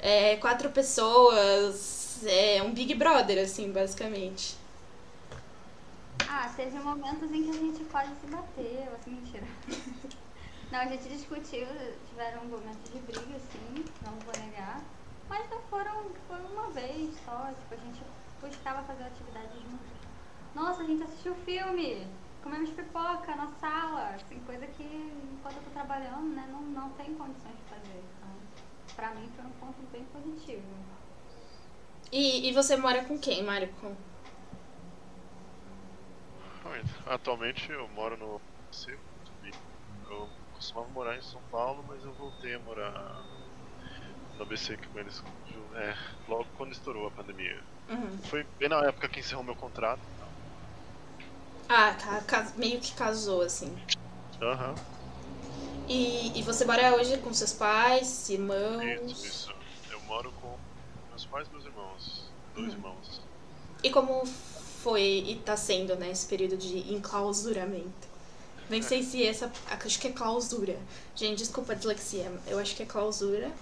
É, 0.00 0.36
quatro 0.36 0.70
pessoas. 0.70 2.22
É 2.26 2.62
um 2.62 2.72
Big 2.72 2.94
Brother, 2.94 3.42
assim, 3.42 3.70
basicamente. 3.70 4.56
Ah, 6.28 6.50
teve 6.56 6.78
momentos 6.78 7.30
em 7.30 7.42
que 7.42 7.50
a 7.50 7.52
gente 7.52 7.84
quase 7.84 8.10
se 8.20 8.26
bateu, 8.26 8.88
assim, 8.94 9.10
mentira. 9.10 9.46
Não, 10.70 10.80
a 10.80 10.86
gente 10.86 11.08
discutiu, 11.08 11.66
tiveram 12.08 12.44
momentos 12.46 12.90
de 12.92 12.98
briga, 12.98 13.38
sim, 13.52 13.84
não 14.04 14.12
vou 14.24 14.34
negar. 14.44 14.82
Mas 15.28 15.48
não 15.48 15.60
foram, 15.70 16.06
foi 16.26 16.40
uma 16.52 16.68
vez 16.70 17.14
só, 17.24 17.46
tipo, 17.46 17.74
a 17.74 17.76
gente 17.76 18.02
buscava 18.40 18.82
fazer 18.82 19.04
atividade 19.04 19.54
juntos. 19.54 19.86
Nossa, 20.52 20.82
a 20.82 20.84
gente 20.84 21.04
assistiu 21.04 21.34
filme, 21.44 22.04
comemos 22.44 22.70
pipoca 22.70 23.34
na 23.34 23.48
sala, 23.58 24.10
assim, 24.10 24.38
coisa 24.40 24.66
que 24.66 24.84
enquanto 24.84 25.56
eu 25.56 25.62
tô 25.62 25.70
trabalhando, 25.70 26.28
né, 26.34 26.46
não, 26.52 26.60
não 26.60 26.90
tem 26.90 27.14
condições 27.14 27.56
de 27.56 27.62
fazer. 27.70 28.04
Então, 28.18 28.94
pra 28.94 29.14
mim 29.14 29.28
foi 29.34 29.44
um 29.46 29.50
ponto 29.52 29.82
bem 29.90 30.04
positivo. 30.12 30.62
E, 32.12 32.48
e 32.48 32.52
você 32.52 32.76
mora 32.76 33.02
com 33.04 33.18
quem, 33.18 33.42
Marco? 33.42 33.96
Atualmente 37.06 37.70
eu 37.70 37.88
moro 37.88 38.16
no 38.16 38.40
ABC. 38.66 38.96
Eu 40.10 40.28
costumava 40.52 40.88
morar 40.90 41.16
em 41.16 41.22
São 41.22 41.40
Paulo, 41.50 41.84
mas 41.88 42.04
eu 42.04 42.12
voltei 42.12 42.54
a 42.54 42.58
morar 42.58 43.22
no 44.36 44.42
ABC 44.42 44.76
com 44.76 44.98
eles 44.98 45.22
é, 45.74 45.96
logo 46.28 46.46
quando 46.56 46.72
estourou 46.72 47.06
a 47.06 47.10
pandemia. 47.10 47.62
Uhum. 47.88 48.18
Foi 48.24 48.46
bem 48.58 48.68
na 48.68 48.84
época 48.84 49.08
que 49.08 49.20
encerrou 49.20 49.44
meu 49.44 49.56
contrato. 49.56 50.00
Ah, 51.68 51.94
ca- 52.26 52.52
meio 52.56 52.80
que 52.80 52.92
casou, 52.92 53.42
assim. 53.42 53.74
Aham. 54.40 54.74
E, 55.88 56.38
e 56.38 56.42
você 56.42 56.64
mora 56.64 56.94
hoje 56.96 57.16
com 57.18 57.32
seus 57.32 57.52
pais, 57.52 58.28
irmãos? 58.30 59.10
Isso, 59.12 59.26
isso. 59.26 59.54
Eu 59.90 60.00
moro 60.00 60.32
com 60.40 60.56
meus 61.10 61.24
pais 61.26 61.46
e 61.48 61.52
meus 61.52 61.64
irmãos. 61.64 62.24
Dois 62.54 62.68
Uhum. 62.68 62.72
irmãos. 62.74 63.20
E 63.82 63.90
como 63.90 64.24
foi 64.26 65.02
e 65.02 65.36
tá 65.44 65.56
sendo, 65.56 65.94
né, 65.96 66.10
esse 66.10 66.26
período 66.26 66.56
de 66.56 66.92
enclausuramento? 66.92 68.14
Nem 68.70 68.80
sei 68.80 69.02
se 69.02 69.22
essa. 69.26 69.52
Acho 69.68 70.00
que 70.00 70.08
é 70.08 70.12
clausura. 70.12 70.78
Gente, 71.14 71.38
desculpa 71.38 71.72
a 71.72 71.76
dislexia. 71.76 72.32
Eu 72.46 72.58
acho 72.58 72.74
que 72.74 72.82
é 72.82 72.86
clausura. 72.86 73.52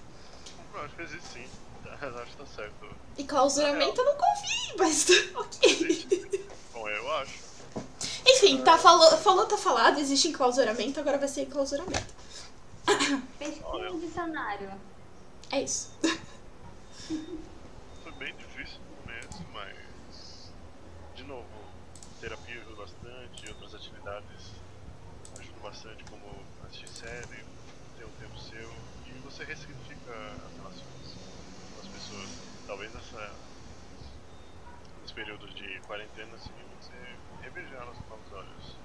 Eu 0.73 0.81
acho 0.81 0.95
que 0.95 1.01
existe 1.01 1.27
sim. 1.33 1.45
acho 1.85 2.31
que 2.31 2.37
tá 2.37 2.45
certo. 2.45 2.87
E 3.17 3.23
clausuramento 3.25 3.99
eu 3.99 4.05
não 4.05 4.15
confio, 4.15 4.75
mas 4.77 5.07
ok. 5.35 6.47
Bom, 6.73 6.87
eu 6.87 7.11
acho. 7.15 7.52
Enfim, 8.25 8.63
tá 8.63 8.77
falou, 8.77 9.17
falou, 9.17 9.45
tá 9.45 9.57
falado, 9.57 9.99
existe 9.99 10.27
enclausuramento, 10.29 10.99
agora 10.99 11.17
vai 11.17 11.27
ser 11.27 11.43
enclausuramento. 11.43 12.13
Pesquisa 13.39 13.89
no 13.89 13.99
dicionário. 13.99 14.71
É 15.51 15.61
isso. 15.61 15.91
Foi 18.03 18.11
bem 18.13 18.35
difícil 18.35 18.79
no 18.79 19.03
começo, 19.03 19.45
mas. 19.53 20.51
De 21.15 21.23
novo, 21.23 21.45
terapia 22.19 22.61
ajuda 22.61 22.75
bastante, 22.75 23.49
outras 23.49 23.75
atividades 23.75 24.51
ajudam 25.39 25.61
bastante, 25.61 26.03
como 26.05 26.23
assistir 26.65 26.87
série, 26.89 27.43
ter 27.97 28.05
um 28.05 28.11
tempo 28.19 28.39
seu, 28.39 28.69
e 29.07 29.11
você 29.23 29.43
ressignifica 29.43 30.11
as 30.11 30.57
relações 30.57 31.15
com 31.75 31.81
as 31.81 31.87
pessoas. 31.87 32.29
Talvez 32.67 32.93
nessa. 32.93 33.52
Nesse 35.13 35.25
período 35.25 35.47
de 35.53 35.79
quarentena, 35.81 36.33
assim, 36.35 36.49
você 36.79 36.91
com 37.37 38.09
novos 38.09 38.33
olhos. 38.33 38.75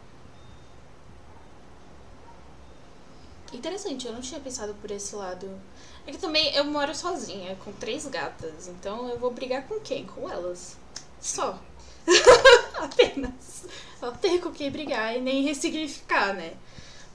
Interessante, 3.53 4.07
eu 4.07 4.13
não 4.13 4.21
tinha 4.21 4.39
pensado 4.39 4.75
por 4.75 4.91
esse 4.91 5.17
lado. 5.17 5.59
É 6.07 6.13
que 6.13 6.19
também 6.19 6.55
eu 6.55 6.65
moro 6.65 6.95
sozinha, 6.95 7.57
com 7.57 7.73
três 7.73 8.07
gatas, 8.07 8.69
então 8.69 9.09
eu 9.09 9.19
vou 9.19 9.31
brigar 9.31 9.67
com 9.67 9.81
quem? 9.81 10.07
Com 10.07 10.29
elas. 10.29 10.77
Só. 11.19 11.59
Apenas. 12.77 13.65
Eu 14.03 14.11
não 14.11 14.19
tenho 14.19 14.43
com 14.43 14.53
quem 14.53 14.71
brigar 14.71 15.17
e 15.17 15.21
nem 15.21 15.43
ressignificar, 15.43 16.35
né? 16.35 16.55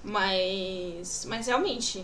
Mas. 0.04 1.26
Mas 1.26 1.46
realmente. 1.46 2.04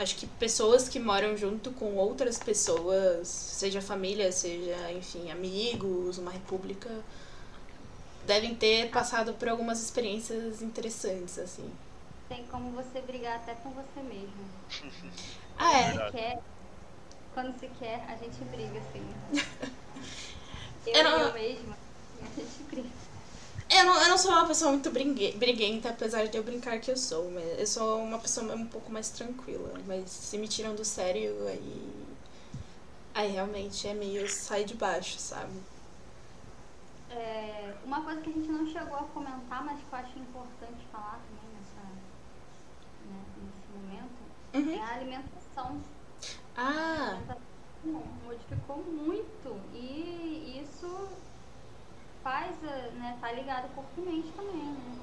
Acho 0.00 0.16
que 0.16 0.26
pessoas 0.26 0.88
que 0.88 0.98
moram 0.98 1.36
junto 1.36 1.70
com 1.72 1.94
outras 1.96 2.38
pessoas, 2.38 3.28
seja 3.28 3.82
família, 3.82 4.32
seja, 4.32 4.90
enfim, 4.92 5.30
amigos, 5.30 6.16
uma 6.18 6.30
república, 6.30 6.88
devem 8.26 8.54
ter 8.54 8.90
passado 8.90 9.32
por 9.34 9.48
algumas 9.48 9.82
experiências 9.82 10.62
interessantes, 10.62 11.38
assim. 11.38 11.70
Tem 12.28 12.44
como 12.46 12.70
você 12.70 13.00
brigar 13.00 13.36
até 13.36 13.54
com 13.56 13.70
você 13.70 14.00
mesmo. 14.02 14.44
Ah, 15.58 15.78
é. 15.78 15.86
Verdade. 15.90 16.12
Quer, 16.12 16.38
quando 17.34 17.58
se 17.58 17.68
quer, 17.78 18.04
a 18.08 18.16
gente 18.16 18.44
briga, 18.50 18.78
assim. 18.78 19.04
Eu 20.86 20.94
Eu 20.94 21.04
não- 21.04 21.18
eu 21.18 21.32
mesma, 21.34 21.76
a 22.22 22.40
gente 22.40 22.62
briga. 22.70 22.88
Eu 23.70 23.84
não, 23.84 24.02
eu 24.02 24.08
não 24.08 24.18
sou 24.18 24.32
uma 24.32 24.46
pessoa 24.46 24.70
muito 24.72 24.90
briguenta, 24.90 25.90
apesar 25.90 26.26
de 26.28 26.36
eu 26.36 26.42
brincar 26.42 26.78
que 26.80 26.90
eu 26.90 26.96
sou. 26.96 27.30
Mas 27.30 27.58
eu 27.58 27.66
sou 27.66 28.02
uma 28.02 28.18
pessoa 28.18 28.54
um 28.54 28.66
pouco 28.66 28.90
mais 28.92 29.10
tranquila. 29.10 29.72
Mas 29.86 30.10
se 30.10 30.36
me 30.38 30.48
tiram 30.48 30.74
do 30.74 30.84
sério, 30.84 31.46
aí. 31.48 32.16
Aí 33.14 33.30
realmente 33.30 33.86
é 33.86 33.94
meio 33.94 34.28
sai 34.28 34.64
de 34.64 34.74
baixo, 34.74 35.18
sabe? 35.20 35.52
É, 37.10 37.74
uma 37.84 38.02
coisa 38.04 38.20
que 38.20 38.30
a 38.30 38.32
gente 38.32 38.48
não 38.48 38.66
chegou 38.66 38.96
a 38.96 39.04
comentar, 39.04 39.64
mas 39.64 39.80
que 39.80 39.92
eu 39.92 39.98
acho 39.98 40.18
importante 40.18 40.86
falar 40.92 41.20
também 41.28 41.50
nessa, 41.54 41.80
né, 43.00 43.24
nesse 43.36 43.68
momento, 43.72 44.32
Uhum. 44.54 44.74
é 44.74 44.80
a 44.80 44.94
alimentação. 44.94 45.80
A 46.56 46.62
Ah, 46.62 47.18
alimentação 47.18 47.42
modificou 48.24 48.84
muito 48.84 49.60
e 49.74 50.60
isso 50.62 50.86
faz, 52.22 52.56
eh, 52.62 52.90
né, 52.94 53.18
tá 53.20 53.32
ligado 53.32 53.74
corpo 53.74 53.90
e 53.98 54.00
mente 54.00 54.28
também, 54.32 54.62
né? 54.62 54.98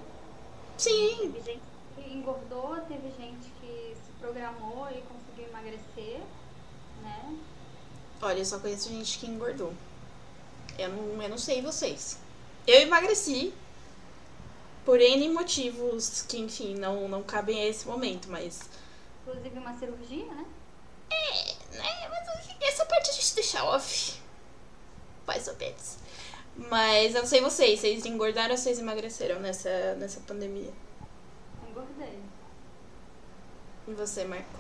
sim. 0.78 1.32
Teve 1.32 1.42
gente 1.42 1.62
que 1.96 2.14
engordou, 2.14 2.78
teve 2.88 3.10
gente 3.12 3.50
que 3.60 3.96
se 3.96 4.12
programou 4.20 4.88
e 4.90 5.02
conseguiu 5.02 5.48
emagrecer, 5.50 6.22
né? 7.02 7.38
Olha, 8.22 8.40
eu 8.40 8.46
só 8.46 8.60
conheço 8.60 8.90
gente 8.90 9.20
que 9.20 9.28
engordou. 9.28 9.74
Eu 10.78 10.90
não, 10.90 11.22
eu 11.22 11.30
não 11.30 11.38
sei 11.38 11.62
vocês. 11.62 12.20
Eu 12.66 12.82
emagreci. 12.82 13.54
Por 14.86 15.02
N 15.02 15.30
motivos 15.30 16.22
que, 16.22 16.38
enfim, 16.38 16.76
não, 16.76 17.10
não 17.10 17.22
cabem 17.22 17.60
a 17.60 17.66
esse 17.66 17.86
momento, 17.86 18.30
mas. 18.30 18.62
Inclusive 19.22 19.60
uma 19.60 19.78
cirurgia, 19.78 20.26
né? 20.26 20.46
né, 21.72 22.08
mas 22.10 22.50
essa 22.62 22.86
parte 22.86 23.10
a 23.10 23.14
gente 23.14 23.36
deixa 23.36 23.64
off. 23.64 24.20
Mais 25.26 25.48
ou 25.48 25.56
menos. 25.58 25.98
Mas 26.58 27.14
eu 27.14 27.22
não 27.22 27.28
sei 27.28 27.42
vocês, 27.42 27.80
vocês 27.80 28.06
engordaram 28.06 28.52
ou 28.52 28.58
vocês 28.58 28.80
emagreceram 28.80 29.40
nessa, 29.40 29.96
nessa 29.96 30.20
pandemia? 30.22 30.74
Engordei. 31.70 32.20
E 33.88 33.94
você, 33.94 34.26
Marco? 34.26 34.60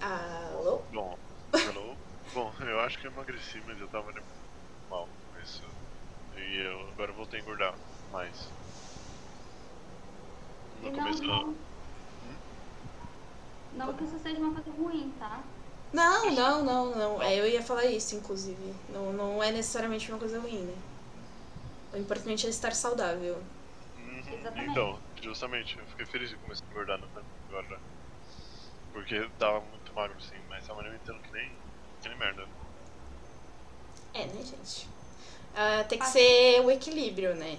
Alô? 0.00 0.82
Bom, 0.92 2.50
acho 2.84 2.98
que 2.98 3.06
eu 3.06 3.12
emagreci, 3.12 3.62
mas 3.66 3.80
eu 3.80 3.88
tava 3.88 4.12
mal. 4.88 5.08
Isso. 5.42 5.62
E 6.36 6.56
eu 6.58 6.88
agora 6.92 7.10
eu 7.10 7.14
voltei 7.14 7.40
a 7.40 7.42
engordar 7.42 7.74
mais. 8.10 8.48
No 10.82 10.88
E 10.88 10.90
não, 10.90 10.98
começo 10.98 11.22
não, 11.22 11.54
não 13.74 13.94
que 13.94 14.04
isso 14.04 14.18
seja 14.18 14.38
uma 14.38 14.54
coisa 14.54 14.70
ruim, 14.70 15.12
tá? 15.18 15.42
Não, 15.92 16.30
não, 16.30 16.64
não, 16.64 16.94
não. 16.96 17.22
É, 17.22 17.38
eu 17.38 17.46
ia 17.46 17.62
falar 17.62 17.84
isso, 17.84 18.14
inclusive. 18.16 18.74
Não, 18.88 19.12
não 19.12 19.42
é 19.42 19.50
necessariamente 19.50 20.10
uma 20.10 20.18
coisa 20.18 20.40
ruim, 20.40 20.62
né? 20.62 20.74
O 21.92 21.96
importante 21.98 22.46
é 22.46 22.50
estar 22.50 22.74
saudável. 22.74 23.42
Uhum. 23.98 24.22
Exatamente. 24.32 24.70
Então, 24.70 24.98
justamente, 25.20 25.78
eu 25.78 25.86
fiquei 25.86 26.06
feliz 26.06 26.30
que 26.30 26.36
comecei 26.38 26.66
a 26.66 26.70
engordar 26.70 26.98
no 26.98 27.06
tempo 27.08 27.26
agora. 27.50 27.78
Porque 28.92 29.28
tava 29.38 29.60
muito 29.60 29.92
magro 29.94 30.16
assim, 30.18 30.36
mas 30.48 30.66
tava 30.66 30.80
me 30.80 30.88
alimentando 30.88 31.20
que 31.20 31.32
nem, 31.32 31.50
que 32.00 32.08
nem 32.08 32.18
merda. 32.18 32.46
É, 34.14 34.26
né, 34.26 34.42
gente? 34.42 34.88
Ah, 35.54 35.84
tem 35.84 35.98
que 35.98 36.06
ser 36.06 36.60
o 36.60 36.70
equilíbrio, 36.70 37.34
né? 37.34 37.58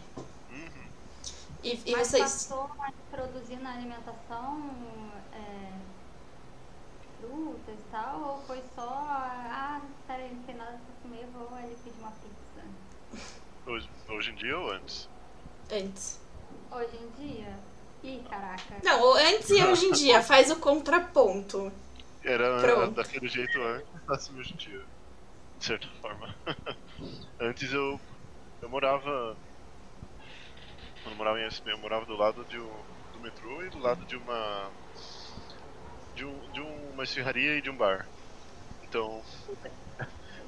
Uhum. 0.52 0.88
E, 1.64 1.82
e 1.86 1.92
Mas 1.92 2.08
vocês. 2.08 2.24
passou 2.24 2.70
a 2.80 2.90
introduzir 2.90 3.60
na 3.60 3.74
alimentação 3.74 4.72
é, 5.32 5.73
frutas 7.24 7.76
e 7.80 7.92
tal, 7.92 8.22
ou 8.22 8.38
foi 8.46 8.62
só, 8.76 8.90
ah, 8.90 9.82
peraí, 10.06 10.34
não 10.34 10.44
tem 10.44 10.56
nada 10.56 10.72
pra 10.72 10.96
comer, 11.02 11.26
vou 11.34 11.58
ali 11.58 11.76
pedir 11.84 12.00
uma 12.00 12.12
pizza? 12.12 13.24
Hoje, 13.66 13.90
hoje 14.10 14.32
em 14.32 14.36
dia 14.36 14.60
ou 14.60 14.72
antes? 14.72 15.10
Antes. 15.72 16.20
Hoje 16.72 16.98
em 16.98 17.26
dia? 17.26 17.60
Ih, 18.04 18.22
caraca. 18.30 18.80
Não, 18.84 19.14
antes 19.14 19.50
e 19.50 19.64
hoje 19.64 19.86
em 19.86 19.92
dia, 19.94 20.22
faz 20.22 20.52
o 20.52 20.58
contraponto. 20.58 21.72
Era 22.24 22.60
Pronto. 22.60 22.96
daquele 22.96 23.28
jeito 23.28 23.62
antes, 23.62 23.88
assim 24.10 24.38
hoje 24.38 24.54
em 24.54 24.58
dia. 24.58 24.86
De 25.58 25.66
certa 25.66 25.88
forma. 26.02 26.36
antes 27.40 27.72
eu. 27.72 28.00
Eu 28.62 28.70
morava. 28.70 29.38
Quando 31.02 31.12
eu 31.14 31.18
morava 31.18 31.40
em 31.42 31.52
SP, 31.52 31.72
eu 31.72 31.78
morava 31.78 32.06
do 32.06 32.16
lado 32.16 32.44
de 32.46 32.60
um, 32.60 32.72
do 33.14 33.20
metrô 33.20 33.64
e 33.64 33.70
do 33.70 33.80
lado 33.80 34.06
de 34.06 34.16
uma. 34.18 34.72
De, 36.16 36.26
um, 36.26 36.52
de 36.52 36.62
uma 36.62 37.04
esfirraria 37.04 37.58
e 37.58 37.62
de 37.62 37.70
um 37.70 37.76
bar. 37.76 38.08
Então. 38.84 39.22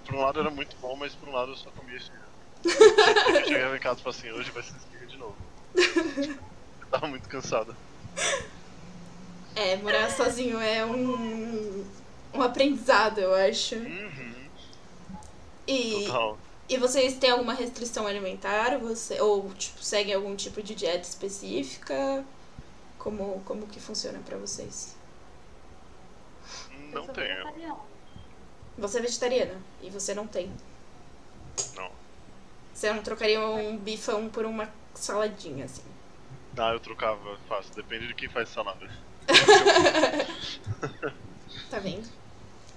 Por 0.06 0.14
um 0.16 0.22
lado 0.22 0.40
era 0.40 0.52
muito 0.52 0.76
bom, 0.78 0.96
mas 0.96 1.16
por 1.16 1.28
um 1.28 1.32
lado 1.34 1.52
eu 1.52 1.56
só 1.58 1.72
comia 1.72 1.98
esfirra. 1.98 2.26
Eu 2.64 3.46
chegava 3.48 3.76
em 3.76 3.80
casa 3.80 4.00
e 4.00 4.04
falava 4.04 4.20
assim, 4.20 4.32
hoje 4.32 4.52
vai 4.52 4.62
ser 4.64 4.76
esfirra 4.78 5.06
de 5.08 5.18
novo. 5.18 5.36
Eu 5.76 6.88
tava 6.92 7.08
muito 7.08 7.28
cansado. 7.28 7.76
É, 9.56 9.76
morar 9.78 10.12
sozinho 10.12 10.60
é 10.60 10.86
um, 10.86 11.86
um 12.34 12.42
aprendizado, 12.42 13.20
eu 13.20 13.34
acho. 13.34 13.76
Uhum, 13.76 14.50
E, 15.68 16.06
total. 16.06 16.38
e 16.70 16.78
vocês 16.78 17.16
têm 17.16 17.32
alguma 17.32 17.54
restrição 17.54 18.06
alimentar? 18.06 18.78
Você, 18.78 19.20
ou, 19.22 19.50
tipo, 19.56 19.82
seguem 19.84 20.14
algum 20.14 20.36
tipo 20.36 20.62
de 20.62 20.76
dieta 20.76 21.08
específica? 21.08 22.24
Como, 23.00 23.42
como 23.46 23.66
que 23.68 23.80
funciona 23.80 24.20
pra 24.26 24.38
vocês? 24.38 24.95
Não 26.96 27.06
sou 27.06 27.14
tenho. 27.14 27.28
vegetariana. 27.28 27.80
Você 28.78 28.98
é 28.98 29.02
vegetariana 29.02 29.62
e 29.82 29.90
você 29.90 30.14
não 30.14 30.28
tem. 30.28 30.52
Não. 31.76 31.92
Você 32.74 32.92
não 32.92 33.04
trocaria 33.04 33.40
um 33.40 33.78
bifão 33.78 34.28
por 34.30 34.46
uma 34.46 34.70
saladinha, 34.94 35.66
assim. 35.66 35.84
Ah, 36.58 36.72
eu 36.74 36.80
trocava 36.80 37.38
fácil, 37.48 37.74
depende 37.76 38.08
de 38.08 38.14
quem 38.14 38.30
faz 38.30 38.50
salada. 38.50 38.90
Tá 41.70 41.80
vendo? 41.80 42.08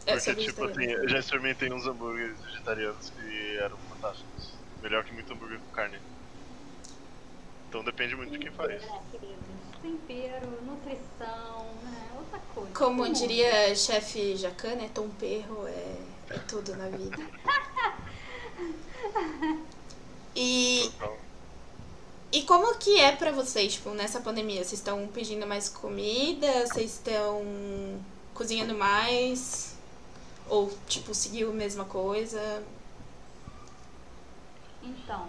Eu 0.07 0.17
Porque, 0.17 0.35
tipo 0.35 0.65
assim, 0.65 0.85
eu 0.85 1.09
já 1.09 1.19
experimentei 1.19 1.71
uns 1.71 1.87
hambúrgueres 1.87 2.41
vegetarianos 2.41 3.11
que 3.11 3.57
eram 3.59 3.77
fantásticos. 3.91 4.55
Melhor 4.83 5.05
que 5.05 5.13
muito 5.13 5.33
hambúrguer 5.33 5.59
com 5.59 5.73
carne. 5.73 5.99
Então 7.69 7.85
depende 7.85 8.17
muito 8.17 8.33
de 8.33 8.39
quem 8.39 8.51
faz. 8.53 8.83
É, 8.83 9.01
queridos. 9.11 9.39
Tempero, 9.83 10.63
nutrição, 10.65 11.67
né? 11.83 12.08
Coisa. 12.59 12.73
Como 12.75 13.05
Tudo. 13.05 13.19
diria 13.19 13.75
chefe 13.75 14.37
Jacan, 14.37 14.75
né? 14.75 14.91
Tom 14.95 15.09
Perro 15.11 15.67
é, 15.67 15.97
é 16.31 16.39
tudo 16.47 16.77
na 16.77 16.89
vida. 16.89 17.17
E, 20.41 20.93
e 22.31 22.43
como 22.43 22.79
que 22.79 23.01
é 23.01 23.11
pra 23.11 23.33
vocês, 23.33 23.75
tipo, 23.75 23.91
nessa 23.91 24.21
pandemia? 24.21 24.63
Vocês 24.63 24.75
estão 24.75 25.05
pedindo 25.09 25.45
mais 25.49 25.69
comida? 25.69 26.65
Vocês 26.65 26.93
estão 26.93 27.43
cozinhando 28.35 28.73
mais? 28.73 29.75
Ou, 30.49 30.71
tipo, 30.87 31.13
seguiu 31.13 31.51
a 31.51 31.53
mesma 31.53 31.85
coisa? 31.87 32.63
Então, 34.81 35.27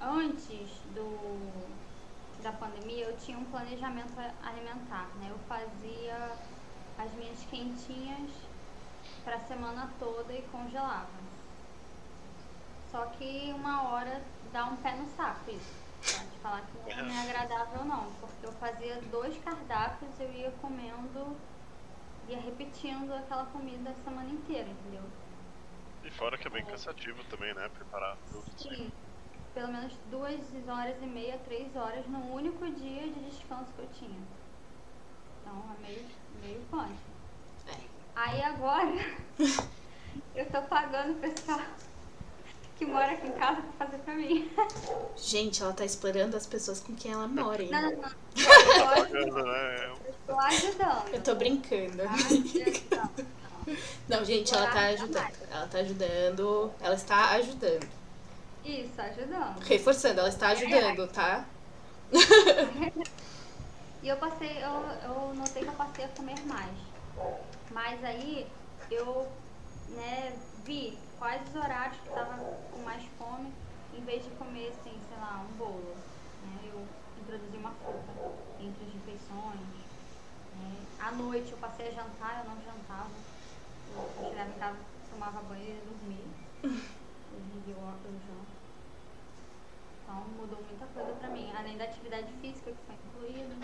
antes 0.00 0.70
do 0.92 1.06
da 2.46 2.52
pandemia, 2.52 3.06
eu 3.06 3.16
tinha 3.16 3.36
um 3.36 3.44
planejamento 3.46 4.12
alimentar, 4.40 5.08
né? 5.16 5.26
Eu 5.30 5.38
fazia 5.48 6.32
as 6.96 7.12
minhas 7.14 7.42
quentinhas 7.50 8.30
para 9.24 9.34
a 9.34 9.40
semana 9.40 9.90
toda 9.98 10.32
e 10.32 10.42
congelava. 10.42 11.10
Só 12.92 13.04
que 13.06 13.52
uma 13.52 13.88
hora 13.88 14.22
dá 14.52 14.64
um 14.66 14.76
pé 14.76 14.94
no 14.94 15.06
saco 15.16 15.50
isso. 15.50 15.74
Pode 16.00 16.38
falar 16.40 16.62
que 16.62 17.02
não 17.02 17.10
é 17.10 17.28
agradável 17.28 17.84
não, 17.84 18.12
porque 18.20 18.46
eu 18.46 18.52
fazia 18.52 19.00
dois 19.10 19.36
cardápios, 19.42 20.20
eu 20.20 20.32
ia 20.32 20.52
comendo, 20.62 21.36
ia 22.28 22.38
repetindo 22.38 23.12
aquela 23.12 23.46
comida 23.46 23.90
a 23.90 24.04
semana 24.04 24.30
inteira, 24.30 24.68
entendeu? 24.68 25.02
E 26.04 26.10
fora 26.12 26.38
que 26.38 26.46
é 26.46 26.50
bem 26.50 26.64
cansativo 26.64 27.24
também, 27.24 27.52
né? 27.54 27.68
Preparar 27.70 28.16
tudo. 28.30 28.44
Sim, 28.56 28.92
pelo 29.56 29.68
menos 29.68 29.94
duas 30.10 30.38
horas 30.68 30.96
e 31.00 31.06
meia, 31.06 31.40
três 31.46 31.74
horas 31.74 32.06
no 32.08 32.34
único 32.34 32.70
dia 32.72 33.04
de 33.04 33.20
descanso 33.30 33.72
que 33.74 33.80
eu 33.80 33.88
tinha. 33.98 34.20
Então 35.40 35.64
é 35.72 35.86
meio, 35.86 36.04
meio 36.42 36.60
punk. 36.70 36.92
É. 37.66 37.76
Aí 38.14 38.42
agora 38.42 38.92
eu 40.36 40.46
tô 40.50 40.60
pagando 40.60 41.12
o 41.12 41.14
pessoal 41.14 41.62
que 42.76 42.84
mora 42.84 43.12
aqui 43.12 43.28
em 43.28 43.32
casa 43.32 43.62
pra 43.62 43.86
fazer 43.86 43.98
pra 44.02 44.14
mim. 44.14 44.52
Gente, 45.16 45.62
ela 45.62 45.72
tá 45.72 45.86
explorando 45.86 46.36
as 46.36 46.46
pessoas 46.46 46.80
com 46.80 46.94
quem 46.94 47.12
ela 47.12 47.26
mora, 47.26 47.62
hein? 47.62 47.70
Não, 47.70 47.80
não, 47.80 47.92
não. 47.92 48.10
Eu 49.14 50.14
tô, 50.26 50.38
ajudando. 50.38 51.14
Eu 51.14 51.22
tô 51.22 51.34
brincando. 51.34 52.02
Não. 52.90 54.18
Não, 54.18 54.24
gente, 54.24 54.54
ela 54.54 54.70
tá 54.70 54.80
ajudando. 54.88 55.34
Ela 55.50 55.66
tá 55.66 55.78
ajudando. 55.78 56.72
Ela 56.80 56.94
está 56.94 57.30
ajudando. 57.30 58.05
Isso, 58.66 59.00
ajudando. 59.00 59.60
Reforçando, 59.60 60.20
ela 60.20 60.28
está 60.28 60.48
ajudando, 60.48 61.06
tá? 61.12 61.44
E 64.02 64.08
eu 64.08 64.16
passei, 64.18 64.62
eu, 64.62 64.70
eu 65.02 65.34
notei 65.34 65.64
que 65.64 65.68
eu 65.68 65.74
passei 65.74 66.04
a 66.04 66.08
comer 66.10 66.38
mais. 66.46 66.78
Mas 67.72 68.04
aí 68.04 68.46
eu 68.88 69.26
né, 69.88 70.32
vi 70.64 70.96
quais 71.18 71.42
os 71.48 71.56
horários 71.56 71.98
que 71.98 72.08
eu 72.10 72.14
tava 72.14 72.36
com 72.70 72.82
mais 72.82 73.02
fome, 73.18 73.52
em 73.92 74.04
vez 74.04 74.22
de 74.22 74.30
comer 74.36 74.68
assim, 74.68 74.96
sei 75.08 75.18
lá, 75.18 75.44
um 75.50 75.56
bolo. 75.56 75.96
Né, 76.44 76.70
eu 76.72 76.86
introduzi 77.20 77.56
uma 77.56 77.72
fruta 77.72 78.12
entre 78.60 78.84
as 78.86 78.92
refeições. 78.92 79.60
Né. 80.54 80.86
À 81.00 81.10
noite 81.10 81.50
eu 81.50 81.58
passei 81.58 81.88
a 81.88 81.90
jantar, 81.90 82.44
eu 82.44 82.50
não 82.50 82.62
jantava. 82.62 83.10
Eu, 83.92 84.28
chegava 84.28 84.50
em 84.50 84.58
casa, 84.60 84.78
tomava 85.10 85.42
banho 85.42 85.64
e 85.64 85.68
ia 85.68 85.80
dormir. 85.82 86.24
Hoje 86.62 87.50
em 87.56 87.60
dia 87.62 87.74
eu, 87.74 87.82
eu 87.82 88.12
janto. 88.12 88.56
Então 90.04 90.22
mudou 90.38 90.62
muita 90.62 90.85
coisa 90.96 91.12
pra 91.12 91.28
mim. 91.28 91.52
Além 91.56 91.76
da 91.76 91.84
atividade 91.84 92.32
física 92.40 92.72
que 92.72 92.78
foi 92.86 92.96
incluída. 93.28 93.54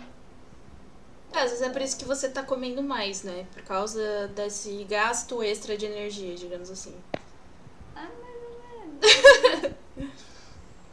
Às 1.32 1.50
vezes 1.50 1.62
é 1.62 1.70
por 1.70 1.80
isso 1.80 1.98
que 1.98 2.04
você 2.04 2.28
tá 2.28 2.42
comendo 2.42 2.82
mais, 2.82 3.22
né? 3.22 3.46
Por 3.52 3.62
causa 3.62 4.28
desse 4.28 4.84
gasto 4.84 5.42
extra 5.42 5.74
de 5.76 5.86
energia, 5.86 6.34
digamos 6.34 6.70
assim. 6.70 6.94
Ah, 7.96 8.06
ou 8.06 8.86
menos. 8.86 9.00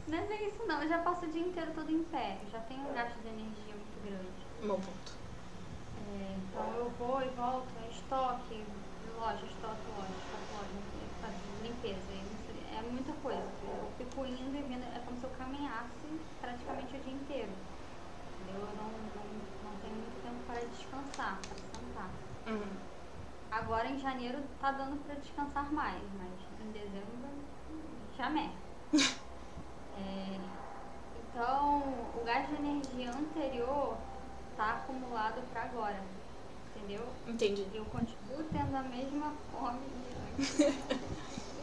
não 0.08 0.18
é 0.18 0.22
bem 0.22 0.48
isso 0.48 0.64
não, 0.66 0.82
eu 0.82 0.88
já 0.88 0.98
passo 0.98 1.26
o 1.26 1.28
dia 1.28 1.42
inteiro 1.42 1.72
todo 1.74 1.90
em 1.90 2.02
pé. 2.04 2.38
Eu 2.44 2.50
já 2.50 2.60
tenho 2.60 2.80
um 2.80 2.94
gasto 2.94 3.18
de 3.20 3.28
energia 3.28 3.74
muito 3.74 4.02
grande. 4.02 4.66
Bom 4.66 4.80
ponto. 4.80 5.20
É, 6.08 6.36
então 6.38 6.72
eu 6.74 6.88
vou 6.98 7.20
e 7.20 7.28
volto, 7.36 7.68
loja, 7.76 7.90
estoque, 7.90 8.64
loja, 9.18 9.44
estoque, 9.44 9.82
loja, 9.96 10.14
fazer 11.20 11.36
limpeza. 11.62 11.96
isso 11.96 12.76
É 12.76 12.82
muita 12.82 13.12
coisa. 13.22 13.48
Eu 13.62 13.90
fico 13.98 14.24
indo 14.24 14.56
e 14.56 14.62
vindo, 14.62 14.82
é 14.82 14.98
como 15.04 15.18
se 15.18 15.24
eu 15.24 15.30
caminhasse 15.30 15.90
praticamente 16.40 16.96
o 16.96 17.00
dia 17.00 17.12
inteiro. 17.12 17.50
Entendeu? 18.40 18.60
Eu 18.60 18.76
não, 18.76 18.90
não, 18.90 19.26
não 19.64 19.74
tenho 19.80 19.94
muito 19.94 20.22
tempo 20.22 20.36
para 20.46 20.60
descansar, 20.60 21.38
para 21.40 21.56
sentar. 21.56 22.10
Uhum. 22.46 22.76
Agora 23.50 23.88
em 24.00 24.02
janeiro 24.02 24.38
tá 24.58 24.72
dando 24.72 24.96
pra 25.04 25.14
descansar 25.14 25.70
mais, 25.70 26.02
mas 26.18 26.30
em 26.66 26.72
dezembro 26.72 27.20
jamais. 28.16 28.50
É, 30.02 30.38
então 31.28 31.82
o 32.14 32.24
gasto 32.24 32.56
de 32.56 32.56
energia 32.56 33.10
anterior 33.10 33.98
tá 34.56 34.76
acumulado 34.76 35.42
pra 35.52 35.64
agora. 35.64 36.00
Entendeu? 36.74 37.06
Entendi. 37.26 37.66
Eu 37.74 37.84
continuo 37.84 38.42
tendo 38.50 38.74
a 38.74 38.82
mesma 38.82 39.34
fome 39.52 39.80
de 40.38 40.62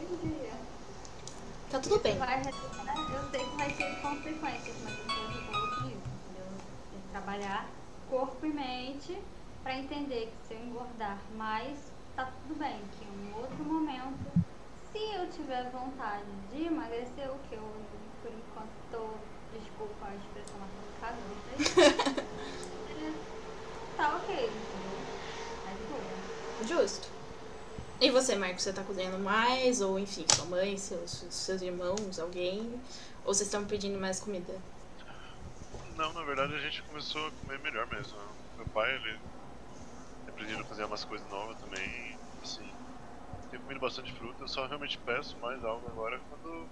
Entendi. 0.00 0.52
Tá 1.68 1.80
tudo 1.80 1.98
bem. 1.98 2.16
Vai, 2.16 2.44
né, 2.44 2.50
eu 2.52 3.30
sei 3.30 3.44
que 3.44 3.56
vai 3.56 3.72
ter 3.72 4.00
consequências, 4.00 4.76
mas 4.84 4.98
eu 4.98 5.88
isso, 5.88 6.08
entendeu? 6.28 6.46
Tem 6.92 7.00
que 7.00 7.08
trabalhar 7.10 7.66
corpo 8.08 8.46
e 8.46 8.52
mente 8.52 9.18
pra 9.64 9.76
entender 9.76 10.32
que 10.32 10.46
se 10.46 10.54
eu 10.54 10.64
engordar 10.64 11.18
mais, 11.36 11.92
tá 12.18 12.32
tudo 12.42 12.58
bem. 12.58 12.80
Que 12.98 13.04
em 13.04 13.32
um 13.32 13.36
outro 13.36 13.64
momento, 13.64 14.32
se 14.92 14.98
eu 14.98 15.30
tiver 15.30 15.70
vontade 15.70 16.24
de 16.52 16.64
emagrecer, 16.64 17.30
o 17.30 17.38
que 17.48 17.54
eu, 17.54 17.72
por 18.20 18.32
enquanto, 18.32 18.70
tô, 18.90 19.10
desculpa 19.56 20.06
a 20.06 20.16
expressão, 20.16 20.56
mas 20.58 20.68
tô 20.74 20.80
no 20.82 20.92
caso, 21.00 21.18
tá 23.96 24.16
ok, 24.16 24.34
entendeu? 24.34 24.98
Tá 25.64 25.70
de 25.70 25.84
boa. 25.86 26.02
Justo. 26.66 27.08
E 28.00 28.10
você, 28.10 28.34
Marcos, 28.34 28.62
você 28.62 28.72
tá 28.72 28.82
cozinhando 28.82 29.18
mais? 29.18 29.80
Ou 29.80 29.98
enfim, 29.98 30.26
sua 30.34 30.44
mãe, 30.46 30.76
seus, 30.76 31.24
seus 31.30 31.62
irmãos, 31.62 32.18
alguém? 32.18 32.80
Ou 33.24 33.32
vocês 33.34 33.46
estão 33.48 33.64
pedindo 33.64 33.98
mais 33.98 34.18
comida? 34.20 34.54
Não, 35.96 36.12
na 36.12 36.22
verdade 36.22 36.54
a 36.54 36.60
gente 36.60 36.82
começou 36.82 37.26
a 37.26 37.30
comer 37.30 37.58
melhor 37.60 37.86
mesmo. 37.88 38.16
Meu 38.56 38.66
pai, 38.66 38.94
ele 38.94 39.18
aprendido 40.38 40.62
a 40.62 40.64
fazer 40.64 40.84
umas 40.84 41.04
coisas 41.04 41.26
novas 41.28 41.58
também. 41.58 42.16
Assim, 42.40 42.78
tenho 43.50 43.62
comido 43.62 43.80
bastante 43.80 44.12
fruta, 44.12 44.44
eu 44.44 44.48
só 44.48 44.66
realmente 44.66 44.98
peço 45.04 45.38
mais 45.40 45.62
algo 45.64 45.88
agora 45.88 46.20
quando. 46.28 46.70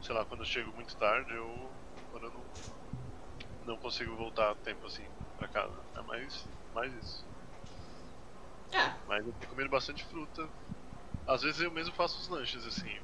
Sei 0.00 0.14
lá, 0.14 0.24
quando 0.24 0.40
eu 0.40 0.46
chego 0.46 0.72
muito 0.72 0.96
tarde 0.96 1.34
ou 1.36 1.76
quando 2.10 2.26
eu 2.26 2.32
não, 2.32 2.46
não 3.64 3.78
consigo 3.78 4.16
voltar 4.16 4.50
a 4.50 4.54
tempo 4.56 4.86
assim 4.86 5.08
pra 5.36 5.48
casa. 5.48 5.84
É 5.96 6.02
mais, 6.02 6.48
mais 6.72 6.92
isso. 6.94 7.26
Ah, 8.72 8.96
Mas 9.06 9.26
eu 9.26 9.32
tenho 9.34 9.48
comido 9.48 9.70
bastante 9.70 10.04
fruta. 10.04 10.52
Às 11.26 11.42
vezes 11.42 11.60
eu 11.60 11.70
mesmo 11.72 11.94
faço 11.94 12.20
os 12.20 12.28
lanches 12.28 12.64
assim, 12.64 12.94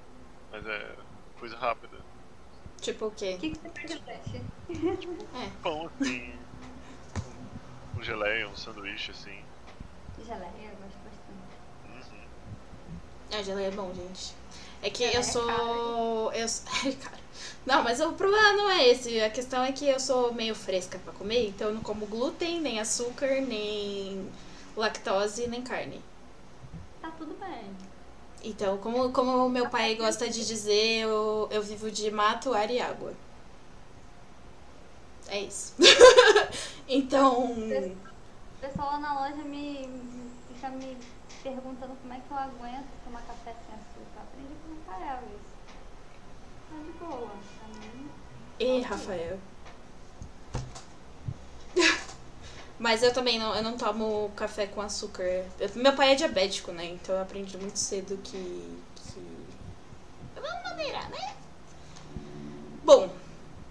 mas 0.50 0.64
é 0.66 0.96
coisa 1.38 1.58
rápida. 1.58 2.06
tipo 2.80 3.06
o 3.06 3.10
quê? 3.10 3.34
O 3.36 3.40
que, 3.40 3.50
que 3.50 3.58
você 3.60 3.68
pede 3.70 4.04
lanche? 4.06 4.50
É. 5.34 5.62
Pão 5.62 5.86
assim, 5.86 6.51
um, 8.02 8.04
um 8.04 8.04
geleia, 8.04 8.48
um 8.48 8.56
sanduíche 8.56 9.12
assim. 9.12 9.38
Geleia, 10.18 10.50
eu 10.64 10.76
gosto 10.76 10.98
bastante. 11.04 12.10
Uhum. 12.10 13.38
A 13.38 13.42
geleia 13.42 13.68
é 13.68 13.70
bom, 13.70 13.94
gente. 13.94 14.34
É 14.82 14.90
que 14.90 15.04
Geleia 15.04 15.16
eu 15.16 15.20
é 15.20 15.22
sou. 15.22 16.32
Eu 16.32 16.48
sou. 16.48 16.64
Ai, 16.84 16.92
cara. 16.92 17.22
Não, 17.64 17.82
mas 17.82 18.00
o 18.00 18.12
problema 18.12 18.52
não 18.54 18.70
é 18.70 18.88
esse. 18.88 19.20
A 19.20 19.30
questão 19.30 19.62
é 19.62 19.72
que 19.72 19.88
eu 19.88 20.00
sou 20.00 20.34
meio 20.34 20.54
fresca 20.54 20.98
pra 20.98 21.12
comer, 21.12 21.48
então 21.48 21.68
eu 21.68 21.74
não 21.74 21.82
como 21.82 22.06
glúten, 22.06 22.60
nem 22.60 22.80
açúcar, 22.80 23.40
nem 23.40 24.28
lactose, 24.76 25.46
nem 25.46 25.62
carne. 25.62 26.02
Tá 27.00 27.10
tudo 27.16 27.34
bem. 27.38 27.64
Então, 28.44 28.76
como, 28.78 29.12
como 29.12 29.46
o 29.46 29.48
meu 29.48 29.68
pai 29.68 29.94
gosta 29.94 30.28
de 30.28 30.44
dizer, 30.44 31.02
eu, 31.02 31.48
eu 31.52 31.62
vivo 31.62 31.90
de 31.90 32.10
mato, 32.10 32.52
ar 32.52 32.68
e 32.70 32.80
água. 32.80 33.14
É 35.28 35.40
isso. 35.40 35.74
então. 36.98 37.52
O 37.52 38.60
pessoal 38.60 38.92
lá 38.92 38.98
na 39.00 39.20
loja 39.20 39.42
me 39.44 39.88
fica 40.52 40.68
me 40.70 40.96
perguntando 41.42 41.96
como 42.00 42.12
é 42.14 42.16
que 42.20 42.30
eu 42.30 42.36
aguento 42.36 42.86
tomar 43.04 43.22
café 43.22 43.54
sem 43.66 43.74
açúcar. 43.74 44.22
Aprendi 44.22 44.54
com 44.64 44.72
o 44.72 44.76
Rafael 44.86 45.22
isso. 45.34 45.52
Tá 46.70 46.76
de 46.76 46.92
boa. 47.04 47.30
Pra 47.58 47.68
mim, 47.68 48.10
E 48.60 48.80
Rafael. 48.82 49.38
Mas 52.78 53.02
eu 53.02 53.12
também 53.12 53.38
não, 53.38 53.54
eu 53.54 53.62
não 53.62 53.76
tomo 53.76 54.30
café 54.36 54.66
com 54.66 54.80
açúcar. 54.80 55.22
Eu- 55.58 55.70
meu 55.76 55.92
pai 55.94 56.12
é 56.12 56.14
diabético, 56.14 56.72
né? 56.72 56.84
Então 56.86 57.14
eu 57.14 57.22
aprendi 57.22 57.56
muito 57.56 57.76
cedo 57.78 58.16
que. 58.22 58.78
que... 58.96 59.46
Vamos 60.34 60.62
maneirar, 60.64 61.08
né? 61.10 61.36
Bom, 62.84 63.08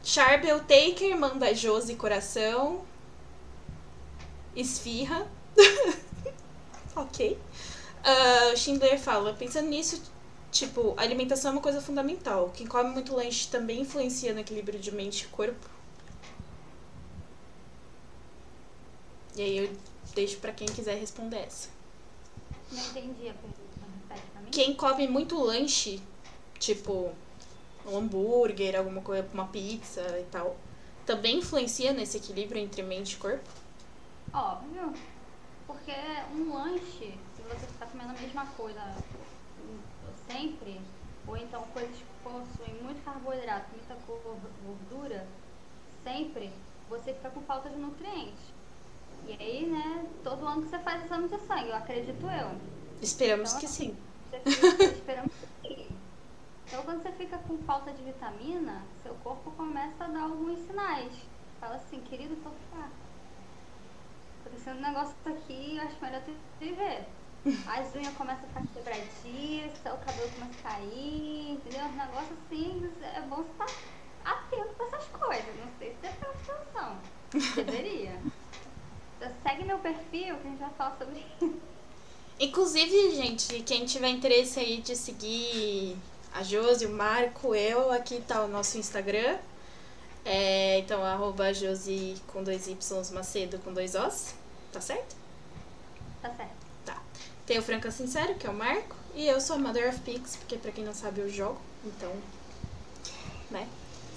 Charbel 0.04 0.60
Taker 0.62 1.18
manda 1.20 1.54
Josi 1.54 1.96
coração. 1.96 2.86
Esfirra. 4.56 5.28
ok. 6.96 7.38
Ah, 8.04 8.56
Schindler 8.56 9.00
fala, 9.00 9.34
pensando 9.34 9.70
nisso, 9.70 10.02
tipo, 10.52 10.94
alimentação 10.98 11.52
é 11.52 11.54
uma 11.56 11.62
coisa 11.62 11.82
fundamental. 11.82 12.52
Quem 12.54 12.68
come 12.68 12.90
muito 12.92 13.16
lanche 13.16 13.48
também 13.48 13.82
influencia 13.82 14.34
no 14.34 14.40
equilíbrio 14.40 14.80
de 14.80 14.92
mente 14.92 15.24
e 15.24 15.28
corpo. 15.28 15.70
E 19.36 19.42
aí 19.42 19.58
eu 19.58 19.72
deixo 20.14 20.38
pra 20.40 20.52
quem 20.52 20.68
quiser 20.68 20.96
responder 20.98 21.38
essa. 21.38 21.70
não 22.72 22.84
entendi 22.84 23.30
a 23.30 23.34
pergunta. 23.34 23.62
Quem 24.52 24.76
come 24.76 25.08
muito 25.08 25.42
lanche, 25.42 26.02
tipo 26.60 27.14
um 27.86 27.98
hambúrguer, 27.98 28.78
alguma 28.78 29.02
coisa, 29.02 29.28
uma 29.34 29.48
pizza 29.48 30.02
e 30.20 30.24
tal, 30.30 30.58
também 31.06 31.38
influencia 31.38 31.94
nesse 31.94 32.18
equilíbrio 32.18 32.62
entre 32.62 32.84
mente 32.84 33.14
e 33.14 33.18
corpo? 33.18 33.61
Óbvio. 34.34 34.94
Porque 35.68 35.92
um 36.32 36.54
lanche, 36.54 37.26
se 37.36 37.44
você 37.44 37.68
ficar 37.68 37.88
comendo 37.88 38.12
a 38.12 38.22
mesma 38.22 38.46
coisa 38.54 38.82
sempre, 40.28 40.82
ou 41.26 41.38
então 41.38 41.64
coisas 41.68 41.96
que 41.96 42.06
possuem 42.24 42.82
muito 42.82 43.04
carboidrato, 43.04 43.72
muita 43.72 43.96
gor- 43.96 44.40
gordura, 44.64 45.28
sempre, 46.04 46.52
você 46.90 47.14
fica 47.14 47.30
com 47.30 47.42
falta 47.42 47.70
de 47.70 47.78
nutrientes. 47.78 48.54
E 49.24 49.36
aí, 49.40 49.70
né, 49.70 50.08
todo 50.24 50.48
ano 50.48 50.64
que 50.64 50.70
você 50.70 50.80
faz 50.80 51.06
exame 51.06 51.30
de 51.30 51.40
sangue, 51.40 51.70
eu 51.70 51.76
acredito 51.76 52.26
eu. 52.26 52.62
Esperamos 53.02 53.50
Então, 53.50 53.62
que 53.62 53.68
sim. 53.68 53.96
Você 54.30 54.40
fica 54.40 54.92
esperando 54.94 55.30
que 55.64 55.90
Então, 56.68 56.84
quando 56.84 57.04
você 57.04 57.12
fica 57.14 57.38
com 57.40 57.58
falta 57.60 57.92
de 57.94 58.04
vitamina, 58.04 58.88
seu 59.04 59.16
corpo 59.16 59.52
começa 59.52 60.06
a 60.06 60.08
dar 60.08 60.24
alguns 60.24 60.60
sinais. 60.62 61.14
Fala 61.60 61.76
assim, 61.76 62.02
querido, 62.02 62.36
tô 62.38 62.52
fraco. 62.70 63.11
Acontecendo 64.42 64.78
um 64.78 64.82
negócio 64.82 65.16
aqui, 65.26 65.78
eu 65.78 65.84
acho 65.84 66.02
melhor 66.02 66.22
tu 66.24 66.34
viver. 66.60 67.06
As 67.68 67.96
unhas 67.96 68.14
começam 68.16 68.44
a 68.44 68.48
ficar 68.48 68.68
quebradiças, 68.74 69.94
o 69.94 70.06
cabelo 70.06 70.30
começa 70.30 70.60
a 70.60 70.70
cair, 70.70 71.52
entendeu? 71.52 71.86
Um 71.86 71.98
negócio 71.98 72.38
assim, 72.46 72.90
é 73.02 73.22
bom 73.22 73.42
estar 73.42 73.66
atento 74.26 74.74
com 74.76 74.84
essas 74.86 75.06
coisas. 75.08 75.56
Não 75.56 75.72
sei 75.80 75.90
se 75.90 75.96
você 76.02 76.14
presta 76.20 76.54
atenção. 76.54 76.98
Deveria. 77.56 78.20
Então, 79.18 79.32
segue 79.44 79.64
meu 79.64 79.80
perfil 79.80 80.36
que 80.38 80.48
a 80.48 80.50
gente 80.50 80.60
vai 80.60 80.70
falar 80.72 80.98
sobre 80.98 81.20
isso. 81.20 81.56
Inclusive, 82.40 83.12
gente, 83.16 83.62
quem 83.62 83.86
tiver 83.86 84.10
interesse 84.10 84.60
aí 84.60 84.82
de 84.82 84.96
seguir 84.96 85.96
a 86.34 86.44
Josi, 86.44 86.86
o 86.86 86.90
Marco, 86.90 87.54
eu, 87.54 87.92
aqui 87.92 88.22
tá 88.22 88.44
o 88.44 88.48
nosso 88.48 88.78
Instagram. 88.78 89.38
É, 90.24 90.80
então, 90.80 91.04
arroba 91.04 91.54
Josi 91.54 92.16
com 92.28 92.44
dois 92.44 92.68
Ys 92.68 93.12
Macedo 93.12 93.58
com 93.60 93.74
dois 93.74 93.96
Os. 93.96 94.34
Tá 94.72 94.80
certo? 94.80 95.16
Tá 96.22 96.30
certo. 96.30 96.52
Tá. 96.86 97.02
Tem 97.46 97.58
o 97.58 97.62
Franca 97.64 97.90
Sincero, 97.92 98.36
que 98.36 98.46
é 98.46 98.50
o 98.50 98.54
Marco. 98.54 98.96
E 99.16 99.28
eu 99.28 99.42
sou 99.42 99.56
a 99.56 99.60
Mother 99.60 99.90
of 99.90 100.00
Pigs, 100.02 100.38
porque 100.38 100.58
pra 100.58 100.72
quem 100.72 100.84
não 100.84 100.94
sabe 100.94 101.22
eu 101.22 101.30
jogo. 101.30 101.60
Então, 101.84 102.12
né? 103.50 103.68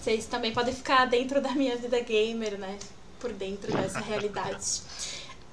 Vocês 0.00 0.26
também 0.26 0.52
podem 0.52 0.74
ficar 0.74 1.06
dentro 1.06 1.40
da 1.40 1.52
minha 1.52 1.76
vida 1.76 1.98
gamer, 2.00 2.58
né? 2.58 2.78
Por 3.18 3.32
dentro 3.32 3.72
dessa 3.72 3.98
realidade. 4.04 4.82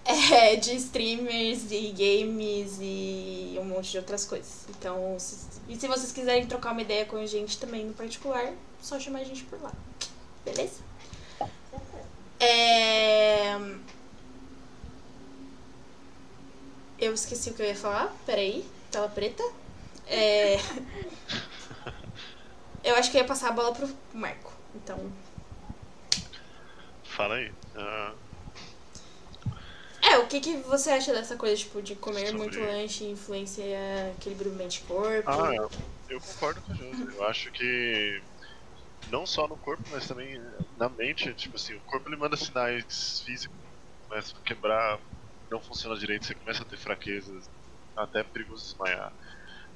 É, 0.04 0.56
de 0.58 0.76
streamers 0.76 1.72
e 1.72 1.92
games 1.92 2.78
e 2.82 3.56
um 3.60 3.64
monte 3.64 3.92
de 3.92 3.98
outras 3.98 4.26
coisas. 4.26 4.66
Então, 4.70 5.16
se, 5.18 5.48
e 5.70 5.76
se 5.78 5.88
vocês 5.88 6.12
quiserem 6.12 6.46
trocar 6.46 6.74
uma 6.74 6.82
ideia 6.82 7.06
com 7.06 7.16
a 7.16 7.26
gente 7.26 7.58
também 7.58 7.86
no 7.86 7.94
particular, 7.94 8.52
só 8.82 9.00
chamar 9.00 9.20
a 9.20 9.24
gente 9.24 9.44
por 9.46 9.62
lá. 9.62 9.72
Beleza? 10.46 10.82
É... 12.40 13.56
Eu 17.00 17.14
esqueci 17.14 17.50
o 17.50 17.54
que 17.54 17.62
eu 17.62 17.66
ia 17.68 17.76
falar. 17.76 18.14
Peraí. 18.26 18.66
Tela 18.92 19.10
preta. 19.10 19.44
É... 20.08 20.58
Eu 22.84 22.96
acho 22.96 23.12
que 23.12 23.18
eu 23.18 23.22
ia 23.22 23.28
passar 23.28 23.50
a 23.50 23.52
bola 23.52 23.72
pro 23.76 23.88
Marco. 24.12 24.52
Então. 24.74 25.12
Fala 27.04 27.36
aí. 27.36 27.52
Ah, 27.76 28.14
É, 30.02 30.18
o 30.18 30.26
que, 30.26 30.40
que 30.40 30.58
você 30.58 30.90
acha 30.90 31.14
dessa 31.14 31.36
coisa, 31.36 31.56
tipo, 31.56 31.80
de 31.80 31.96
comer 31.96 32.26
Sobre- 32.28 32.38
muito 32.40 32.60
lanche 32.60 33.04
influencia 33.06 34.12
equilíbrio 34.18 34.52
mente-corpo? 34.54 35.30
ah, 35.30 35.54
eu, 35.56 35.70
eu 36.10 36.20
concordo 36.20 36.60
com 36.62 36.74
a 36.74 36.76
Josi. 36.76 37.16
Eu 37.16 37.28
acho 37.28 37.52
que 37.52 38.20
não 39.12 39.26
só 39.26 39.48
no 39.48 39.58
corpo, 39.58 39.84
mas 39.90 40.08
também 40.08 40.36
na 40.78 40.90
mente, 40.90 41.34
tipo 41.36 41.58
assim, 41.58 41.76
o 41.76 41.82
corpo 41.84 42.10
ele 42.10 42.18
manda 42.18 42.38
sinais 42.38 43.22
físicos, 43.26 43.58
começa 44.08 44.38
a 44.38 44.42
quebrar, 44.44 45.02
não 45.52 45.62
funciona 45.62 45.98
direito, 46.00 46.26
você 46.26 46.36
começa 46.36 46.64
a 46.64 46.66
ter 46.66 46.78
fraquezas, 46.78 47.46
até 47.98 48.22
é 48.22 48.24
perigoso 48.24 48.64
desmaiar. 48.64 49.16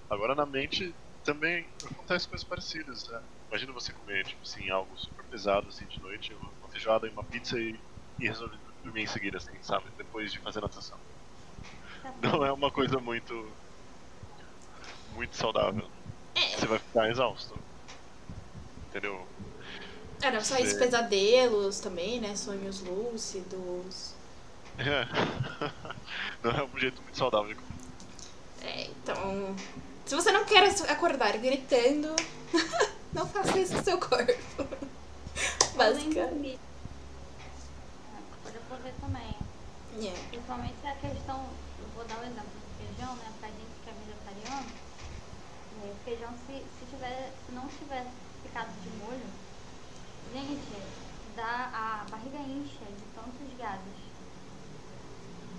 Agora 0.10 0.36
na 0.36 0.46
mente 0.46 0.96
também 1.24 1.68
acontece 1.86 2.28
coisas 2.30 2.48
parecidas, 2.48 3.04
né? 3.10 3.28
Imagina 3.52 3.74
você 3.74 3.94
comer, 3.94 4.26
tipo 4.26 4.42
assim, 4.44 4.70
algo 4.70 4.96
super 4.98 5.26
pesado 5.30 5.68
assim 5.70 5.88
de 5.88 6.00
noite, 6.02 6.34
uma 6.34 6.70
feijoada 6.72 7.08
e 7.08 7.12
uma 7.12 7.28
pizza 7.28 7.60
e, 7.60 7.84
e 8.20 8.28
resolver 8.28 8.60
dormir 8.84 9.04
em 9.04 9.08
seguida, 9.08 9.38
assim, 9.38 9.62
sabe? 9.64 9.92
Depois 9.98 10.32
de 10.32 10.40
fazer 10.42 10.62
natação. 10.62 11.00
Não 12.22 12.46
é 12.46 12.52
uma 12.52 12.72
coisa 12.72 13.00
muito 13.00 13.34
muito 15.08 15.36
saudável, 15.36 15.90
É. 16.36 16.58
você 16.58 16.68
vai 16.68 16.80
ficar 16.80 17.10
exausto. 17.10 17.65
Entendeu? 18.96 19.28
É, 20.22 20.32
não 20.32 20.40
só 20.40 20.58
isso, 20.58 20.72
Você- 20.76 20.80
pesadelos 20.86 21.82
também, 21.82 22.22
né? 22.22 22.34
Sonhos 22.34 22.80
lúcidos. 22.80 24.14
É. 24.78 25.06
Não 26.42 26.52
é 26.52 26.64
um 26.64 26.80
jeito 26.80 27.02
muito 27.02 27.18
saudável 27.18 27.54
de 27.54 27.60
É, 28.66 28.86
então. 28.86 29.54
Se 30.06 30.16
você 30.16 30.32
não 30.32 30.46
quer 30.46 30.64
acordar 30.90 31.38
gritando, 31.40 32.16
não 33.12 33.28
faça 33.28 33.60
isso 33.60 33.76
com 33.76 33.84
seu 33.84 33.98
corpo. 34.00 34.64
Dormir. 35.76 36.58
É, 38.16 38.20
Pode 38.44 38.58
ocorrer 38.60 38.94
também. 39.02 39.36
Yeah. 39.98 40.22
Principalmente 40.30 40.76
a 40.86 40.96
questão, 40.96 41.50
eu 41.80 41.88
vou 41.96 42.06
dar 42.06 42.20
o 42.20 42.24
exemplo 42.24 42.44
do 42.46 42.96
feijão, 42.96 43.14
né? 43.18 43.26
Pra 43.42 43.50
gente 43.50 43.76
que 43.84 43.90
é 43.90 43.94
vegetariano, 44.06 44.72
é, 45.84 45.86
o 45.88 45.96
feijão 46.06 46.34
se, 46.48 46.54
se, 46.54 46.86
tiver, 46.90 47.34
se 47.46 47.52
não 47.54 47.68
tiver 47.68 48.06
ficado 48.56 48.72
de 48.82 48.90
molho, 49.04 49.20
gente, 50.34 50.82
dá, 51.36 51.70
a 51.74 52.10
barriga 52.10 52.38
incha 52.38 52.86
de 52.86 53.04
tantos 53.14 53.58
gases. 53.58 54.06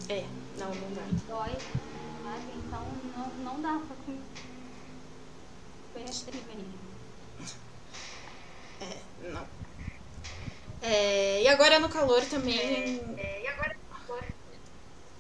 É, 0.08 0.24
não, 0.56 0.74
não 0.74 0.94
dá. 0.94 1.02
Dói, 1.28 1.50
sabe? 1.50 2.52
Então 2.56 2.86
não, 3.14 3.28
não 3.44 3.60
dá 3.60 3.78
pra 3.86 3.96
comer 4.06 4.22
mesmo. 5.94 6.78
É, 8.80 9.28
não. 9.28 9.46
É, 10.80 11.42
e 11.42 11.48
agora 11.48 11.78
no 11.78 11.90
calor 11.90 12.24
também. 12.24 13.02
É, 13.18 13.44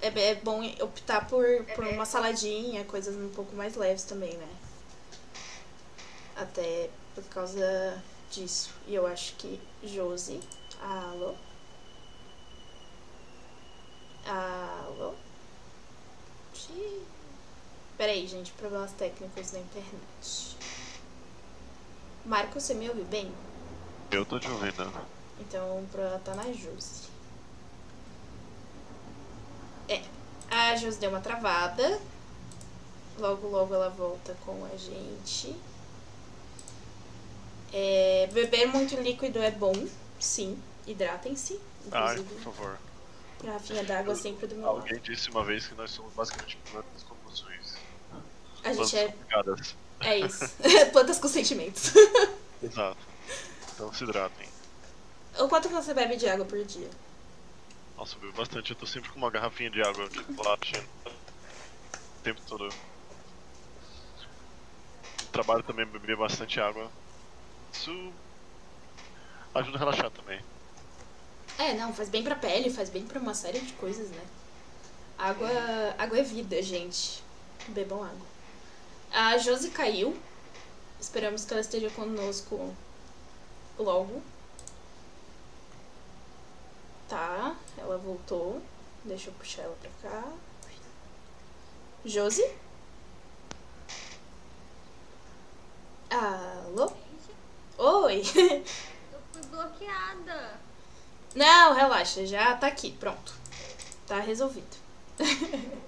é 0.00 0.34
bom 0.36 0.64
optar 0.80 1.26
por, 1.26 1.44
por 1.74 1.84
uma 1.84 2.06
saladinha, 2.06 2.84
coisas 2.84 3.14
um 3.14 3.28
pouco 3.28 3.54
mais 3.54 3.76
leves 3.76 4.04
também, 4.04 4.34
né? 4.34 4.48
Até 6.36 6.88
por 7.16 7.24
causa 7.24 8.02
disso. 8.30 8.70
E 8.86 8.94
eu 8.94 9.06
acho 9.06 9.34
que 9.36 9.58
Josi. 9.82 10.38
Alô? 10.80 11.34
Alô? 14.26 15.14
Peraí, 17.96 18.26
gente, 18.26 18.52
problemas 18.52 18.92
técnicos 18.92 19.52
na 19.52 19.60
internet. 19.60 20.56
Marco, 22.26 22.60
você 22.60 22.74
me 22.74 22.88
ouve 22.90 23.04
bem? 23.04 23.32
Eu 24.10 24.26
tô 24.26 24.38
te 24.38 24.50
ouvindo. 24.50 24.92
Então 25.40 25.78
o 25.78 25.86
problema 25.90 26.18
tá 26.18 26.34
na 26.34 26.52
Josi. 26.52 27.08
É. 29.88 30.02
A 30.50 30.76
Josi 30.76 30.98
deu 30.98 31.08
uma 31.08 31.20
travada. 31.20 31.98
Logo, 33.18 33.48
logo 33.48 33.74
ela 33.74 33.88
volta 33.88 34.36
com 34.44 34.66
a 34.66 34.76
gente. 34.76 35.56
É, 37.72 38.28
beber 38.32 38.66
muito 38.68 38.94
líquido 38.96 39.40
é 39.40 39.50
bom, 39.50 39.74
sim. 40.18 40.58
Hidratem-se. 40.86 41.60
Inclusive, 41.86 42.22
por 42.24 42.40
favor. 42.40 42.78
garrafinha 43.42 43.84
d'água 43.84 44.14
sempre 44.14 44.46
do 44.46 44.54
meu 44.54 44.66
lado. 44.66 44.78
Alguém 44.78 45.00
disse 45.00 45.30
uma 45.30 45.44
vez 45.44 45.66
que 45.66 45.74
nós 45.74 45.90
somos 45.90 46.12
basicamente 46.14 46.56
plantas 46.70 47.02
com 47.02 47.14
emoções. 47.26 47.76
A 48.64 48.70
Plantas 48.70 48.90
gente 48.90 48.96
é, 48.96 49.08
complicadas. 49.08 49.76
é 50.00 50.18
isso. 50.18 50.44
Plantas 50.92 51.18
com 51.18 51.28
sentimentos. 51.28 51.92
Exato. 52.62 52.98
Então 53.74 53.92
se 53.92 54.04
hidratem. 54.04 54.48
o 55.38 55.48
quanto 55.48 55.68
você 55.68 55.92
bebe 55.92 56.16
de 56.16 56.28
água 56.28 56.44
por 56.46 56.64
dia? 56.64 56.88
Nossa, 57.96 58.16
eu 58.16 58.20
bebo 58.20 58.32
bastante. 58.34 58.70
Eu 58.70 58.76
tô 58.76 58.86
sempre 58.86 59.10
com 59.10 59.18
uma 59.18 59.30
garrafinha 59.30 59.70
de 59.70 59.82
água 59.82 60.08
tipo, 60.08 60.42
lá 60.42 60.56
enchendo 60.62 60.86
o 61.06 62.22
tempo 62.22 62.40
todo. 62.46 62.64
No 65.22 65.28
trabalho 65.32 65.62
também 65.62 65.84
bebia 65.86 66.16
bastante 66.16 66.60
água. 66.60 66.90
Isso 67.72 68.12
ajuda 69.54 69.76
a 69.76 69.78
relaxar 69.78 70.10
também. 70.10 70.40
É, 71.58 71.74
não, 71.74 71.94
faz 71.94 72.08
bem 72.08 72.22
pra 72.22 72.34
pele, 72.34 72.70
faz 72.70 72.90
bem 72.90 73.06
pra 73.06 73.18
uma 73.18 73.34
série 73.34 73.60
de 73.60 73.72
coisas, 73.74 74.08
né? 74.10 74.26
Água, 75.18 75.48
água 75.96 76.18
é 76.18 76.22
vida, 76.22 76.60
gente. 76.62 77.22
Bebam 77.68 78.04
água. 78.04 78.26
A 79.10 79.38
Josi 79.38 79.70
caiu. 79.70 80.16
Esperamos 81.00 81.44
que 81.44 81.52
ela 81.52 81.60
esteja 81.60 81.90
conosco 81.90 82.74
logo. 83.78 84.22
Tá, 87.08 87.56
ela 87.78 87.96
voltou. 87.96 88.60
Deixa 89.04 89.30
eu 89.30 89.34
puxar 89.34 89.62
ela 89.62 89.76
pra 89.80 90.10
cá. 90.10 90.24
Josi? 92.04 92.44
Alô? 96.10 96.92
Oi! 97.78 98.22
Eu 99.12 99.20
fui 99.32 99.42
bloqueada. 99.50 100.60
Não, 101.34 101.74
relaxa, 101.74 102.24
já 102.26 102.56
tá 102.56 102.68
aqui, 102.68 102.92
pronto. 102.92 103.34
Tá 104.06 104.20
resolvido. 104.20 104.76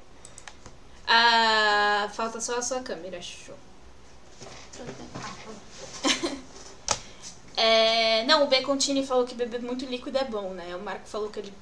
ah, 1.07 2.11
falta 2.13 2.41
só 2.41 2.59
a 2.59 2.63
sua 2.63 2.81
câmera, 2.81 3.21
show. 3.23 3.57
É, 7.61 8.23
não, 8.23 8.45
o 8.45 8.47
Becontini 8.47 9.05
falou 9.05 9.27
que 9.27 9.35
beber 9.35 9.61
muito 9.61 9.85
líquido 9.85 10.17
é 10.17 10.23
bom, 10.23 10.51
né? 10.51 10.77
O 10.77 10.79
Marco 10.79 11.09
falou 11.09 11.29
que 11.29 11.41
ele 11.41 11.53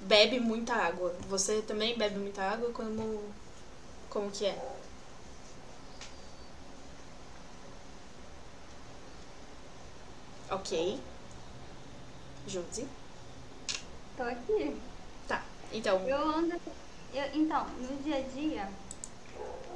bebe 0.00 0.40
muita 0.40 0.72
água. 0.72 1.14
Você 1.28 1.60
também 1.60 1.98
bebe 1.98 2.18
muita 2.18 2.42
água? 2.42 2.70
Como, 2.70 3.20
como 4.08 4.30
que 4.30 4.46
é? 4.46 4.58
Ok. 10.52 11.00
Josi? 12.46 12.86
Tô 14.16 14.22
aqui. 14.24 14.76
Tá, 15.26 15.42
então... 15.72 15.98
Eu 16.06 16.18
ando. 16.28 16.60
eu- 17.14 17.30
então, 17.34 17.66
no 17.68 18.02
dia 18.02 18.18
a 18.18 18.20
dia, 18.20 18.68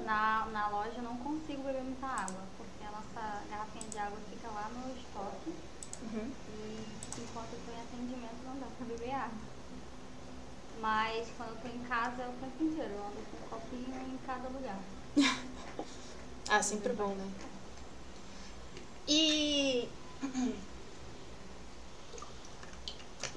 na, 0.05 0.47
na 0.53 0.68
loja 0.68 0.93
eu 0.99 1.03
não 1.03 1.16
consigo 1.16 1.62
beber 1.62 1.83
muita 1.83 2.07
água, 2.07 2.43
porque 2.59 2.85
a 2.85 2.91
nossa 2.91 3.43
garrafinha 3.49 3.89
de 3.91 3.99
água 3.99 4.18
fica 4.31 4.49
lá 4.49 4.68
no 4.68 4.95
estoque 4.97 5.55
Uhum. 6.03 6.31
e 6.51 6.85
enquanto 7.22 7.53
eu 7.55 7.61
tô 7.64 7.72
em 7.72 7.81
atendimento 7.81 8.45
não 8.45 8.59
dá 8.61 8.66
pra 8.77 8.87
beber 8.87 9.14
água. 9.14 9.39
Mas 10.83 11.27
quando 11.39 11.51
eu 11.51 11.57
tô 11.62 11.68
em 11.68 11.83
casa 11.85 12.22
é 12.22 12.29
o 12.29 12.33
tempo 12.33 12.64
inteiro, 12.64 12.93
eu 12.93 13.03
ando 13.07 13.16
com 13.31 13.47
um 13.47 13.49
copinho 13.49 14.14
em 14.14 14.18
cada 14.27 14.49
lugar. 14.49 14.79
Ah, 16.49 16.62
sempre 16.62 16.93
bom, 16.93 17.09
né? 17.09 17.29
E 19.09 19.89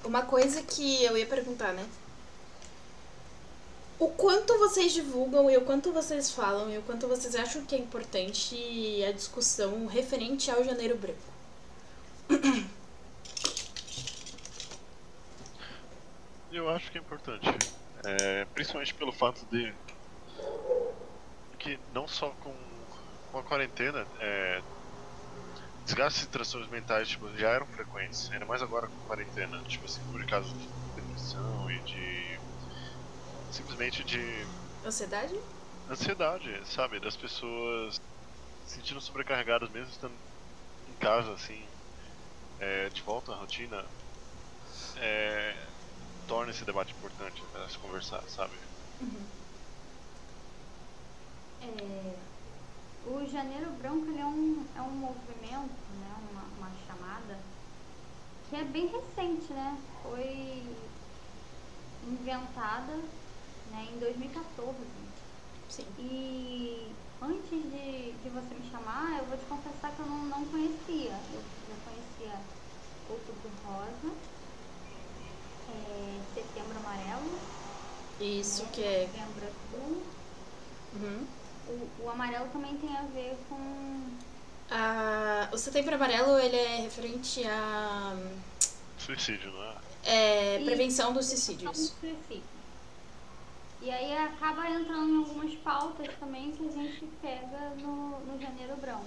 uma 0.05 0.23
coisa 0.23 0.61
que 0.63 1.03
eu 1.03 1.17
ia 1.17 1.25
perguntar, 1.25 1.73
né? 1.73 1.87
O 3.99 4.07
quanto 4.07 4.57
vocês 4.57 4.93
divulgam 4.93 5.49
e 5.51 5.57
o 5.57 5.61
quanto 5.61 5.91
vocês 5.91 6.31
falam 6.31 6.71
e 6.71 6.77
o 6.77 6.81
quanto 6.83 7.07
vocês 7.07 7.35
acham 7.35 7.65
que 7.65 7.75
é 7.75 7.77
importante 7.77 8.55
a 9.05 9.11
discussão 9.11 9.85
referente 9.87 10.49
ao 10.49 10.63
Janeiro 10.63 10.97
Branco? 10.97 11.19
Eu 16.51 16.69
acho 16.69 16.91
que 16.91 16.97
é 16.97 17.01
importante. 17.01 17.45
É, 18.03 18.45
principalmente 18.53 18.93
pelo 18.93 19.11
fato 19.11 19.45
de 19.51 19.73
que 21.59 21.77
não 21.93 22.07
só 22.07 22.29
com, 22.41 22.55
com 23.31 23.39
a 23.39 23.43
quarentena, 23.43 24.07
é, 24.19 24.61
desgastes 25.89 26.23
e 26.23 26.29
transtornos 26.29 26.69
mentais 26.69 27.09
tipo, 27.09 27.35
já 27.37 27.49
eram 27.51 27.67
frequentes, 27.67 28.29
ainda 28.31 28.45
mais 28.45 28.61
agora 28.61 28.89
com 28.89 29.01
quarentena, 29.01 29.61
tipo 29.65 29.85
assim, 29.85 30.05
por 30.11 30.23
causa 30.25 30.53
de 30.53 30.69
depressão 30.95 31.69
e 31.71 31.83
de 31.83 32.41
simplesmente 33.49 34.03
de 34.03 34.49
Ansiedade? 34.83 35.35
ansiedade, 35.87 36.65
sabe, 36.65 36.99
das 36.99 37.17
pessoas 37.17 37.95
se 38.63 38.75
sentindo 38.75 39.01
sobrecarregadas 39.01 39.69
mesmo 39.71 39.89
estando 39.91 40.21
em 40.87 40.95
casa, 40.97 41.33
assim, 41.33 41.73
é, 42.59 42.89
de 42.89 43.01
volta 43.03 43.33
à 43.33 43.37
rotina, 43.37 43.91
é, 44.95 45.71
torna 46.27 46.51
esse 46.51 46.65
debate 46.65 46.93
importante 46.95 47.45
para 47.51 47.69
se 47.69 47.79
conversar, 47.79 48.27
sabe? 48.29 48.59
É, 51.61 52.28
o 53.05 53.25
Janeiro 53.25 53.71
Branco 53.71 54.05
ele 54.07 54.19
é, 54.19 54.25
um, 54.25 54.65
é 54.75 54.81
um 54.81 54.91
movimento, 54.91 55.75
né, 55.99 56.15
uma, 56.31 56.43
uma 56.57 56.71
chamada, 56.85 57.37
que 58.49 58.55
é 58.55 58.63
bem 58.63 58.87
recente, 58.87 59.53
né? 59.53 59.77
Foi 60.01 60.63
inventada 62.03 62.93
né, 63.71 63.87
em 63.93 63.99
2014. 63.99 64.75
Sim. 65.69 65.85
E 65.97 66.91
antes 67.21 67.49
de, 67.49 68.13
de 68.13 68.29
você 68.29 68.55
me 68.55 68.69
chamar, 68.71 69.19
eu 69.19 69.25
vou 69.25 69.37
te 69.37 69.45
confessar 69.45 69.91
que 69.95 69.99
eu 69.99 70.05
não, 70.05 70.25
não 70.25 70.45
conhecia. 70.45 71.11
Eu, 71.31 71.43
eu 71.67 71.77
conhecia 71.85 72.41
Outubro 73.09 73.51
Rosa, 73.63 74.15
é, 75.67 76.21
Setembro 76.33 76.77
Amarelo, 76.79 77.39
Isso 78.19 78.65
que 78.67 78.83
é. 78.83 79.07
Novembro 79.07 79.45
Azul, 79.47 80.03
Uhum. 80.91 81.38
O, 81.69 82.05
o 82.05 82.09
amarelo 82.09 82.47
também 82.49 82.75
tem 82.77 82.95
a 82.95 83.03
ver 83.13 83.37
com. 83.47 84.09
Ah, 84.71 85.49
o 85.51 85.57
setembro 85.57 85.95
amarelo 85.95 86.37
ele 86.39 86.55
é 86.55 86.81
referente 86.81 87.43
a 87.47 88.15
Suicídio, 88.97 89.51
não 89.51 89.63
é? 89.63 89.75
é, 90.03 90.63
prevenção 90.63 91.13
dos 91.13 91.27
suicídios. 91.27 91.93
E 93.81 93.89
aí 93.89 94.17
acaba 94.17 94.69
entrando 94.69 95.09
em 95.09 95.17
algumas 95.17 95.53
pautas 95.55 96.07
também 96.19 96.51
que 96.51 96.67
a 96.67 96.71
gente 96.71 97.05
pega 97.21 97.73
no, 97.77 98.19
no 98.19 98.39
janeiro 98.39 98.75
branco. 98.75 99.05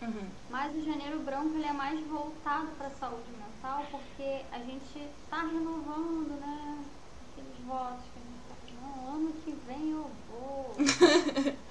Uhum. 0.00 0.28
Mas 0.50 0.74
o 0.74 0.84
janeiro 0.84 1.18
branco 1.20 1.54
ele 1.54 1.66
é 1.66 1.72
mais 1.72 2.00
voltado 2.06 2.68
para 2.78 2.86
a 2.86 2.90
saúde 2.90 3.30
mental 3.30 3.86
porque 3.90 4.42
a 4.52 4.58
gente 4.58 5.10
está 5.22 5.42
renovando, 5.42 6.38
né? 6.40 6.84
Aqueles 7.32 7.66
votos 7.66 8.04
que 8.12 8.18
a 8.18 8.22
gente 8.22 8.40
tá 8.48 8.56
não, 8.82 9.14
ano 9.14 9.32
que 9.44 9.52
vem 9.66 9.90
eu 9.90 10.10
vou. 10.30 10.76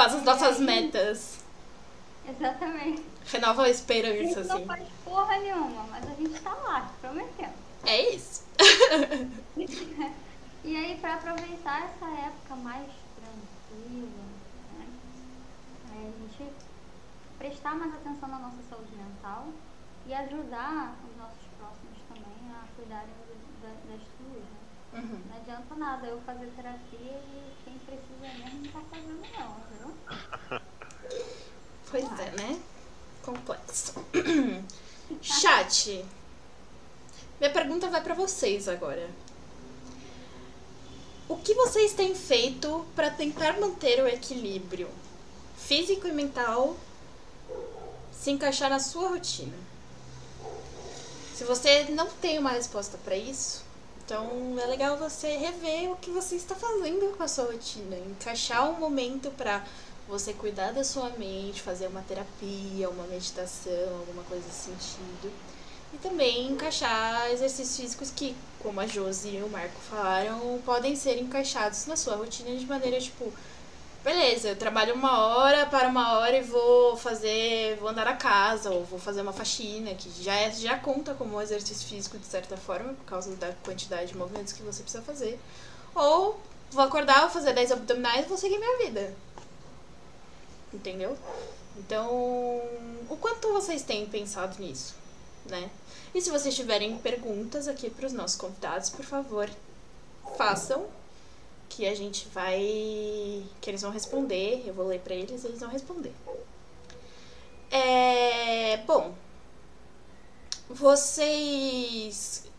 Faz 0.00 0.14
as 0.14 0.22
nossas 0.24 0.56
aí? 0.56 0.64
metas. 0.64 1.40
Exatamente. 2.26 3.02
Renova 3.26 3.62
a 3.62 3.64
A 3.66 3.68
esperança, 3.68 4.42
gente 4.42 4.48
não 4.48 4.56
assim. 4.56 4.66
faz 4.66 4.88
porra 5.04 5.38
nenhuma, 5.38 5.82
mas 5.90 6.04
a 6.10 6.14
gente 6.14 6.40
tá 6.40 6.54
lá, 6.54 6.90
prometendo. 7.02 7.52
É 7.84 8.14
isso. 8.14 8.44
E 10.62 10.76
aí, 10.76 10.98
para 11.00 11.14
aproveitar 11.14 11.84
essa 11.84 12.04
época 12.06 12.54
mais 12.56 12.86
tranquila, 13.16 14.24
né, 14.76 14.86
é 15.90 15.96
a 15.96 16.10
gente 16.38 16.52
prestar 17.38 17.74
mais 17.76 17.94
atenção 17.94 18.28
na 18.28 18.38
nossa 18.40 18.58
saúde 18.68 18.94
mental 18.94 19.48
e 20.06 20.12
ajudar 20.12 20.96
os 21.08 21.16
nossos 21.16 21.44
próximos 21.58 21.98
também 22.08 22.52
a 22.52 22.64
cuidarem 22.76 23.08
das 23.62 24.00
suas. 24.18 24.42
Né? 24.42 24.69
Uhum. 24.92 25.20
Não 25.28 25.36
adianta 25.36 25.74
nada 25.76 26.06
eu 26.06 26.20
fazer 26.22 26.46
terapia 26.56 26.80
e 27.00 27.52
quem 27.64 27.78
precisa 27.78 28.44
mesmo 28.44 28.64
não 28.64 28.72
tá 28.72 28.80
fazendo 28.90 29.20
não, 29.38 29.56
viu? 29.70 30.60
Pois 31.90 32.20
é, 32.20 32.30
né? 32.32 32.60
Complexo. 33.22 33.94
Chat. 35.20 36.04
Minha 37.40 37.52
pergunta 37.52 37.88
vai 37.88 38.02
pra 38.02 38.14
vocês 38.14 38.68
agora. 38.68 39.08
O 41.28 41.36
que 41.36 41.54
vocês 41.54 41.92
têm 41.92 42.14
feito 42.14 42.84
pra 42.94 43.10
tentar 43.10 43.60
manter 43.60 44.02
o 44.02 44.08
equilíbrio 44.08 44.88
físico 45.56 46.08
e 46.08 46.12
mental 46.12 46.76
se 48.12 48.30
encaixar 48.32 48.68
na 48.68 48.80
sua 48.80 49.10
rotina? 49.10 49.56
Se 51.34 51.44
você 51.44 51.84
não 51.84 52.10
tem 52.10 52.38
uma 52.38 52.50
resposta 52.50 52.98
pra 52.98 53.16
isso, 53.16 53.64
então 54.10 54.58
é 54.58 54.66
legal 54.66 54.96
você 54.96 55.36
rever 55.36 55.92
o 55.92 55.94
que 55.94 56.10
você 56.10 56.34
está 56.34 56.56
fazendo 56.56 57.16
com 57.16 57.22
a 57.22 57.28
sua 57.28 57.44
rotina, 57.44 57.96
encaixar 57.96 58.68
um 58.68 58.72
momento 58.72 59.30
pra 59.30 59.64
você 60.08 60.32
cuidar 60.32 60.72
da 60.72 60.82
sua 60.82 61.10
mente, 61.10 61.62
fazer 61.62 61.86
uma 61.86 62.02
terapia, 62.02 62.90
uma 62.90 63.04
meditação, 63.04 64.00
alguma 64.00 64.24
coisa 64.24 64.44
nesse 64.44 64.64
sentido. 64.64 65.32
E 65.94 65.98
também 65.98 66.50
encaixar 66.50 67.30
exercícios 67.30 67.76
físicos 67.76 68.10
que, 68.10 68.34
como 68.58 68.80
a 68.80 68.86
Josi 68.88 69.36
e 69.36 69.42
o 69.44 69.48
Marco 69.48 69.80
falaram, 69.88 70.60
podem 70.66 70.96
ser 70.96 71.16
encaixados 71.20 71.86
na 71.86 71.94
sua 71.94 72.16
rotina 72.16 72.56
de 72.56 72.66
maneira 72.66 73.00
tipo, 73.00 73.32
beleza, 74.02 74.48
eu 74.48 74.56
trabalho 74.56 74.94
uma 74.94 75.26
hora 75.26 75.66
para 75.66 75.88
uma 75.88 76.18
hora 76.18 76.36
e 76.36 76.42
vou 76.42 76.96
fazer, 76.96 77.76
vou 77.76 77.88
andar 77.88 78.06
a 78.06 78.16
casa 78.16 78.70
ou 78.70 78.84
vou 78.84 78.98
fazer 78.98 79.20
uma 79.20 79.32
faxina, 79.32 79.94
que 79.94 80.10
já 80.22 80.34
é, 80.34 80.50
já 80.50 80.78
conta 80.78 81.14
como 81.14 81.40
exercício 81.40 81.88
físico 81.88 82.18
de 82.18 82.26
certa 82.26 82.56
forma, 82.56 82.94
por 82.94 83.04
causa 83.04 83.34
da 83.36 83.52
quantidade 83.64 84.12
de 84.12 84.16
movimentos 84.16 84.52
que 84.52 84.62
você 84.62 84.82
precisa 84.82 85.02
fazer. 85.02 85.38
Ou 85.94 86.40
vou 86.70 86.84
acordar, 86.84 87.20
vou 87.22 87.30
fazer 87.30 87.52
10 87.52 87.72
abdominais 87.72 88.24
e 88.24 88.28
vou 88.28 88.38
seguir 88.38 88.58
minha 88.58 88.78
vida. 88.78 89.14
Entendeu? 90.72 91.16
Então, 91.78 92.08
o 93.08 93.16
quanto 93.20 93.52
vocês 93.52 93.82
têm 93.82 94.06
pensado 94.06 94.60
nisso, 94.60 94.94
né? 95.46 95.70
E 96.14 96.20
se 96.20 96.30
vocês 96.30 96.54
tiverem 96.54 96.96
perguntas 96.98 97.68
aqui 97.68 97.88
para 97.90 98.06
os 98.06 98.12
nossos 98.12 98.36
convidados, 98.36 98.90
por 98.90 99.04
favor, 99.04 99.48
façam 100.36 100.86
que 101.70 101.86
a 101.86 101.94
gente 101.94 102.28
vai 102.28 103.42
que 103.60 103.70
eles 103.70 103.80
vão 103.80 103.90
responder, 103.90 104.62
eu 104.66 104.74
vou 104.74 104.86
ler 104.86 105.00
para 105.00 105.14
eles, 105.14 105.44
eles 105.44 105.60
vão 105.60 105.70
responder. 105.70 106.12
É, 107.70 108.78
bom, 108.78 109.14
vocês 110.68 112.50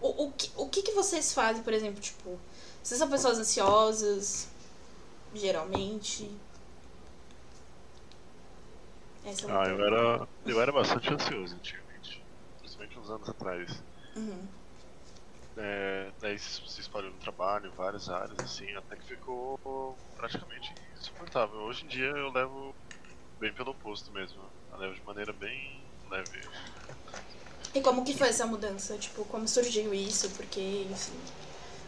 o, 0.00 0.24
o, 0.24 0.32
que, 0.32 0.50
o 0.56 0.68
que 0.68 0.82
que 0.82 0.92
vocês 0.92 1.32
fazem, 1.34 1.62
por 1.62 1.72
exemplo, 1.72 2.00
tipo, 2.00 2.38
vocês 2.82 2.98
são 2.98 3.10
pessoas 3.10 3.38
ansiosas, 3.38 4.48
geralmente? 5.34 6.30
Essa 9.24 9.46
é 9.46 9.50
Ah, 9.50 9.68
eu 9.68 9.84
era, 9.84 10.28
eu 10.46 10.62
era 10.62 10.70
bastante 10.70 11.12
ansioso 11.12 11.56
antigamente, 11.56 12.22
principalmente 12.60 12.98
uns 12.98 13.10
anos 13.10 13.28
atrás. 13.28 13.82
Uhum. 14.14 14.46
É, 15.56 16.10
daí 16.20 16.38
se 16.38 16.80
espalhou 16.80 17.10
no 17.10 17.18
trabalho, 17.18 17.68
em 17.68 17.74
várias 17.74 18.08
áreas, 18.10 18.38
assim, 18.40 18.70
até 18.76 18.96
que 18.96 19.06
ficou 19.06 19.96
praticamente 20.16 20.74
insuportável. 20.98 21.60
Hoje 21.60 21.84
em 21.84 21.88
dia 21.88 22.06
eu 22.06 22.30
levo 22.30 22.74
bem 23.40 23.52
pelo 23.52 23.70
oposto 23.70 24.12
mesmo. 24.12 24.42
Eu 24.72 24.78
levo 24.78 24.94
de 24.94 25.02
maneira 25.02 25.32
bem 25.32 25.80
leve. 26.10 26.40
E 27.74 27.80
como 27.80 28.04
que 28.04 28.16
foi 28.16 28.28
essa 28.28 28.46
mudança? 28.46 28.96
Tipo, 28.98 29.24
como 29.24 29.46
surgiu 29.48 29.92
isso? 29.92 30.30
Porque, 30.30 30.86
enfim. 30.90 31.18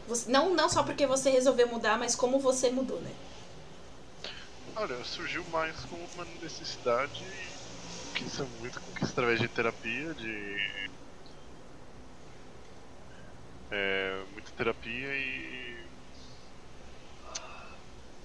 Você, 0.06 0.30
não, 0.30 0.54
não 0.54 0.68
só 0.68 0.82
porque 0.82 1.06
você 1.06 1.30
resolveu 1.30 1.68
mudar, 1.68 1.98
mas 1.98 2.14
como 2.14 2.38
você 2.38 2.70
mudou, 2.70 3.00
né? 3.00 3.12
Olha, 4.76 5.02
surgiu 5.04 5.44
mais 5.50 5.76
como 5.86 6.02
uma 6.14 6.24
necessidade 6.40 7.24
que 8.14 8.24
isso 8.24 8.42
é 8.42 8.46
muito 8.60 8.80
conquista 8.80 9.12
através 9.12 9.40
de 9.40 9.48
terapia, 9.48 10.14
de. 10.14 10.90
É, 13.70 14.24
muita 14.32 14.52
terapia 14.52 15.08
e. 15.14 15.88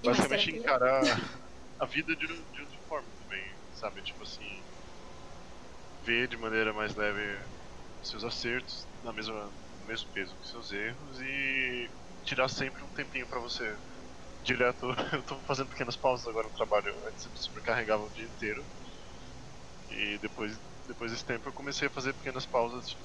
E 0.01 0.05
basicamente 0.05 0.51
terapia? 0.51 0.59
encarar 0.59 1.03
a 1.79 1.85
vida 1.85 2.15
de, 2.15 2.27
de 2.27 2.61
outra 2.61 2.79
forma 2.87 3.09
também, 3.17 3.43
sabe? 3.71 4.01
Tipo 4.03 4.23
assim. 4.23 4.65
Ver 6.05 6.27
de 6.27 6.37
maneira 6.37 6.73
mais 6.73 6.95
leve 6.95 7.21
seus 8.01 8.23
acertos, 8.23 8.87
na 9.01 9.13
mesma, 9.13 9.53
no 9.79 9.85
mesmo 9.87 10.09
peso 10.11 10.35
que 10.37 10.47
seus 10.47 10.71
erros 10.71 11.19
e 11.21 11.89
tirar 12.23 12.49
sempre 12.49 12.83
um 12.83 12.89
tempinho 12.89 13.27
pra 13.27 13.39
você 13.39 13.77
direto. 14.43 14.87
Eu 15.13 15.23
tô 15.23 15.39
fazendo 15.43 15.69
pequenas 15.69 15.95
pausas 15.95 16.27
agora 16.27 16.47
no 16.47 16.53
trabalho. 16.53 17.07
Antes 17.07 17.25
eu 17.25 17.31
me 17.31 17.37
sobrecarregava 17.37 18.03
o 18.03 18.11
dia 18.11 18.25
inteiro. 18.25 18.65
E 19.89 20.17
depois, 20.19 20.59
depois 20.87 21.11
desse 21.11 21.25
tempo 21.25 21.47
eu 21.47 21.53
comecei 21.53 21.87
a 21.87 21.91
fazer 21.91 22.13
pequenas 22.13 22.45
pausas, 22.45 22.87
tipo, 22.87 23.03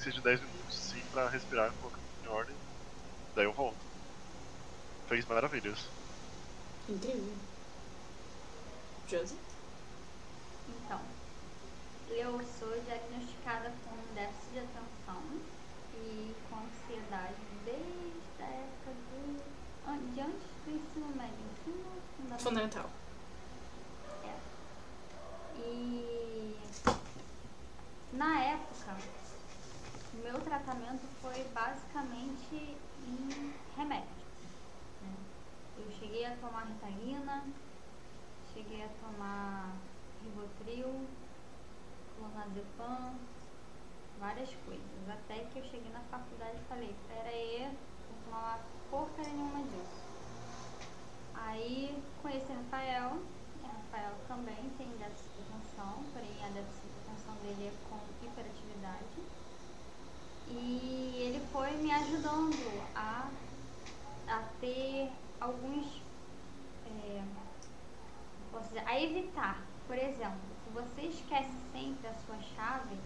que 0.00 0.04
seja 0.04 0.16
de 0.16 0.22
10 0.22 0.40
minutos, 0.40 0.76
sim, 0.76 1.02
pra 1.12 1.28
respirar, 1.28 1.70
colocar 1.74 1.98
em 2.24 2.28
ordem. 2.28 2.56
Daí 3.34 3.44
eu 3.44 3.52
volto. 3.52 3.76
Fez 5.08 5.26
maravilhas. 5.26 5.86
Incrível. 6.88 7.34
Josie? 9.06 9.36
Então, 10.68 11.00
eu 12.08 12.40
sou 12.58 12.80
diagnosticada 12.80 13.72
com 13.84 14.14
déficit 14.14 14.52
de 14.52 14.58
atenção 14.60 15.22
e 15.94 16.34
com 16.48 16.56
ansiedade 16.56 17.34
desde 17.66 18.42
a 18.42 18.46
época 18.46 18.92
do, 19.10 20.14
de 20.14 20.20
antes 20.20 20.48
do 20.64 20.70
ensino 20.70 21.14
médio, 21.14 21.34
ensino 21.52 21.84
fundamental. 22.16 22.38
Fundamental. 22.38 22.90
E 25.62 26.56
na 28.14 28.40
época, 28.42 28.96
meu 30.30 30.40
tratamento 30.42 31.08
foi 31.20 31.42
basicamente 31.52 32.76
em 33.04 33.52
remédio. 33.76 34.06
né? 35.02 35.12
Eu 35.76 35.90
cheguei 35.90 36.24
a 36.24 36.36
tomar 36.36 36.68
Ritalina, 36.68 37.42
cheguei 38.54 38.84
a 38.84 38.88
tomar 39.00 39.74
Rivotril, 40.22 41.04
Clonazepam, 42.16 43.14
várias 44.20 44.50
coisas. 44.64 45.08
Até 45.08 45.46
que 45.46 45.58
eu 45.58 45.64
cheguei 45.64 45.90
na 45.90 46.00
faculdade 46.02 46.58
e 46.58 46.68
falei, 46.68 46.94
pera 47.08 47.28
aí, 47.28 47.76
vou 48.08 48.24
tomar 48.24 48.60
porcaria 48.88 49.32
nenhuma 49.32 49.64
disso. 49.64 50.00
Aí 51.34 52.00
conheci 52.22 52.52
Rafael, 52.52 53.20
e 53.64 53.66
Rafael 53.66 54.14
também 54.28 54.70
tem 54.78 54.86
déficit 54.96 55.28
de 55.34 55.42
atenção, 55.42 56.04
porém 56.12 56.36
a 56.44 56.48
déficit 56.50 56.82
de 56.86 57.10
atenção 57.10 57.34
dele 57.42 57.66
é. 57.66 57.89
E 60.50 61.22
ele 61.22 61.48
foi 61.50 61.76
me 61.78 61.90
ajudando 61.92 62.90
a, 62.94 63.40
a 64.26 64.44
ter 64.60 65.10
alguns. 65.40 66.10
é, 66.84 67.22
posso 68.50 68.68
dizer, 68.68 68.86
a 68.86 69.00
evitar. 69.00 69.82
Por 69.86 69.96
exemplo, 69.98 70.54
se 70.56 70.70
você 70.70 71.02
esquece 71.02 71.70
sempre 71.70 72.06
a 72.06 72.14
sua 72.14 72.40
chave, 72.40 72.96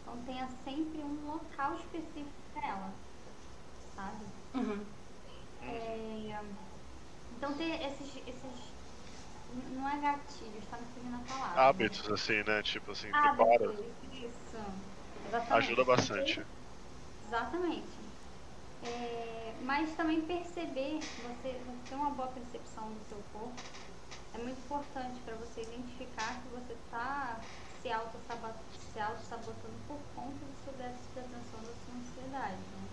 então 0.00 0.24
tenha 0.24 0.48
sempre 0.48 1.02
um 1.04 1.24
local 1.26 1.74
específico 1.74 2.42
para 2.52 2.68
ela, 2.68 3.04
sabe? 3.94 4.26
Uhum. 4.54 4.98
É, 5.60 6.40
Então 7.30 7.56
ter 7.56 7.82
esses, 7.82 8.16
esses 8.26 8.76
não 9.48 9.88
é 9.88 10.00
gatilhos, 10.00 10.68
tá 10.68 10.80
me 10.80 10.92
fugindo 10.94 11.16
a 11.16 11.26
palavra. 11.26 11.68
Hábitos, 11.68 12.08
assim, 12.10 12.42
né? 12.46 12.62
Tipo 12.62 12.92
assim, 12.92 13.12
Hábitos, 13.12 13.58
prepara. 13.60 13.78
isso. 14.12 14.56
Exatamente. 15.24 15.58
Ajuda 15.58 15.84
bastante. 15.84 16.46
Exatamente. 17.28 17.86
É, 18.82 19.54
mas 19.62 19.94
também 19.96 20.22
perceber, 20.22 21.00
você, 21.00 21.60
você 21.60 21.90
ter 21.90 21.94
uma 21.94 22.10
boa 22.10 22.28
percepção 22.28 22.88
do 22.88 23.08
seu 23.08 23.18
corpo 23.32 23.52
é 24.34 24.38
muito 24.38 24.58
importante 24.58 25.20
para 25.26 25.34
você 25.34 25.62
identificar 25.62 26.40
que 26.40 26.48
você 26.48 26.72
está 26.72 27.38
se 27.82 27.90
auto-sabotando 27.90 28.54
auto 29.00 29.86
por 29.86 29.98
conta 30.14 30.40
do 30.40 30.64
seu 30.64 30.72
déficit 30.74 31.12
de 31.12 31.20
atenção, 31.20 31.60
da 31.60 31.74
sua 31.84 31.94
ansiedade. 32.00 32.56
Né? 32.56 32.88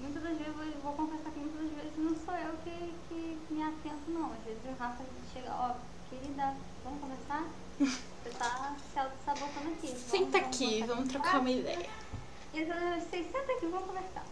Muitas 0.00 0.22
das 0.22 0.36
vezes, 0.38 0.56
eu 0.56 0.80
vou 0.82 0.92
confessar 0.92 1.30
que 1.30 1.38
muitas 1.38 1.62
das 1.62 1.72
vezes 1.72 1.98
não 1.98 2.16
sou 2.16 2.34
eu 2.34 2.56
que, 2.64 2.94
que 3.08 3.54
me 3.54 3.62
atento, 3.62 4.10
não. 4.10 4.32
Às 4.32 4.44
vezes 4.44 4.60
o 4.64 4.74
Rafa 4.78 5.04
chega, 5.32 5.50
ó, 5.50 5.74
querida, 6.10 6.54
vamos 6.84 7.00
conversar? 7.00 7.44
Você 8.22 8.30
tá 8.38 8.76
se 8.92 8.98
auto-sabotando 8.98 9.70
aqui. 9.70 9.86
Vamos, 9.86 10.02
Senta 10.02 10.38
vamos 10.38 10.46
aqui, 10.46 10.64
conversar. 10.66 10.86
vamos 10.94 11.08
trocar 11.08 11.40
uma 11.40 11.50
ideia. 11.50 11.90
E 12.52 12.60
eu 12.60 12.66
falei, 12.66 13.00
vocês 13.00 13.26
senta 13.26 13.52
aqui, 13.52 13.66
vamos 13.66 13.86
conversar. 13.86 14.26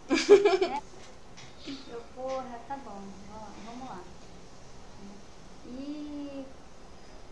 né? 0.65 0.79
Eu, 1.87 2.01
porra, 2.15 2.59
tá 2.67 2.77
bom, 2.77 3.01
vamos- 3.27 3.63
vamos 3.63 3.87
lá. 3.87 4.03
E 5.63 6.45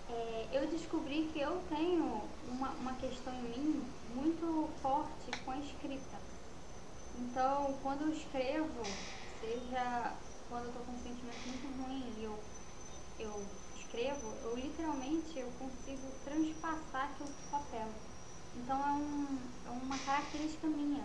é, 0.08 0.58
eu 0.58 0.70
descobri 0.70 1.30
que 1.32 1.40
eu 1.40 1.62
tenho 1.68 2.06
uma, 2.44 2.72
uma 2.76 2.96
questão 2.96 3.34
em 3.34 3.44
mim 3.44 3.94
muito 4.08 4.68
forte 4.82 5.32
com 5.46 5.52
a 5.52 5.60
escrita. 5.60 6.18
Então, 7.14 7.80
quando 7.82 8.04
eu 8.04 8.10
escrevo, 8.12 9.06
seja 9.40 10.20
quando 10.48 10.68
eu 10.68 10.74
tô 10.74 10.80
com 10.82 10.94
um 10.94 11.00
sentimento 11.00 11.48
muito 11.48 11.68
ruim 11.68 12.14
e 12.20 12.24
eu, 12.24 12.44
eu 13.20 13.62
escrevo, 13.74 14.36
eu 14.44 14.56
literalmente 14.56 15.38
eu 15.40 15.52
consigo 15.54 16.12
transpassar 16.24 17.12
aquilo 17.12 17.30
pro 17.34 17.48
papel. 17.50 18.09
Então 18.62 18.78
é, 18.78 18.92
um, 18.92 19.38
é 19.68 19.70
uma 19.70 19.98
característica 19.98 20.68
minha. 20.68 21.04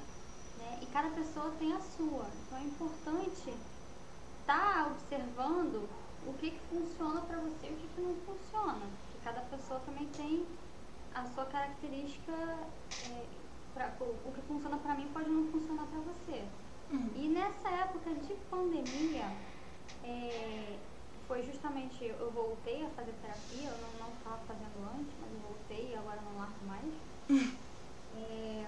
Né? 0.59 0.78
E 0.82 0.86
cada 0.86 1.09
pessoa 1.10 1.52
tem 1.59 1.72
a 1.72 1.81
sua. 1.81 2.26
Então 2.47 2.59
é 2.59 2.62
importante 2.62 3.55
estar 4.40 4.89
observando 4.90 5.89
o 6.26 6.32
que, 6.35 6.51
que 6.51 6.60
funciona 6.68 7.20
para 7.22 7.39
você 7.39 7.66
e 7.66 7.72
o 7.72 7.76
que, 7.76 7.89
que 7.94 8.01
não 8.01 8.14
funciona. 8.26 8.86
Porque 9.02 9.24
cada 9.24 9.40
pessoa 9.43 9.81
também 9.81 10.06
tem 10.09 10.47
a 11.14 11.26
sua 11.35 11.44
característica. 11.47 12.32
é, 12.32 13.24
pra, 13.74 13.93
o, 14.01 14.32
que 14.32 14.40
funciona 14.43 14.76
para 14.78 14.94
mim 14.94 15.09
pode 15.12 15.28
não 15.28 15.51
funcionar 15.51 15.86
para 15.86 16.01
você. 16.01 16.44
Uhum. 16.90 17.10
E 17.16 17.28
nessa 17.28 17.68
época 17.68 18.14
de 18.14 18.35
pandemia, 18.51 19.36
é, 20.05 20.78
foi 21.26 21.43
justamente, 21.43 22.05
eu 22.05 22.31
voltei 22.31 22.85
a 22.85 22.89
fazer 22.90 23.12
terapia, 23.20 23.68
eu 23.68 23.98
não 23.98 24.12
estava 24.12 24.39
fazendo 24.47 24.78
antes, 24.94 25.12
mas 25.20 25.32
eu 25.32 25.40
voltei 25.40 25.93
e 25.93 25.97
agora 25.97 26.20
não 26.20 26.39
largo 26.39 26.66
mais. 26.66 27.14
É, 27.31 28.67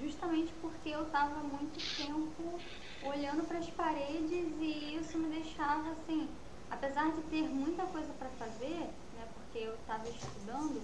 justamente 0.00 0.52
porque 0.60 0.90
eu 0.90 1.04
estava 1.04 1.40
muito 1.40 1.78
tempo 1.96 2.60
olhando 3.02 3.46
para 3.46 3.58
as 3.58 3.70
paredes 3.70 4.46
e 4.60 4.98
isso 5.00 5.16
me 5.18 5.28
deixava 5.28 5.90
assim, 5.90 6.28
apesar 6.70 7.12
de 7.12 7.22
ter 7.22 7.42
muita 7.42 7.84
coisa 7.86 8.12
para 8.18 8.28
fazer, 8.30 8.90
né, 9.14 9.28
porque 9.34 9.58
eu 9.58 9.74
estava 9.74 10.08
estudando, 10.08 10.82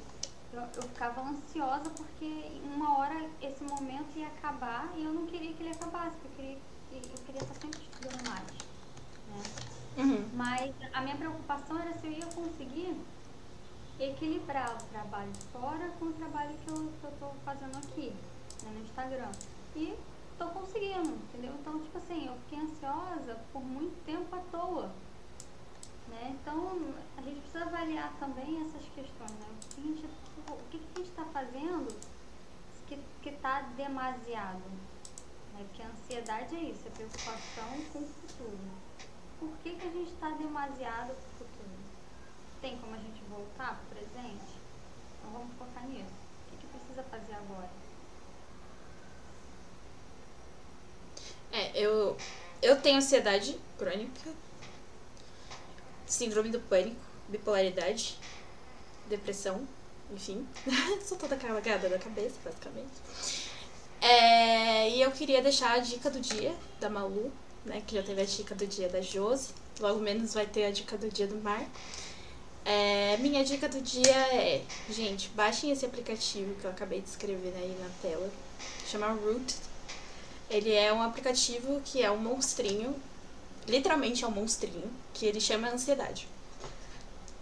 eu, 0.52 0.60
eu 0.60 0.82
ficava 0.82 1.22
ansiosa 1.22 1.90
porque 1.90 2.60
uma 2.74 2.98
hora 2.98 3.28
esse 3.40 3.64
momento 3.64 4.16
ia 4.16 4.28
acabar 4.28 4.92
e 4.96 5.04
eu 5.04 5.12
não 5.12 5.26
queria 5.26 5.52
que 5.52 5.62
ele 5.62 5.72
acabasse, 5.72 6.16
porque 6.18 6.42
eu 6.42 7.00
queria, 7.00 7.12
eu 7.12 7.24
queria 7.24 7.42
estar 7.42 7.54
sempre 7.54 7.80
estudando 7.80 8.28
mais. 8.28 8.46
Né? 9.28 9.72
Uhum. 9.98 10.28
Mas 10.34 10.74
a 10.92 11.00
minha 11.02 11.16
preocupação 11.16 11.78
era 11.78 11.92
se 11.98 12.06
eu 12.06 12.12
ia 12.12 12.26
conseguir 12.26 12.96
equilibrar 13.98 14.74
o 14.74 14.84
trabalho 14.86 15.32
fora 15.52 15.88
com 15.98 16.06
o 16.06 16.12
trabalho 16.12 16.56
que 16.58 16.70
eu, 16.70 16.92
eu 17.04 17.12
tô 17.18 17.28
fazendo 17.44 17.76
aqui, 17.76 18.14
né, 18.62 18.70
no 18.70 18.80
Instagram. 18.80 19.30
E 19.76 19.96
tô 20.38 20.46
conseguindo, 20.48 21.10
entendeu? 21.10 21.54
Então, 21.60 21.80
tipo 21.80 21.98
assim, 21.98 22.26
eu 22.26 22.34
fiquei 22.44 22.58
ansiosa 22.60 23.38
por 23.52 23.62
muito 23.62 24.04
tempo 24.04 24.34
à 24.34 24.40
toa. 24.50 24.90
Né? 26.08 26.36
Então, 26.40 26.94
a 27.16 27.22
gente 27.22 27.40
precisa 27.40 27.64
avaliar 27.64 28.12
também 28.18 28.60
essas 28.60 28.84
questões, 28.94 29.30
né? 29.30 29.46
O 29.48 29.74
que 29.74 29.80
a 29.80 29.84
gente, 29.84 30.08
que 30.70 30.76
a 30.76 30.98
gente 30.98 31.10
está 31.10 31.24
fazendo 31.26 31.96
que 33.22 33.28
está 33.28 33.62
demasiado? 33.76 34.62
Né? 35.54 35.64
Porque 35.68 35.82
a 35.82 35.88
ansiedade 35.88 36.56
é 36.56 36.60
isso, 36.60 36.86
é 36.86 36.90
preocupação 36.90 37.68
com 37.92 38.00
o 38.00 38.06
futuro. 38.06 38.58
Por 39.38 39.50
que, 39.62 39.74
que 39.74 39.86
a 39.86 39.90
gente 39.90 40.12
está 40.12 40.30
demasiado? 40.30 41.14
Tem 42.62 42.78
como 42.78 42.94
a 42.94 42.98
gente 42.98 43.20
voltar 43.28 43.74
para 43.74 43.82
o 43.82 43.88
presente? 43.88 44.52
Então 45.18 45.32
vamos 45.32 45.54
focar 45.58 45.84
nisso. 45.88 46.14
O 46.46 46.50
que, 46.50 46.56
que 46.58 46.78
precisa 46.78 47.02
fazer 47.02 47.34
agora? 47.34 47.68
É, 51.50 51.76
eu, 51.78 52.16
eu 52.62 52.80
tenho 52.80 52.98
ansiedade 52.98 53.58
crônica, 53.76 54.30
síndrome 56.06 56.50
do 56.50 56.60
pânico, 56.60 57.00
bipolaridade, 57.28 58.16
depressão, 59.08 59.66
enfim. 60.12 60.46
Sou 61.04 61.18
toda 61.18 61.36
cagada 61.36 61.88
da 61.88 61.98
cabeça, 61.98 62.36
basicamente. 62.44 63.50
É, 64.00 64.88
e 64.88 65.02
eu 65.02 65.10
queria 65.10 65.42
deixar 65.42 65.72
a 65.72 65.78
dica 65.78 66.08
do 66.10 66.20
dia 66.20 66.54
da 66.80 66.88
Malu, 66.88 67.32
né? 67.64 67.82
Que 67.86 67.96
já 67.96 68.02
teve 68.02 68.22
a 68.22 68.24
dica 68.24 68.54
do 68.54 68.66
dia 68.66 68.88
da 68.88 69.00
Josi. 69.00 69.52
Logo 69.80 70.00
menos 70.00 70.34
vai 70.34 70.46
ter 70.46 70.64
a 70.64 70.70
dica 70.70 70.96
do 70.96 71.08
dia 71.08 71.26
do 71.26 71.36
Mar. 71.36 71.66
É, 72.64 73.16
minha 73.18 73.44
dica 73.44 73.68
do 73.68 73.80
dia 73.80 74.16
é, 74.34 74.62
gente, 74.88 75.28
baixem 75.30 75.70
esse 75.70 75.84
aplicativo 75.84 76.54
que 76.60 76.64
eu 76.64 76.70
acabei 76.70 77.00
de 77.00 77.08
escrever 77.08 77.52
aí 77.56 77.76
na 77.80 77.88
tela. 78.00 78.30
Chama 78.86 79.08
Root. 79.08 79.56
Ele 80.48 80.72
é 80.72 80.92
um 80.92 81.02
aplicativo 81.02 81.80
que 81.84 82.02
é 82.02 82.10
um 82.10 82.18
monstrinho, 82.18 82.94
literalmente 83.66 84.22
é 84.22 84.26
um 84.26 84.30
monstrinho, 84.30 84.90
que 85.14 85.24
ele 85.24 85.40
chama 85.40 85.68
ansiedade. 85.70 86.28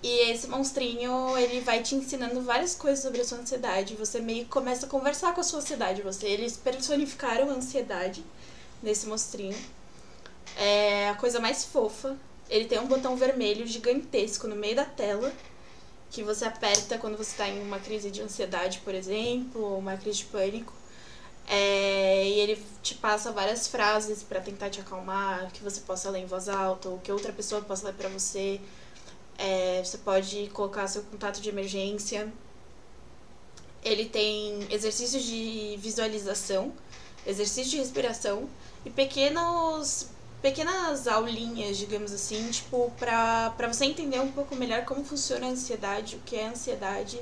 E 0.02 0.30
esse 0.30 0.46
monstrinho, 0.48 1.36
ele 1.36 1.60
vai 1.60 1.82
te 1.82 1.94
ensinando 1.94 2.40
várias 2.40 2.74
coisas 2.74 3.00
sobre 3.00 3.20
a 3.20 3.24
sua 3.24 3.38
ansiedade. 3.38 3.94
Você 3.96 4.18
meio 4.20 4.44
que 4.44 4.50
começa 4.50 4.86
a 4.86 4.88
conversar 4.88 5.34
com 5.34 5.40
a 5.40 5.44
sua 5.44 5.58
ansiedade. 5.58 6.00
Você, 6.00 6.26
eles 6.26 6.56
personificaram 6.56 7.50
a 7.50 7.54
ansiedade 7.54 8.24
nesse 8.82 9.06
monstrinho. 9.06 9.56
É 10.56 11.10
a 11.10 11.14
coisa 11.16 11.38
mais 11.38 11.64
fofa. 11.64 12.16
Ele 12.50 12.64
tem 12.64 12.80
um 12.80 12.86
botão 12.86 13.16
vermelho 13.16 13.64
gigantesco 13.66 14.48
no 14.48 14.56
meio 14.56 14.74
da 14.74 14.84
tela 14.84 15.32
que 16.10 16.24
você 16.24 16.44
aperta 16.44 16.98
quando 16.98 17.16
você 17.16 17.30
está 17.30 17.48
em 17.48 17.62
uma 17.62 17.78
crise 17.78 18.10
de 18.10 18.20
ansiedade, 18.20 18.80
por 18.80 18.92
exemplo, 18.92 19.62
ou 19.62 19.78
uma 19.78 19.96
crise 19.96 20.18
de 20.18 20.24
pânico. 20.26 20.72
É, 21.46 22.28
e 22.28 22.40
ele 22.40 22.62
te 22.82 22.96
passa 22.96 23.30
várias 23.30 23.68
frases 23.68 24.22
para 24.22 24.40
tentar 24.40 24.70
te 24.70 24.80
acalmar, 24.80 25.50
que 25.52 25.62
você 25.62 25.80
possa 25.80 26.10
ler 26.10 26.20
em 26.20 26.26
voz 26.26 26.48
alta, 26.48 26.88
ou 26.88 26.98
que 26.98 27.12
outra 27.12 27.32
pessoa 27.32 27.62
possa 27.62 27.86
ler 27.86 27.94
para 27.94 28.08
você. 28.08 28.60
É, 29.38 29.82
você 29.84 29.98
pode 29.98 30.50
colocar 30.52 30.88
seu 30.88 31.02
contato 31.04 31.40
de 31.40 31.48
emergência. 31.48 32.32
Ele 33.84 34.06
tem 34.06 34.66
exercícios 34.70 35.22
de 35.22 35.76
visualização, 35.78 36.72
exercício 37.24 37.70
de 37.70 37.76
respiração 37.78 38.48
e 38.84 38.90
pequenos 38.90 40.08
pequenas 40.42 41.06
aulinhas, 41.06 41.76
digamos 41.76 42.12
assim, 42.12 42.50
tipo, 42.50 42.90
pra, 42.98 43.50
pra 43.56 43.68
você 43.68 43.84
entender 43.84 44.20
um 44.20 44.32
pouco 44.32 44.56
melhor 44.56 44.84
como 44.84 45.04
funciona 45.04 45.46
a 45.46 45.50
ansiedade, 45.50 46.16
o 46.16 46.20
que 46.20 46.36
é 46.36 46.46
ansiedade 46.46 47.20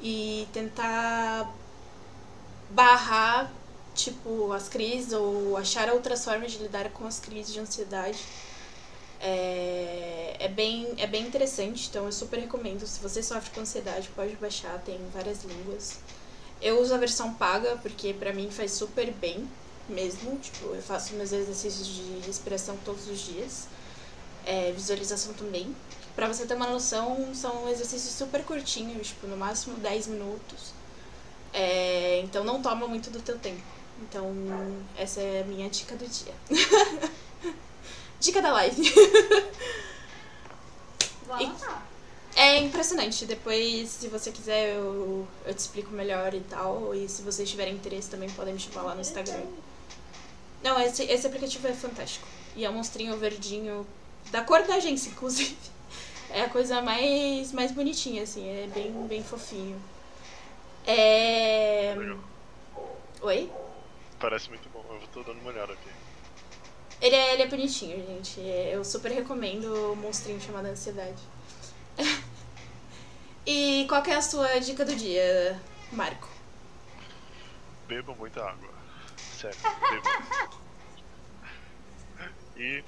e 0.00 0.46
tentar 0.52 1.52
barrar, 2.70 3.52
tipo, 3.94 4.52
as 4.52 4.68
crises 4.68 5.12
ou 5.12 5.56
achar 5.56 5.88
outras 5.90 6.24
formas 6.24 6.52
de 6.52 6.58
lidar 6.58 6.90
com 6.90 7.06
as 7.06 7.20
crises 7.20 7.52
de 7.52 7.60
ansiedade. 7.60 8.18
É, 9.20 10.36
é, 10.38 10.48
bem, 10.48 10.94
é 10.96 11.06
bem 11.06 11.26
interessante, 11.26 11.88
então 11.88 12.06
eu 12.06 12.12
super 12.12 12.38
recomendo. 12.38 12.86
Se 12.86 13.00
você 13.00 13.22
sofre 13.22 13.50
com 13.50 13.60
ansiedade, 13.60 14.08
pode 14.14 14.36
baixar, 14.36 14.78
tem 14.84 14.98
várias 15.12 15.42
línguas. 15.44 15.98
Eu 16.60 16.80
uso 16.80 16.94
a 16.94 16.98
versão 16.98 17.34
paga 17.34 17.76
porque 17.82 18.12
pra 18.12 18.32
mim 18.32 18.50
faz 18.50 18.72
super 18.72 19.12
bem 19.12 19.48
mesmo. 19.92 20.38
Tipo, 20.38 20.74
eu 20.74 20.82
faço 20.82 21.14
meus 21.14 21.32
exercícios 21.32 21.86
de 21.86 22.26
respiração 22.26 22.76
todos 22.84 23.08
os 23.08 23.18
dias. 23.20 23.66
É, 24.44 24.72
visualização 24.72 25.32
também. 25.34 25.74
Pra 26.14 26.26
você 26.26 26.46
ter 26.46 26.54
uma 26.54 26.66
noção, 26.66 27.32
são 27.34 27.68
exercícios 27.68 28.14
super 28.14 28.42
curtinhos, 28.44 29.08
tipo, 29.08 29.26
no 29.26 29.36
máximo 29.36 29.76
10 29.76 30.08
minutos. 30.08 30.72
É, 31.52 32.20
então 32.24 32.44
não 32.44 32.60
toma 32.60 32.86
muito 32.88 33.10
do 33.10 33.20
teu 33.20 33.38
tempo. 33.38 33.62
Então, 34.02 34.32
essa 34.96 35.20
é 35.20 35.42
a 35.42 35.44
minha 35.44 35.68
dica 35.68 35.96
do 35.96 36.06
dia. 36.06 36.34
dica 38.20 38.40
da 38.40 38.52
live. 38.52 38.92
Vou 41.26 41.36
anotar. 41.36 41.86
É 42.36 42.58
impressionante. 42.58 43.26
Depois, 43.26 43.88
se 43.88 44.08
você 44.08 44.30
quiser, 44.30 44.76
eu, 44.76 45.26
eu 45.44 45.54
te 45.54 45.58
explico 45.58 45.90
melhor 45.90 46.32
e 46.34 46.40
tal. 46.40 46.94
E 46.94 47.08
se 47.08 47.22
vocês 47.22 47.50
tiverem 47.50 47.74
interesse, 47.74 48.08
também 48.08 48.30
podem 48.30 48.54
me 48.54 48.60
chamar 48.60 48.82
lá 48.82 48.94
no 48.94 49.00
Instagram. 49.00 49.42
Não, 50.62 50.80
esse, 50.80 51.04
esse 51.04 51.26
aplicativo 51.26 51.66
é 51.68 51.72
fantástico. 51.72 52.26
E 52.56 52.64
é 52.64 52.70
um 52.70 52.74
monstrinho 52.74 53.16
verdinho 53.16 53.86
da 54.30 54.42
cor 54.42 54.62
da 54.62 54.74
agência, 54.74 55.10
inclusive. 55.10 55.56
É 56.30 56.42
a 56.42 56.48
coisa 56.48 56.82
mais, 56.82 57.52
mais 57.52 57.72
bonitinha, 57.72 58.22
assim, 58.22 58.46
é 58.46 58.66
bem, 58.66 58.92
bem 59.06 59.22
fofinho. 59.24 59.80
É. 60.86 61.96
Oi? 63.22 63.50
Parece 64.18 64.48
muito 64.48 64.68
bom, 64.70 64.84
eu 64.90 65.00
tô 65.12 65.22
dando 65.22 65.40
uma 65.40 65.50
olhada 65.50 65.72
aqui. 65.72 65.88
Ele 67.00 67.14
é, 67.14 67.34
ele 67.34 67.42
é 67.42 67.46
bonitinho, 67.46 68.04
gente. 68.06 68.40
É, 68.40 68.74
Eu 68.74 68.84
super 68.84 69.10
recomendo 69.12 69.92
o 69.92 69.96
monstrinho 69.96 70.40
chamado 70.40 70.66
Ansiedade. 70.66 71.22
e 73.46 73.86
qual 73.88 74.02
que 74.02 74.10
é 74.10 74.16
a 74.16 74.22
sua 74.22 74.58
dica 74.58 74.84
do 74.84 74.94
dia, 74.94 75.60
Marco? 75.92 76.28
Bebam 77.86 78.16
muita 78.16 78.42
água. 78.44 78.77
Sério, 79.38 79.56
bebam. 79.88 80.50
e 82.56 82.82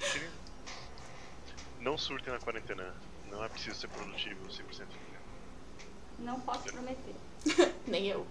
não 1.79 1.97
surtem 1.97 2.33
na 2.33 2.39
quarentena. 2.39 2.93
Não 3.29 3.41
é 3.41 3.47
preciso 3.47 3.79
ser 3.79 3.87
produtivo 3.87 4.45
100% 4.49 4.59
do 4.59 4.65
tempo. 4.65 4.91
Não 6.19 6.41
posso 6.41 6.63
prometer. 6.65 7.15
Nem 7.87 8.07
eu. 8.07 8.27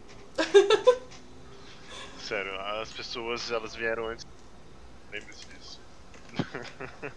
Sério, 2.19 2.61
as 2.61 2.93
pessoas 2.93 3.51
elas 3.51 3.75
vieram 3.75 4.09
antes. 4.09 4.27
Lembre-se 5.11 5.47
disso. 5.47 5.81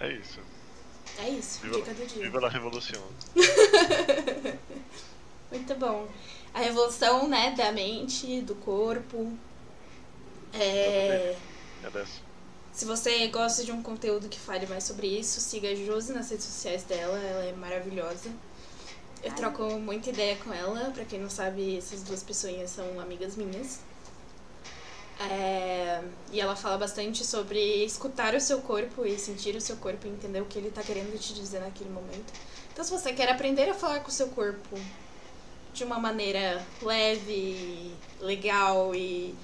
é 0.00 0.12
isso. 0.12 0.40
É 1.18 1.28
isso, 1.28 1.60
Viva, 1.60 1.76
dica 1.76 1.94
do 1.94 2.06
dia. 2.06 2.22
viva 2.24 2.44
a 2.44 2.50
revolução. 2.50 3.00
Muito 5.52 5.74
bom. 5.76 6.08
A 6.54 6.60
revolução, 6.60 7.28
né, 7.28 7.50
da 7.56 7.72
mente, 7.72 8.40
do 8.42 8.54
corpo. 8.54 9.32
É... 10.52 11.36
É. 11.82 12.04
Se 12.72 12.84
você 12.84 13.26
gosta 13.28 13.64
de 13.64 13.70
um 13.72 13.82
conteúdo 13.82 14.28
que 14.28 14.38
fale 14.38 14.66
mais 14.66 14.84
sobre 14.84 15.06
isso, 15.06 15.40
siga 15.40 15.68
a 15.68 15.74
Josi 15.74 16.12
nas 16.12 16.30
redes 16.30 16.44
sociais 16.44 16.82
dela, 16.84 17.18
ela 17.18 17.44
é 17.44 17.52
maravilhosa. 17.52 18.30
Eu 19.22 19.30
Ai. 19.30 19.36
troco 19.36 19.62
muita 19.78 20.10
ideia 20.10 20.36
com 20.36 20.52
ela, 20.52 20.90
pra 20.90 21.04
quem 21.04 21.20
não 21.20 21.30
sabe, 21.30 21.76
essas 21.76 22.02
duas 22.02 22.22
pessoinhas 22.22 22.70
são 22.70 23.00
amigas 23.00 23.36
minhas. 23.36 23.80
É, 25.20 26.02
E 26.32 26.40
ela 26.40 26.56
fala 26.56 26.76
bastante 26.76 27.24
sobre 27.24 27.84
escutar 27.84 28.34
o 28.34 28.40
seu 28.40 28.60
corpo 28.60 29.06
e 29.06 29.18
sentir 29.18 29.54
o 29.54 29.60
seu 29.60 29.76
corpo 29.76 30.06
e 30.06 30.10
entender 30.10 30.40
o 30.40 30.44
que 30.46 30.58
ele 30.58 30.70
tá 30.70 30.82
querendo 30.82 31.18
te 31.18 31.32
dizer 31.34 31.60
naquele 31.60 31.90
momento. 31.90 32.32
Então, 32.72 32.84
se 32.84 32.90
você 32.90 33.12
quer 33.12 33.30
aprender 33.30 33.68
a 33.70 33.74
falar 33.74 34.00
com 34.00 34.08
o 34.08 34.12
seu 34.12 34.28
corpo 34.28 34.76
de 35.74 35.84
uma 35.84 35.98
maneira 35.98 36.64
leve, 36.80 37.92
legal 38.20 38.94
e 38.94 39.34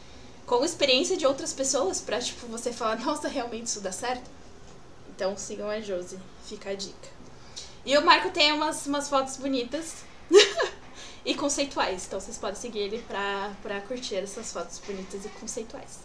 com 0.46 0.64
experiência 0.64 1.16
de 1.16 1.26
outras 1.26 1.52
pessoas 1.52 2.00
pra, 2.00 2.18
tipo, 2.20 2.46
você 2.46 2.72
falar, 2.72 2.98
nossa, 3.00 3.28
realmente 3.28 3.66
isso 3.66 3.80
dá 3.80 3.92
certo? 3.92 4.30
Então 5.14 5.36
sigam 5.36 5.68
a 5.68 5.80
Josi, 5.80 6.18
fica 6.46 6.70
a 6.70 6.74
dica. 6.74 7.08
E 7.84 7.96
o 7.96 8.04
Marco 8.04 8.30
tem 8.30 8.52
umas, 8.52 8.86
umas 8.86 9.08
fotos 9.08 9.36
bonitas 9.36 10.04
e 11.24 11.34
conceituais, 11.34 12.06
então 12.06 12.20
vocês 12.20 12.38
podem 12.38 12.56
seguir 12.56 12.80
ele 12.80 13.04
pra, 13.06 13.52
pra 13.62 13.80
curtir 13.80 14.16
essas 14.16 14.52
fotos 14.52 14.78
bonitas 14.78 15.24
e 15.24 15.28
conceituais. 15.28 16.00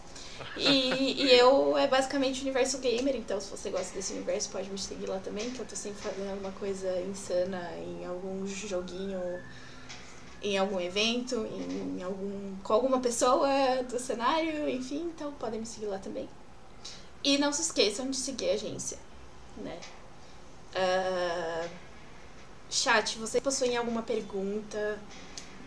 E, 0.58 1.24
e 1.24 1.32
eu 1.40 1.78
é 1.78 1.88
basicamente 1.88 2.42
universo 2.42 2.78
gamer, 2.80 3.16
então 3.16 3.40
se 3.40 3.50
você 3.50 3.70
gosta 3.70 3.94
desse 3.94 4.14
universo 4.14 4.50
pode 4.50 4.70
me 4.70 4.78
seguir 4.78 5.08
lá 5.08 5.20
também, 5.20 5.50
que 5.52 5.60
eu 5.60 5.66
tô 5.66 5.76
sempre 5.76 6.02
fazendo 6.02 6.30
alguma 6.30 6.52
coisa 6.52 7.02
insana 7.02 7.72
em 7.78 8.06
algum 8.06 8.46
joguinho 8.46 9.20
em 10.46 10.58
algum 10.58 10.80
evento, 10.80 11.36
em 11.36 12.04
algum 12.04 12.56
com 12.64 12.74
alguma 12.74 13.00
pessoa 13.00 13.50
do 13.90 14.00
cenário, 14.00 14.70
enfim, 14.70 15.12
então 15.16 15.34
podem 15.34 15.60
me 15.60 15.66
seguir 15.66 15.88
lá 15.88 15.98
também. 15.98 16.30
E 17.24 17.38
não 17.40 17.52
se 17.52 17.64
esqueçam 17.64 18.10
de 18.10 18.18
seguir 18.18 18.52
a 18.52 18.54
agência, 18.54 19.00
né? 19.58 19.80
Ah, 20.76 21.68
chat, 22.70 23.18
vocês 23.18 23.44
possuem 23.44 23.76
alguma 23.76 24.04
pergunta? 24.04 25.00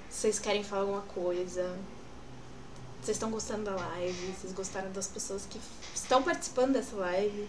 Vocês 0.09 0.39
querem 0.39 0.63
falar 0.63 0.83
alguma 0.83 1.03
coisa? 1.03 1.77
Vocês 3.03 3.17
estão 3.17 3.31
gostando 3.31 3.65
da 3.65 3.75
live? 3.75 4.33
Vocês 4.33 4.53
gostaram 4.53 4.93
das 4.93 5.09
pessoas 5.09 5.45
que 5.47 5.61
estão 5.95 6.23
participando 6.23 6.75
dessa 6.75 6.95
live? 6.97 7.49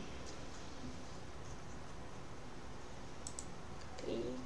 Cri. 3.97 4.39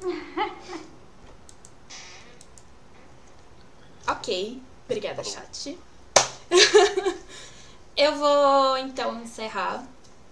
ok, 4.06 4.62
obrigada, 4.86 5.22
chat. 5.24 5.78
Eu 7.96 8.16
vou 8.16 8.78
então 8.78 9.20
encerrar 9.22 9.86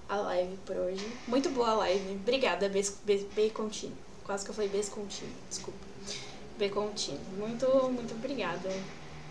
a 0.09 0.17
live 0.17 0.57
por 0.59 0.77
hoje. 0.77 1.05
Muito 1.27 1.51
boa 1.51 1.71
a 1.71 1.75
live. 1.75 2.13
Obrigada, 2.15 2.69
Bes- 2.69 2.97
Be- 3.05 3.27
Bacontinho. 3.35 3.97
Quase 4.25 4.45
que 4.45 4.51
eu 4.51 4.55
falei 4.55 4.71
Bescontinho, 4.71 5.33
desculpa. 5.49 5.79
Bacontinho. 6.59 7.21
Muito, 7.37 7.67
muito 7.91 8.15
obrigada. 8.15 8.71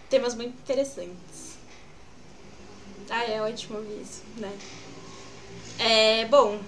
Temas 0.10 0.36
muito 0.36 0.53
interessantes. 0.60 1.56
Ah, 3.10 3.24
é 3.24 3.41
ótimo 3.41 3.78
ouvir 3.78 4.02
isso, 4.02 4.22
né? 4.38 4.57
É, 5.80 6.26
bom, 6.26 6.60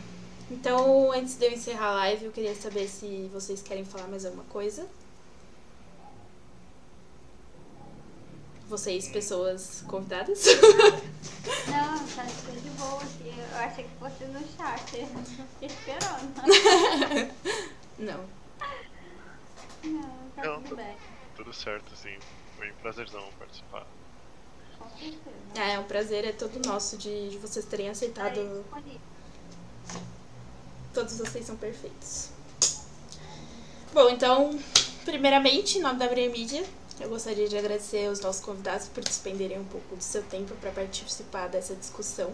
então 0.50 1.12
antes 1.12 1.36
de 1.36 1.46
eu 1.46 1.52
encerrar 1.52 1.90
a 1.90 1.96
live, 1.96 2.26
eu 2.26 2.32
queria 2.32 2.56
saber 2.56 2.88
se 2.88 3.30
vocês 3.34 3.62
querem 3.62 3.86
falar 3.86 4.08
mais 4.08 4.26
alguma 4.26 4.46
coisa. 4.46 4.88
Vocês, 8.68 9.08
pessoas 9.08 9.84
convidadas. 9.88 10.44
Não, 11.68 12.08
tá 12.10 12.26
tudo 12.46 12.62
de 12.62 12.70
boa 12.72 13.02
aqui. 13.02 13.34
Eu 13.38 13.58
achei 13.58 13.86
que 13.86 13.90
fosse 13.98 14.26
no 14.26 14.40
chat. 14.58 15.08
Esperando. 15.62 16.34
Não. 17.98 18.26
Não, 19.84 20.30
tá 20.36 20.44
Não, 20.44 20.62
tudo 20.62 20.76
bem. 20.76 20.98
Tudo 21.38 21.54
certo, 21.54 21.94
assim. 21.94 22.18
Foi 22.58 22.70
um 22.70 22.76
prazerzão 22.76 23.24
participar. 23.40 23.88
Com 24.78 24.90
certeza. 24.90 25.22
É, 25.56 25.74
é 25.74 25.80
um 25.80 25.86
prazer, 25.86 26.26
é 26.26 26.32
todo 26.34 26.60
nosso 26.68 26.98
de, 26.98 27.30
de 27.30 27.38
vocês 27.38 27.64
terem 27.66 27.90
aceitado. 27.90 28.38
Escolhi. 28.38 29.00
Todos 30.98 31.16
vocês 31.20 31.46
são 31.46 31.56
perfeitos. 31.56 32.30
Bom, 33.94 34.10
então, 34.10 34.58
primeiramente, 35.06 35.78
em 35.78 35.82
nome 35.84 36.00
da 36.00 36.10
Mídia, 36.10 36.66
eu 37.00 37.08
gostaria 37.08 37.48
de 37.48 37.56
agradecer 37.56 38.08
aos 38.08 38.20
nossos 38.20 38.44
convidados 38.44 38.88
por 38.88 39.04
despenderem 39.04 39.60
um 39.60 39.64
pouco 39.66 39.96
do 39.96 40.02
seu 40.02 40.24
tempo 40.24 40.56
para 40.56 40.72
participar 40.72 41.50
dessa 41.50 41.76
discussão. 41.76 42.32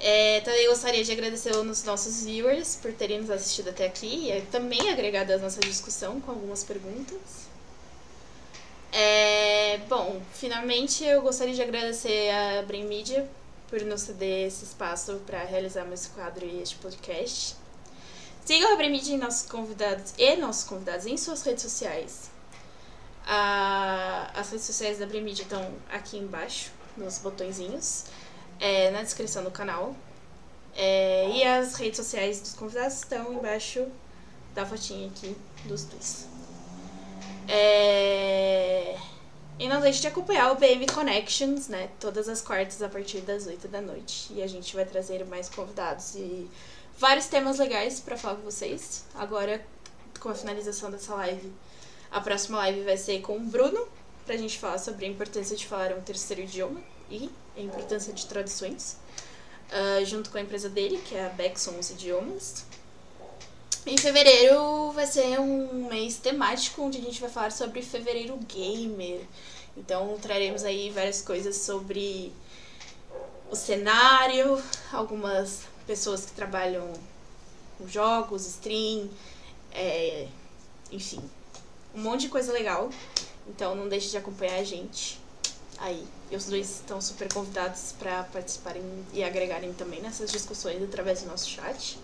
É, 0.00 0.40
também 0.40 0.66
gostaria 0.66 1.04
de 1.04 1.12
agradecer 1.12 1.54
aos 1.54 1.84
nossos 1.84 2.24
viewers 2.24 2.76
por 2.76 2.90
terem 2.94 3.20
nos 3.20 3.28
assistido 3.28 3.68
até 3.68 3.84
aqui 3.84 4.30
e 4.32 4.40
também 4.50 4.90
agregado 4.90 5.30
à 5.34 5.36
nossa 5.36 5.60
discussão 5.60 6.22
com 6.22 6.30
algumas 6.30 6.64
perguntas. 6.64 7.50
É, 8.90 9.76
bom, 9.90 10.22
finalmente 10.32 11.04
eu 11.04 11.20
gostaria 11.20 11.52
de 11.52 11.60
agradecer 11.60 12.30
a 12.30 12.62
Brain 12.62 12.86
Media 12.86 13.28
por 13.68 13.80
nos 13.82 14.02
ceder 14.02 14.46
esse 14.46 14.64
espaço 14.64 15.20
para 15.26 15.42
realizar 15.44 15.84
esse 15.92 16.08
quadro 16.10 16.44
e 16.44 16.60
este 16.62 16.76
podcast. 16.76 17.56
Sigam 18.44 18.72
a 18.74 18.76
e 19.14 19.16
nossos 19.16 19.48
convidados 19.48 20.12
e 20.18 20.36
nossos 20.36 20.64
convidados 20.64 21.06
em 21.06 21.16
suas 21.16 21.42
redes 21.42 21.62
sociais. 21.62 22.30
A- 23.26 24.30
as 24.34 24.50
redes 24.50 24.66
sociais 24.66 24.98
da 24.98 25.06
Media 25.06 25.42
estão 25.44 25.72
aqui 25.90 26.18
embaixo, 26.18 26.70
nos 26.96 27.18
botõezinhos, 27.18 28.04
é, 28.60 28.90
na 28.90 29.02
descrição 29.02 29.42
do 29.42 29.50
canal. 29.50 29.96
É, 30.76 31.30
e 31.30 31.42
as 31.44 31.74
redes 31.76 31.96
sociais 31.96 32.40
dos 32.40 32.52
convidados 32.52 32.94
estão 32.98 33.32
embaixo 33.32 33.86
da 34.54 34.66
fotinha 34.66 35.08
aqui 35.08 35.36
dos 35.64 35.84
dois. 35.84 36.26
É... 37.48 38.96
E 39.58 39.68
não 39.68 39.80
deixe 39.80 40.00
de 40.00 40.08
acompanhar 40.08 40.50
o 40.52 40.56
BM 40.56 40.84
Connections, 40.92 41.68
né? 41.68 41.88
Todas 42.00 42.28
as 42.28 42.42
quartas 42.42 42.82
a 42.82 42.88
partir 42.88 43.20
das 43.20 43.46
8 43.46 43.68
da 43.68 43.80
noite. 43.80 44.32
E 44.32 44.42
a 44.42 44.46
gente 44.48 44.74
vai 44.74 44.84
trazer 44.84 45.24
mais 45.26 45.48
convidados 45.48 46.16
e 46.16 46.50
vários 46.98 47.26
temas 47.26 47.58
legais 47.58 48.00
pra 48.00 48.16
falar 48.16 48.36
com 48.36 48.42
vocês. 48.42 49.04
Agora, 49.14 49.64
com 50.18 50.28
a 50.28 50.34
finalização 50.34 50.90
dessa 50.90 51.14
live, 51.14 51.52
a 52.10 52.20
próxima 52.20 52.58
live 52.58 52.82
vai 52.82 52.96
ser 52.96 53.20
com 53.20 53.36
o 53.36 53.40
Bruno, 53.40 53.86
pra 54.26 54.36
gente 54.36 54.58
falar 54.58 54.78
sobre 54.78 55.06
a 55.06 55.08
importância 55.08 55.56
de 55.56 55.66
falar 55.66 55.92
um 55.92 56.00
terceiro 56.00 56.42
idioma 56.42 56.80
e 57.10 57.30
a 57.56 57.60
importância 57.60 58.12
de 58.12 58.26
traduções. 58.26 58.96
ah, 59.70 60.04
junto 60.04 60.30
com 60.30 60.38
a 60.38 60.40
empresa 60.40 60.68
dele, 60.68 60.98
que 61.04 61.14
é 61.14 61.26
a 61.26 61.28
Becksons 61.30 61.90
Idiomas. 61.90 62.64
Em 63.86 63.98
fevereiro 63.98 64.92
vai 64.92 65.06
ser 65.06 65.38
um 65.38 65.88
mês 65.88 66.16
temático 66.16 66.80
onde 66.80 66.96
a 66.96 67.02
gente 67.02 67.20
vai 67.20 67.28
falar 67.28 67.52
sobre 67.52 67.82
fevereiro 67.82 68.34
gamer. 68.48 69.20
Então 69.76 70.16
traremos 70.22 70.64
aí 70.64 70.90
várias 70.90 71.20
coisas 71.20 71.56
sobre 71.56 72.32
o 73.50 73.54
cenário, 73.54 74.62
algumas 74.90 75.64
pessoas 75.86 76.24
que 76.24 76.32
trabalham 76.32 76.90
com 77.76 77.86
jogos, 77.86 78.46
stream, 78.46 79.10
é, 79.70 80.28
enfim, 80.90 81.20
um 81.94 82.00
monte 82.00 82.22
de 82.22 82.28
coisa 82.30 82.54
legal. 82.54 82.88
Então 83.46 83.74
não 83.74 83.86
deixe 83.86 84.08
de 84.08 84.16
acompanhar 84.16 84.60
a 84.60 84.64
gente. 84.64 85.20
aí. 85.76 86.06
E 86.30 86.36
os 86.36 86.46
dois 86.46 86.70
estão 86.70 87.02
super 87.02 87.30
convidados 87.30 87.92
para 87.98 88.24
participarem 88.24 88.82
e 89.12 89.22
agregarem 89.22 89.74
também 89.74 90.00
nessas 90.00 90.32
discussões 90.32 90.82
através 90.82 91.20
do 91.20 91.28
nosso 91.28 91.50
chat. 91.50 91.98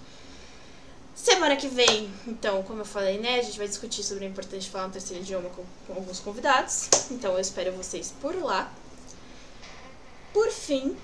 Semana 1.22 1.54
que 1.54 1.68
vem, 1.68 2.10
então, 2.26 2.62
como 2.62 2.80
eu 2.80 2.84
falei, 2.86 3.18
né, 3.18 3.38
a 3.38 3.42
gente 3.42 3.58
vai 3.58 3.68
discutir 3.68 4.02
sobre 4.02 4.24
a 4.24 4.28
importância 4.28 4.60
de 4.60 4.70
falar 4.70 4.86
um 4.86 4.90
terceiro 4.90 5.22
idioma 5.22 5.50
com, 5.50 5.62
com 5.86 5.92
alguns 5.92 6.18
convidados. 6.18 6.88
Então 7.10 7.34
eu 7.34 7.38
espero 7.38 7.72
vocês 7.72 8.14
por 8.22 8.34
lá. 8.42 8.72
Por 10.32 10.50
fim, 10.50 10.96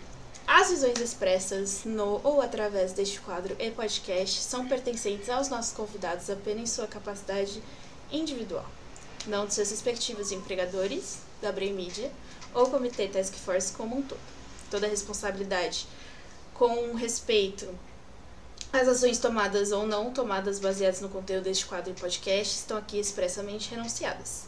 as 0.46 0.70
visões 0.70 0.98
expressas 1.00 1.84
no 1.84 2.18
ou 2.24 2.40
através 2.40 2.94
deste 2.94 3.20
quadro 3.20 3.54
e 3.58 3.70
podcast 3.70 4.40
são 4.40 4.66
pertencentes 4.66 5.28
aos 5.28 5.50
nossos 5.50 5.74
convidados 5.74 6.30
apenas 6.30 6.62
em 6.62 6.66
sua 6.66 6.86
capacidade 6.86 7.62
individual, 8.10 8.64
não 9.26 9.44
de 9.44 9.52
seus 9.52 9.70
respectivos 9.70 10.32
empregadores 10.32 11.18
da 11.42 11.52
Brain 11.52 11.74
Media 11.74 12.10
ou 12.54 12.70
Comitê 12.70 13.06
Task 13.06 13.34
Force 13.34 13.70
como 13.74 13.98
um 13.98 14.02
todo. 14.02 14.20
Toda 14.70 14.86
a 14.86 14.90
responsabilidade 14.90 15.86
com 16.54 16.94
respeito 16.94 17.68
as 18.72 18.88
ações 18.88 19.18
tomadas 19.18 19.72
ou 19.72 19.86
não 19.86 20.12
tomadas 20.12 20.58
baseadas 20.58 21.00
no 21.00 21.08
conteúdo 21.08 21.44
deste 21.44 21.66
quadro 21.66 21.90
e 21.90 21.94
podcast 21.94 22.54
estão 22.54 22.76
aqui 22.76 22.98
expressamente 22.98 23.70
renunciadas. 23.70 24.44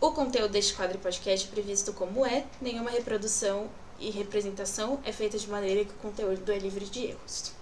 O 0.00 0.12
conteúdo 0.12 0.52
deste 0.52 0.74
quadro 0.74 0.96
e 0.96 1.00
podcast 1.00 1.46
é 1.46 1.50
previsto 1.50 1.92
como 1.92 2.24
é, 2.24 2.46
nenhuma 2.60 2.90
reprodução 2.90 3.68
e 3.98 4.10
representação 4.10 4.98
é 5.04 5.12
feita 5.12 5.36
de 5.36 5.46
maneira 5.46 5.84
que 5.84 5.90
o 5.90 5.98
conteúdo 5.98 6.50
é 6.50 6.58
livre 6.58 6.86
de 6.86 7.06
erros. 7.06 7.52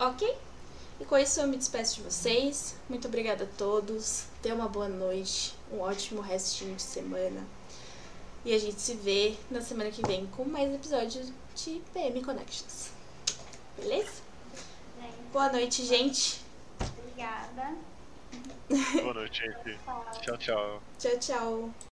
Ok? 0.00 0.34
E 0.98 1.04
com 1.04 1.18
isso 1.18 1.40
eu 1.40 1.46
me 1.46 1.58
despeço 1.58 1.96
de 1.96 2.02
vocês. 2.02 2.74
Muito 2.88 3.06
obrigada 3.06 3.44
a 3.44 3.58
todos. 3.58 4.24
Tenham 4.40 4.56
uma 4.56 4.68
boa 4.68 4.88
noite, 4.88 5.54
um 5.70 5.80
ótimo 5.80 6.22
restinho 6.22 6.74
de 6.74 6.82
semana. 6.82 7.46
E 8.44 8.54
a 8.54 8.58
gente 8.58 8.80
se 8.80 8.94
vê 8.94 9.34
na 9.50 9.60
semana 9.60 9.90
que 9.90 10.00
vem 10.06 10.26
com 10.28 10.44
mais 10.44 10.72
episódios 10.72 11.30
de 11.54 11.82
PM 11.92 12.22
Connections. 12.22 12.90
Beleza? 13.76 14.31
Boa 15.32 15.50
noite, 15.50 15.82
gente. 15.86 16.42
Obrigada. 16.78 17.74
Boa 19.02 19.14
noite, 19.14 19.40
gente. 19.40 19.78
Tchau, 20.20 20.36
tchau. 20.36 20.82
Tchau, 20.98 21.18
tchau. 21.18 21.70